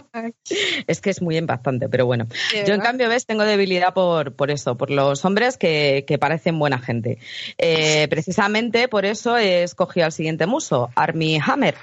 [0.87, 2.29] Es que es muy impactante, pero bueno.
[2.67, 6.59] Yo, en cambio, ves, tengo debilidad por, por eso, por los hombres que, que parecen
[6.59, 7.19] buena gente.
[7.59, 11.75] Eh, precisamente por eso he escogido al siguiente muso, Army Hammer.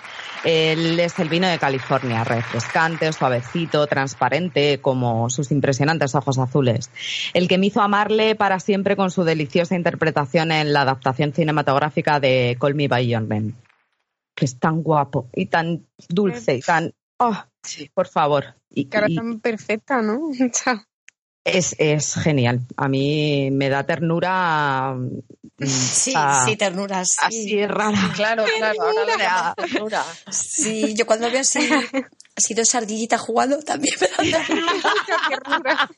[0.46, 6.90] Él es el vino de California, refrescante, suavecito, transparente, como sus impresionantes ojos azules.
[7.34, 12.20] El que me hizo amarle para siempre con su deliciosa interpretación en la adaptación cinematográfica
[12.20, 13.54] de Call Me By Your Name.
[14.40, 16.94] Que es tan guapo y tan dulce y tan...
[17.20, 17.92] Oh, Sí.
[17.94, 18.56] por favor.
[18.70, 20.30] Y, Cara y- tan perfecta, ¿no?
[21.46, 22.60] Es, es genial.
[22.78, 24.94] A mí me da ternura.
[24.96, 25.22] mm,
[25.66, 27.18] Sí, a- sí, ternura, sí.
[27.22, 28.12] Así rara.
[28.16, 30.04] Claro, claro, ahora le da ternura.
[30.30, 31.60] Sí, yo cuando veo así,
[32.36, 34.46] así dos ardillitas jugando también me da
[35.30, 35.90] ternura.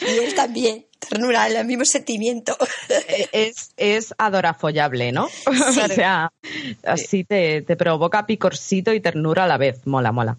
[0.00, 2.56] Y él también, ternura, el mismo sentimiento.
[3.32, 5.24] Es, es adorafollable, ¿no?
[5.46, 6.30] o sea,
[6.84, 9.86] así te, te provoca picorcito y ternura a la vez.
[9.86, 10.36] Mola, mola.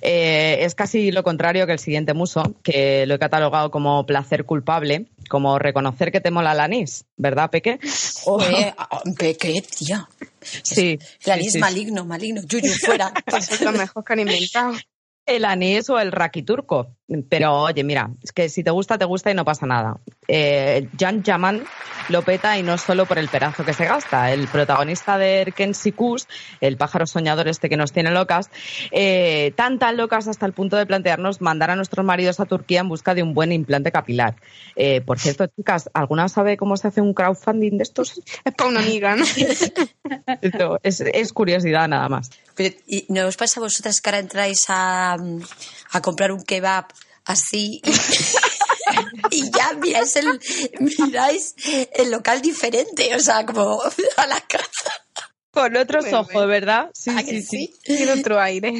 [0.00, 4.44] Eh, es casi lo contrario que el siguiente muso, que lo he catalogado como placer
[4.44, 7.78] culpable, como reconocer que te mola el anís, ¿verdad, Peque?
[8.24, 10.08] O- Eh, ah, ¿Qué, tía?
[10.40, 10.98] sí.
[11.24, 11.58] El anís sí, sí.
[11.58, 12.42] maligno, maligno.
[12.42, 13.12] Yuyu, fuera.
[13.26, 14.74] Eso es lo mejor que han inventado.
[15.24, 16.96] El anís o el raquiturco.
[17.28, 19.98] Pero oye, mira, es que si te gusta, te gusta y no pasa nada.
[20.28, 21.62] Eh, Jan Yaman
[22.08, 24.32] lo peta y no solo por el perazo que se gasta.
[24.32, 26.26] El protagonista de Erken Sikus,
[26.60, 28.50] el pájaro soñador este que nos tiene locas,
[28.92, 32.80] eh, tan tan locas hasta el punto de plantearnos mandar a nuestros maridos a Turquía
[32.80, 34.36] en busca de un buen implante capilar.
[34.76, 38.20] Eh, por cierto, chicas, ¿alguna sabe cómo se hace un crowdfunding de estos?
[38.44, 39.16] Es para una amiga,
[40.82, 42.30] es, es curiosidad nada más.
[42.54, 45.16] Pero, ¿y ¿No os pasa a vosotras que ahora entráis a,
[45.92, 46.86] a comprar un kebab
[47.24, 47.80] así?
[49.30, 50.40] y- ya miráis el,
[50.80, 51.54] miráis
[51.94, 53.80] el local diferente, o sea, como
[54.16, 54.92] a la casa.
[55.50, 56.90] Con otros Bueno, ojos, ¿verdad?
[56.94, 57.74] Sí, ¿A que sí, sí.
[57.84, 58.72] Tiene otro aire.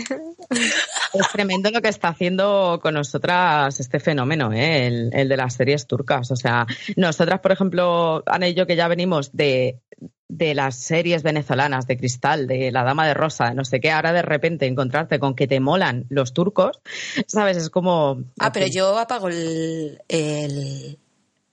[1.13, 4.87] Es tremendo lo que está haciendo con nosotras este fenómeno, ¿eh?
[4.87, 6.31] el, el de las series turcas.
[6.31, 6.67] O sea,
[6.97, 9.81] nosotras, por ejemplo, Ana y yo, que ya venimos de,
[10.29, 14.13] de las series venezolanas, de Cristal, de La Dama de Rosa, no sé qué, ahora
[14.13, 16.81] de repente encontrarte con que te molan los turcos,
[17.27, 17.57] ¿sabes?
[17.57, 18.23] Es como...
[18.39, 20.99] Ah, pero yo apago el, el,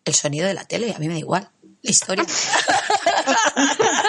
[0.05, 1.49] el sonido de la tele, a mí me da igual.
[1.81, 2.26] La historia.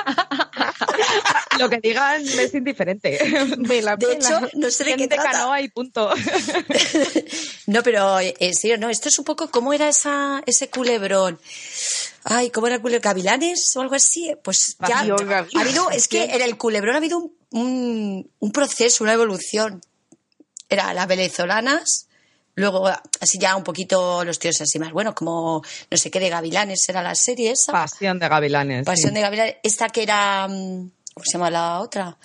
[1.60, 3.18] Lo que digan es indiferente.
[3.58, 4.18] Me la De pela.
[4.18, 5.30] hecho, no sé de qué trata.
[5.32, 6.10] canoa y punto.
[7.66, 11.38] No, pero en serio, no, esto es un poco, ¿cómo era esa, ese culebrón?
[12.24, 13.02] Ay, ¿cómo era el culebrón?
[13.02, 14.34] ¿Gavilanes o algo así?
[14.42, 19.04] Pues ya ha habido, es que en el culebrón ha habido un, un, un proceso,
[19.04, 19.80] una evolución.
[20.68, 22.06] Era las venezolanas,
[22.54, 22.88] luego
[23.20, 26.88] así ya un poquito los tíos así más, bueno, como no sé qué de Gavilanes
[26.88, 27.72] era la serie esa.
[27.72, 28.84] Pasión de gavilanes.
[28.84, 29.14] Pasión sí.
[29.16, 32.18] de Gavilanes, esta que era, mm, ¿cómo se llama la otra?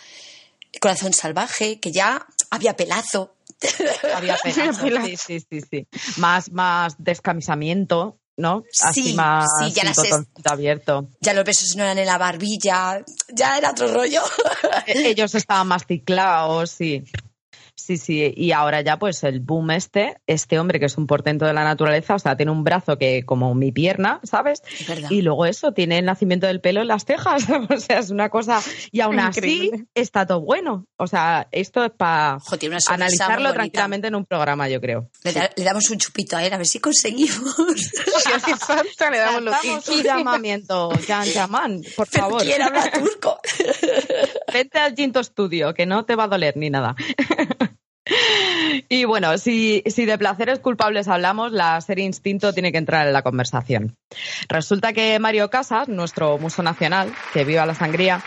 [0.82, 3.32] Corazón salvaje, que ya había pelazo.
[4.16, 4.86] Había Pelazo.
[5.06, 5.88] sí, sí, sí, sí.
[6.18, 8.64] Más, más descamisamiento, ¿no?
[8.82, 9.98] Así Sí, más sí, ya las
[10.44, 11.08] abierto.
[11.22, 14.22] Ya los besos no eran en la barbilla, ya era otro rollo.
[14.88, 17.04] E- Ellos estaban más ciclados, sí.
[17.78, 21.46] Sí, sí, y ahora ya pues el boom este, este hombre que es un portento
[21.46, 24.62] de la naturaleza, o sea, tiene un brazo que como mi pierna, ¿sabes?
[25.12, 28.30] Y luego eso, tiene el nacimiento del pelo en las cejas, o sea, es una
[28.30, 28.62] cosa,
[28.92, 32.40] y aún así está todo bueno, o sea, esto es para
[32.88, 35.10] analizarlo tranquilamente en un programa, yo creo.
[35.24, 37.56] Le, da- le damos un chupito a él, a ver si conseguimos.
[38.46, 42.42] Si falta, le damos lo Lanzamos que un llamamiento, Jan Yaman, por favor.
[42.44, 43.40] quiere hablar turco.
[44.54, 46.96] Vente al Ginto Studio, que no te va a doler ni nada.
[48.88, 53.14] Y bueno, si, si de placeres culpables hablamos, la serie Instinto tiene que entrar en
[53.14, 53.96] la conversación.
[54.48, 58.22] Resulta que Mario Casas, nuestro muso nacional, que viva la sangría,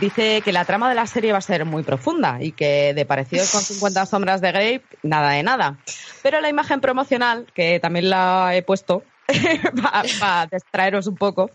[0.00, 3.04] dice que la trama de la serie va a ser muy profunda y que de
[3.04, 5.78] parecidos con 50 sombras de Grey, nada de nada.
[6.22, 9.02] Pero la imagen promocional, que también la he puesto,
[10.20, 11.50] para distraeros un poco,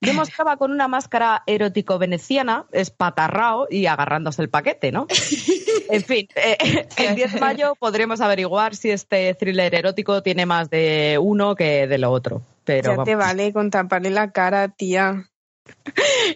[0.00, 5.06] demostraba con una máscara erótico veneciana, espatarrao y agarrándose el paquete, ¿no?
[5.88, 10.70] En fin, eh, el 10 de mayo podremos averiguar si este thriller erótico tiene más
[10.70, 12.42] de uno que de lo otro.
[12.64, 15.28] Pero Ya te vale con taparle la cara, tía.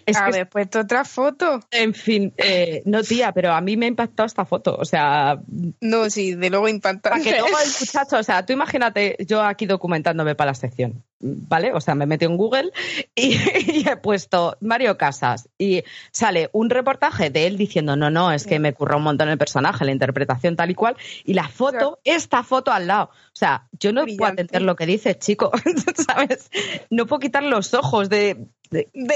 [0.05, 1.61] Es que, Haber puesto otra foto.
[1.71, 4.75] en fin, eh, no tía, pero a mí me ha impactado esta foto.
[4.77, 5.39] O sea,
[5.81, 7.23] No, sí, de luego para impactante.
[7.23, 11.73] que luego el muchacho, o sea, tú imagínate, yo aquí documentándome para la sección, ¿vale?
[11.73, 12.71] O sea, me metí en Google
[13.15, 13.35] y,
[13.83, 18.45] y he puesto Mario Casas y sale un reportaje de él diciendo, no, no, es
[18.45, 21.99] que me curra un montón el personaje, la interpretación tal y cual, y la foto,
[22.03, 23.05] esta foto al lado.
[23.05, 25.51] O sea, yo no puedo atender lo que dice, chico,
[26.07, 26.49] ¿sabes?
[26.89, 28.47] No puedo quitar los ojos de...
[28.69, 29.15] de- De-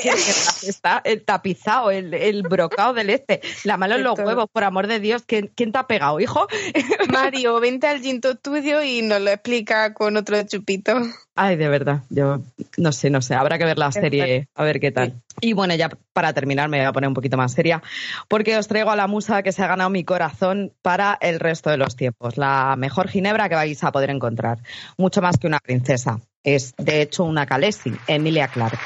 [0.68, 4.26] está el tapizado, el, el brocado del este, la mano en los todo.
[4.28, 6.48] huevos, por amor de Dios, ¿quién, quién te ha pegado, hijo?
[7.12, 10.94] Mario, vente al Ginto Studio y nos lo explica con otro chupito.
[11.36, 12.42] Ay, de verdad, yo
[12.78, 15.22] no sé, no sé, habrá que ver la serie, a ver qué tal.
[15.40, 17.82] Y bueno, ya para terminar me voy a poner un poquito más seria,
[18.28, 21.70] porque os traigo a la musa que se ha ganado mi corazón para el resto
[21.70, 24.60] de los tiempos, la mejor ginebra que vais a poder encontrar,
[24.98, 28.78] mucho más que una princesa, es de hecho una Khaleesi, Emilia Clarke.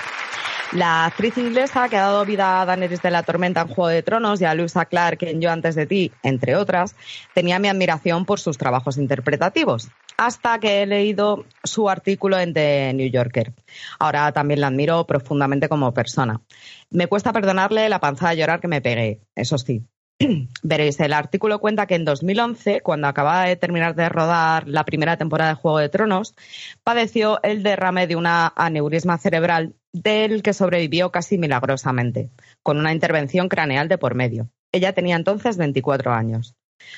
[0.76, 4.03] La actriz inglesa que ha dado vida a Daenerys de la Tormenta en Juego de
[4.03, 6.97] Tronos y a Luisa Clark en Yo antes de ti, entre otras,
[7.34, 9.88] tenía mi admiración por sus trabajos interpretativos,
[10.18, 13.53] hasta que he leído su artículo en The New Yorker.
[13.99, 16.41] Ahora también la admiro profundamente como persona.
[16.89, 19.81] Me cuesta perdonarle la panzada de llorar que me pegué, eso sí.
[20.61, 25.15] Veréis, el artículo cuenta que en 2011, cuando acababa de terminar de rodar la primera
[25.15, 26.35] temporada de Juego de Tronos,
[26.84, 32.30] padeció el derrame de una aneurisma cerebral del que sobrevivió casi milagrosamente,
[32.63, 34.49] con una intervención craneal de por medio.
[34.73, 36.55] Ella tenía entonces 24 años.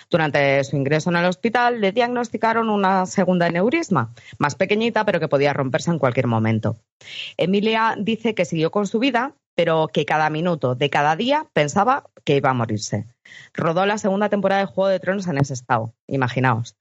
[0.09, 5.27] Durante su ingreso en el hospital le diagnosticaron una segunda aneurisma, más pequeñita pero que
[5.27, 6.77] podía romperse en cualquier momento.
[7.37, 12.09] Emilia dice que siguió con su vida, pero que cada minuto de cada día pensaba
[12.23, 13.05] que iba a morirse.
[13.53, 16.75] Rodó la segunda temporada de Juego de Tronos en ese estado, imaginaos.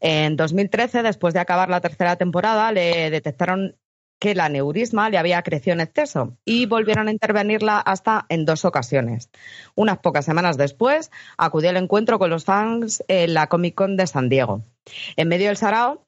[0.00, 3.76] En 2013, después de acabar la tercera temporada, le detectaron
[4.22, 8.64] que la aneurisma le había crecido en exceso y volvieron a intervenirla hasta en dos
[8.64, 9.30] ocasiones.
[9.74, 14.06] Unas pocas semanas después, acudió al encuentro con los fans en la Comic Con de
[14.06, 14.62] San Diego.
[15.16, 16.06] En medio del sarao,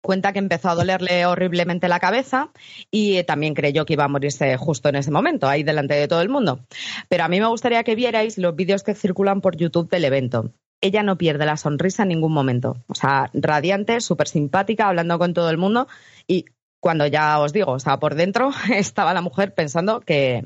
[0.00, 2.50] cuenta que empezó a dolerle horriblemente la cabeza
[2.92, 6.06] y eh, también creyó que iba a morirse justo en ese momento, ahí delante de
[6.06, 6.60] todo el mundo.
[7.08, 10.52] Pero a mí me gustaría que vierais los vídeos que circulan por YouTube del evento.
[10.80, 12.76] ella no pierde la sonrisa en ningún momento.
[12.86, 15.88] O sea, radiante, súper simpática, hablando con todo el mundo.
[16.28, 16.44] Y
[16.84, 20.44] cuando ya os digo, o sea, por dentro estaba la mujer pensando que,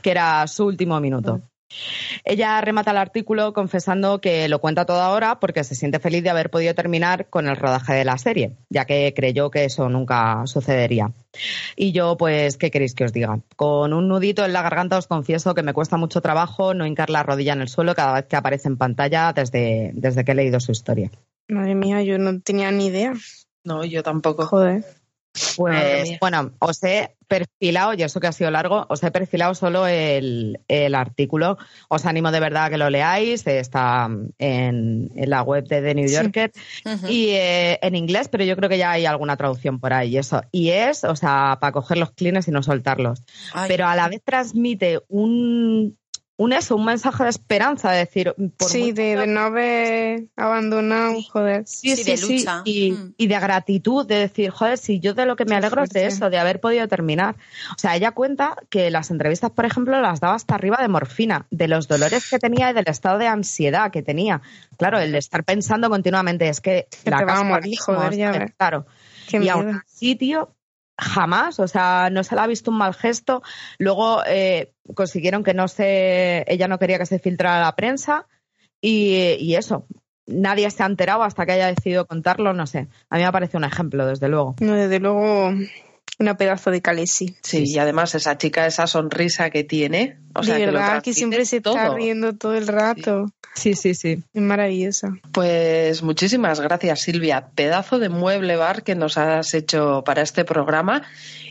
[0.00, 1.42] que era su último minuto.
[2.24, 6.30] Ella remata el artículo confesando que lo cuenta todo ahora porque se siente feliz de
[6.30, 10.46] haber podido terminar con el rodaje de la serie, ya que creyó que eso nunca
[10.46, 11.10] sucedería.
[11.74, 13.40] Y yo, pues, ¿qué queréis que os diga?
[13.56, 17.10] Con un nudito en la garganta os confieso que me cuesta mucho trabajo no hincar
[17.10, 20.36] la rodilla en el suelo cada vez que aparece en pantalla desde, desde que he
[20.36, 21.10] leído su historia.
[21.48, 23.14] Madre mía, yo no tenía ni idea.
[23.64, 24.46] No, yo tampoco.
[24.46, 24.84] Joder.
[25.56, 29.86] Pues bueno, os he perfilado, y eso que ha sido largo, os he perfilado solo
[29.86, 31.58] el, el artículo.
[31.88, 34.08] Os animo de verdad a que lo leáis, está
[34.38, 36.52] en, en la web de The New Yorker
[37.08, 40.16] y eh, en inglés, pero yo creo que ya hay alguna traducción por ahí.
[40.16, 40.42] Eso.
[40.52, 43.22] Y es, o sea, para coger los clines y no soltarlos.
[43.52, 43.68] Ay.
[43.68, 45.98] Pero a la vez transmite un,
[46.38, 51.22] un eso, un mensaje de esperanza, de decir, por sí, de, de no haber abandonado,
[51.22, 51.62] joder.
[51.66, 52.38] Sí, Sí, sí, de sí.
[52.38, 52.62] lucha.
[52.64, 53.14] Y, Mm.
[53.16, 55.90] y de gratitud, de decir, joder, si yo de lo que me Qué alegro es
[55.90, 57.36] de eso, de haber podido terminar.
[57.74, 61.46] O sea, ella cuenta que las entrevistas, por ejemplo, las daba hasta arriba de morfina,
[61.50, 64.42] de los dolores que tenía y del estado de ansiedad que tenía.
[64.76, 67.70] Claro, el de estar pensando continuamente, es que, Que la te vas a casa morir,
[67.70, 68.52] mismo, joder, ya es- ves.
[68.58, 68.86] Claro.
[69.28, 69.54] Qué y miedo.
[69.54, 70.50] aún así, tío,
[70.98, 73.42] jamás, o sea, no se le ha visto un mal gesto.
[73.78, 78.26] Luego eh, consiguieron que no se, ella no quería que se filtrara a la prensa
[78.80, 79.86] y, y eso.
[80.26, 82.88] Nadie se ha enterado hasta que haya decidido contarlo, no sé.
[83.10, 84.56] A mí me parece un ejemplo, desde luego.
[84.60, 85.52] No, desde luego,
[86.18, 87.36] una pedazo de calesi.
[87.42, 91.02] Sí, y además esa chica, esa sonrisa que tiene, o sea, de que lo verdad
[91.02, 91.96] que, siempre se está todo.
[91.96, 93.26] riendo todo el rato.
[93.54, 94.22] Sí, sí, sí.
[94.34, 95.14] Es maravillosa.
[95.32, 97.48] Pues muchísimas gracias, Silvia.
[97.54, 101.02] Pedazo de mueble bar que nos has hecho para este programa.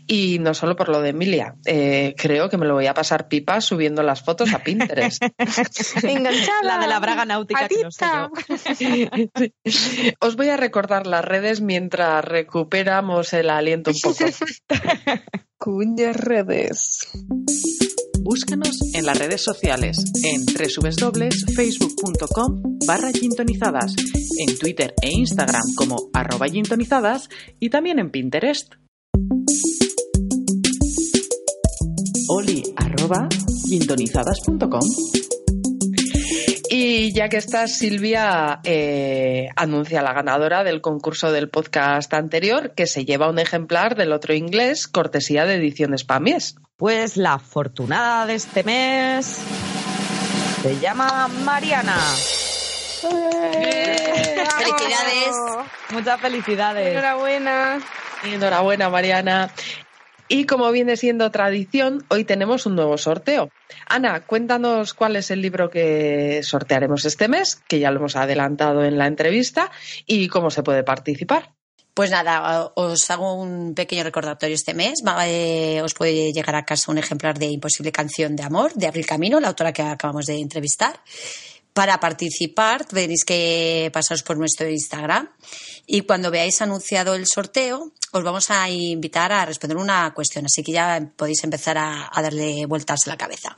[0.07, 1.55] Y no solo por lo de Emilia.
[1.65, 5.23] Eh, creo que me lo voy a pasar pipa subiendo las fotos a Pinterest.
[6.03, 6.61] Enganchada.
[6.61, 8.29] La de la braga náutica, que no sé Adicta.
[10.19, 14.25] Os voy a recordar las redes mientras recuperamos el aliento un poco.
[15.57, 17.07] Cuyas redes.
[18.25, 23.93] Búscanos en las redes sociales en www.facebook.com barra gintonizadas,
[24.39, 27.29] en Twitter e Instagram como arroba gintonizadas
[27.59, 28.73] y también en Pinterest.
[36.69, 42.87] Y ya que estás, Silvia, eh, anuncia la ganadora del concurso del podcast anterior, que
[42.87, 46.55] se lleva un ejemplar del otro inglés, cortesía de Ediciones Pamies.
[46.77, 49.41] Pues la afortunada de este mes
[50.61, 51.97] se llama Mariana.
[54.57, 55.35] Felicidades.
[55.91, 56.91] Muchas felicidades.
[56.91, 57.79] Enhorabuena.
[58.23, 59.51] Enhorabuena, Mariana.
[60.27, 63.49] Y como viene siendo tradición, hoy tenemos un nuevo sorteo.
[63.87, 68.83] Ana, cuéntanos cuál es el libro que sortearemos este mes, que ya lo hemos adelantado
[68.83, 69.71] en la entrevista,
[70.07, 71.53] y cómo se puede participar.
[71.93, 75.01] Pues nada, os hago un pequeño recordatorio este mes.
[75.27, 79.05] Eh, os puede llegar a casa un ejemplar de Imposible Canción de Amor de Abril
[79.05, 80.99] Camino, la autora que acabamos de entrevistar.
[81.75, 85.27] Para participar tenéis que pasaros por nuestro Instagram
[85.85, 90.63] y cuando veáis anunciado el sorteo os vamos a invitar a responder una cuestión, así
[90.63, 93.57] que ya podéis empezar a, a darle vueltas a la cabeza.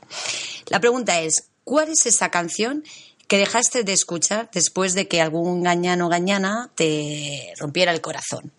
[0.66, 2.82] La pregunta es, ¿cuál es esa canción
[3.28, 8.50] que dejaste de escuchar después de que algún gañano o gañana te rompiera el corazón?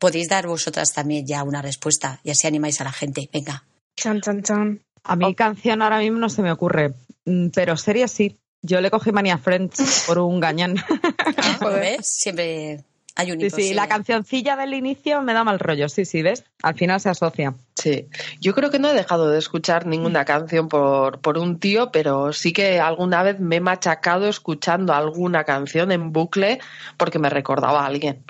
[0.00, 3.30] Podéis dar vosotras también ya una respuesta y así animáis a la gente.
[3.32, 3.62] Venga.
[3.94, 4.80] Chan, chan, chan.
[5.04, 6.94] A mí canción ahora mismo no se me ocurre,
[7.26, 8.36] Mm, pero serie sí.
[8.66, 10.76] Yo le cogí Mania Friends por un gañán.
[11.60, 12.06] ¿Lo ves?
[12.06, 12.82] Siempre
[13.14, 16.44] hay un Sí, sí, la cancioncilla del inicio me da mal rollo, sí, sí, ¿ves?
[16.62, 17.54] Al final se asocia.
[17.74, 18.08] Sí,
[18.40, 22.32] yo creo que no he dejado de escuchar ninguna canción por, por un tío, pero
[22.32, 26.58] sí que alguna vez me he machacado escuchando alguna canción en bucle
[26.96, 28.24] porque me recordaba a alguien.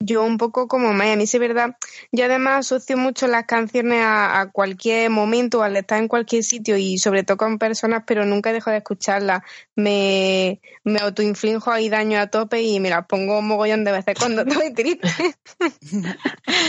[0.00, 1.76] Yo un poco como Maya, a mí sí es verdad.
[2.12, 6.76] Yo además asocio mucho las canciones a, a cualquier momento, al estar en cualquier sitio
[6.76, 9.42] y sobre todo con personas, pero nunca dejo de escucharlas.
[9.74, 14.14] Me, me autoinflijo ahí daño a tope y me las pongo un mogollón de veces
[14.18, 15.08] cuando estoy triste.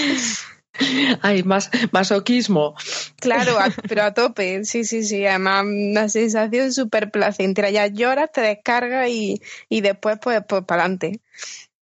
[1.21, 2.75] Hay más masoquismo.
[3.19, 5.25] Claro, a- pero a tope, sí, sí, sí.
[5.25, 7.69] Además, una sensación súper placentera.
[7.69, 11.19] Ya lloras, te descargas y, y después, pues, pues para adelante.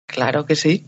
[0.06, 0.86] Claro que sí.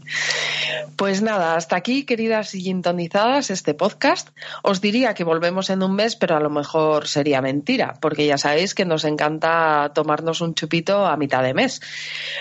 [0.98, 4.30] Pues nada, hasta aquí, queridas y sintonizadas, este podcast.
[4.62, 8.38] Os diría que volvemos en un mes, pero a lo mejor sería mentira, porque ya
[8.38, 11.82] sabéis que nos encanta tomarnos un chupito a mitad de mes.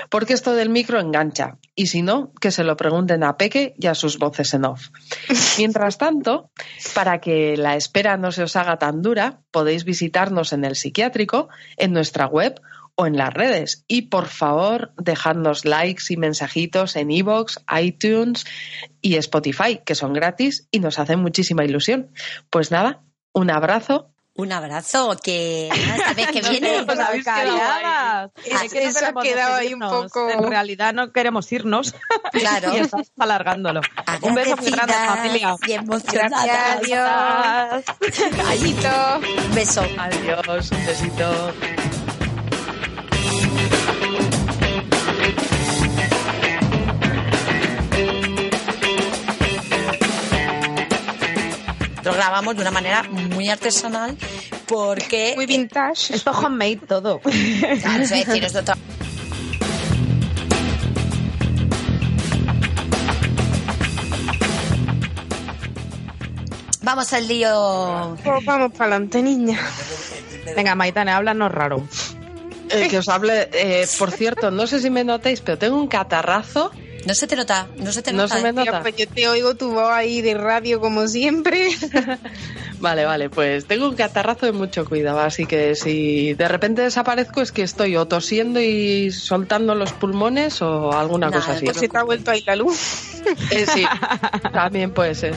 [0.08, 1.56] Porque esto del micro engancha.
[1.74, 4.88] Y si no, que se lo pregunten a Peque y a sus voces en off.
[5.58, 6.50] Mientras tanto,
[6.94, 11.48] para que la espera no se os haga tan dura, podéis visitarnos en el psiquiátrico,
[11.76, 12.60] en nuestra web
[12.96, 13.84] o en las redes.
[13.88, 18.44] Y por favor, dejadnos likes y mensajitos en iVoox, iTunes
[19.00, 22.10] y Spotify, que son gratis y nos hacen muchísima ilusión.
[22.50, 23.02] Pues nada,
[23.32, 25.68] un abrazo Un abrazo, que
[26.16, 26.80] vez que viene.
[26.80, 30.92] Os habéis quedado Ah, Es que no ha queremos quedado ahí un poco- En realidad
[30.92, 31.94] no queremos irnos.
[32.32, 32.76] Claro.
[32.76, 33.80] y estamos alargándolo.
[34.22, 35.54] Un beso muy grande, familia.
[35.66, 36.02] Y.
[36.12, 37.84] Gracias, adiós.
[38.50, 39.20] Besito.
[39.48, 39.82] Un beso.
[39.98, 41.93] Adiós, un besito.
[52.04, 54.16] Lo grabamos de una manera muy artesanal
[54.66, 55.32] porque...
[55.36, 56.14] Muy vintage.
[56.14, 57.20] Esto homemade todo.
[57.82, 58.78] Claro, es decir, nosotros-
[66.82, 68.16] Vamos al lío.
[68.22, 69.58] Pues vamos para adelante, niña.
[70.54, 71.82] Venga, Maitane, háblanos raro.
[72.70, 75.86] Eh, que os hable, eh, por cierto, no sé si me notáis, pero tengo un
[75.88, 76.70] catarrazo.
[77.06, 78.36] No se te nota, no se te No nota.
[78.36, 78.52] se me ¿eh?
[78.52, 78.70] nota.
[78.70, 81.68] Tía, pues yo te oigo tu voz ahí de radio como siempre.
[82.80, 87.40] Vale, vale, pues tengo un catarrazo de mucho cuidado, así que si de repente desaparezco
[87.40, 91.64] es que estoy o tosiendo y soltando los pulmones o alguna Nada, cosa así.
[91.64, 93.22] Pues se te ha vuelto ahí la luz.
[93.50, 93.84] Eh, sí,
[94.52, 95.34] también puede ser.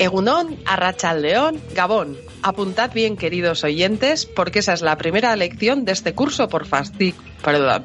[0.00, 2.16] Egunon, Arrachaldeón, Gabón.
[2.42, 7.14] Apuntad bien, queridos oyentes, porque esa es la primera lección de este curso por fasti...
[7.44, 7.84] Perdón.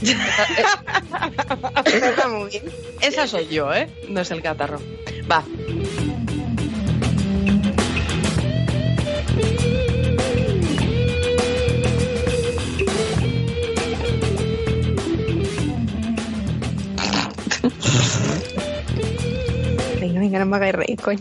[3.00, 3.90] Esa soy yo, ¿eh?
[4.08, 4.80] No es el catarro.
[5.28, 5.42] Va.
[20.00, 21.20] Venga, venga, no me hagáis reír, coño.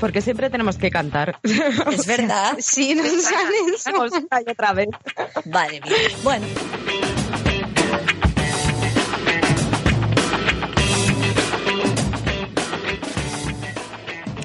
[0.00, 1.40] Porque siempre tenemos que cantar.
[1.42, 2.56] Es verdad.
[2.60, 3.84] Sí, no sales.
[3.84, 4.88] Vamos una y otra vez.
[5.46, 6.12] Vale, bien.
[6.22, 6.46] Bueno.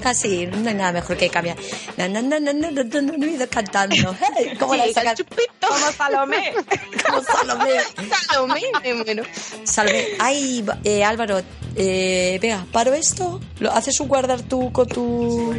[0.03, 1.55] Casi, no hay nada mejor que cambiar.
[1.95, 3.95] No, no, no, no, no, no, no, no, no he ido cantando.
[4.35, 5.23] Hey, ¿Cómo la Sí, sacas?
[5.61, 6.53] Como Salomé.
[7.05, 7.71] Como Salomé.
[8.27, 9.23] Salomé, muero.
[9.63, 10.15] Salve.
[10.19, 11.41] Ay, eh, Álvaro,
[11.77, 13.39] eh, venga, paro esto.
[13.59, 15.53] ¿Lo haces un guardar tú con tu.?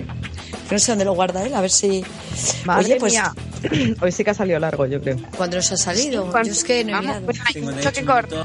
[0.71, 2.05] No sé dónde lo guarda él, a ver si.
[2.67, 3.33] Madre Oye, pues, mía.
[4.03, 5.17] Hoy sí que ha salido largo, yo creo.
[5.37, 6.31] ¿cuándo nos ha salido?
[6.31, 7.25] Cuando- Yo es que no he Vamos, mirado.
[7.27, 8.45] pues hay mucho que cortar.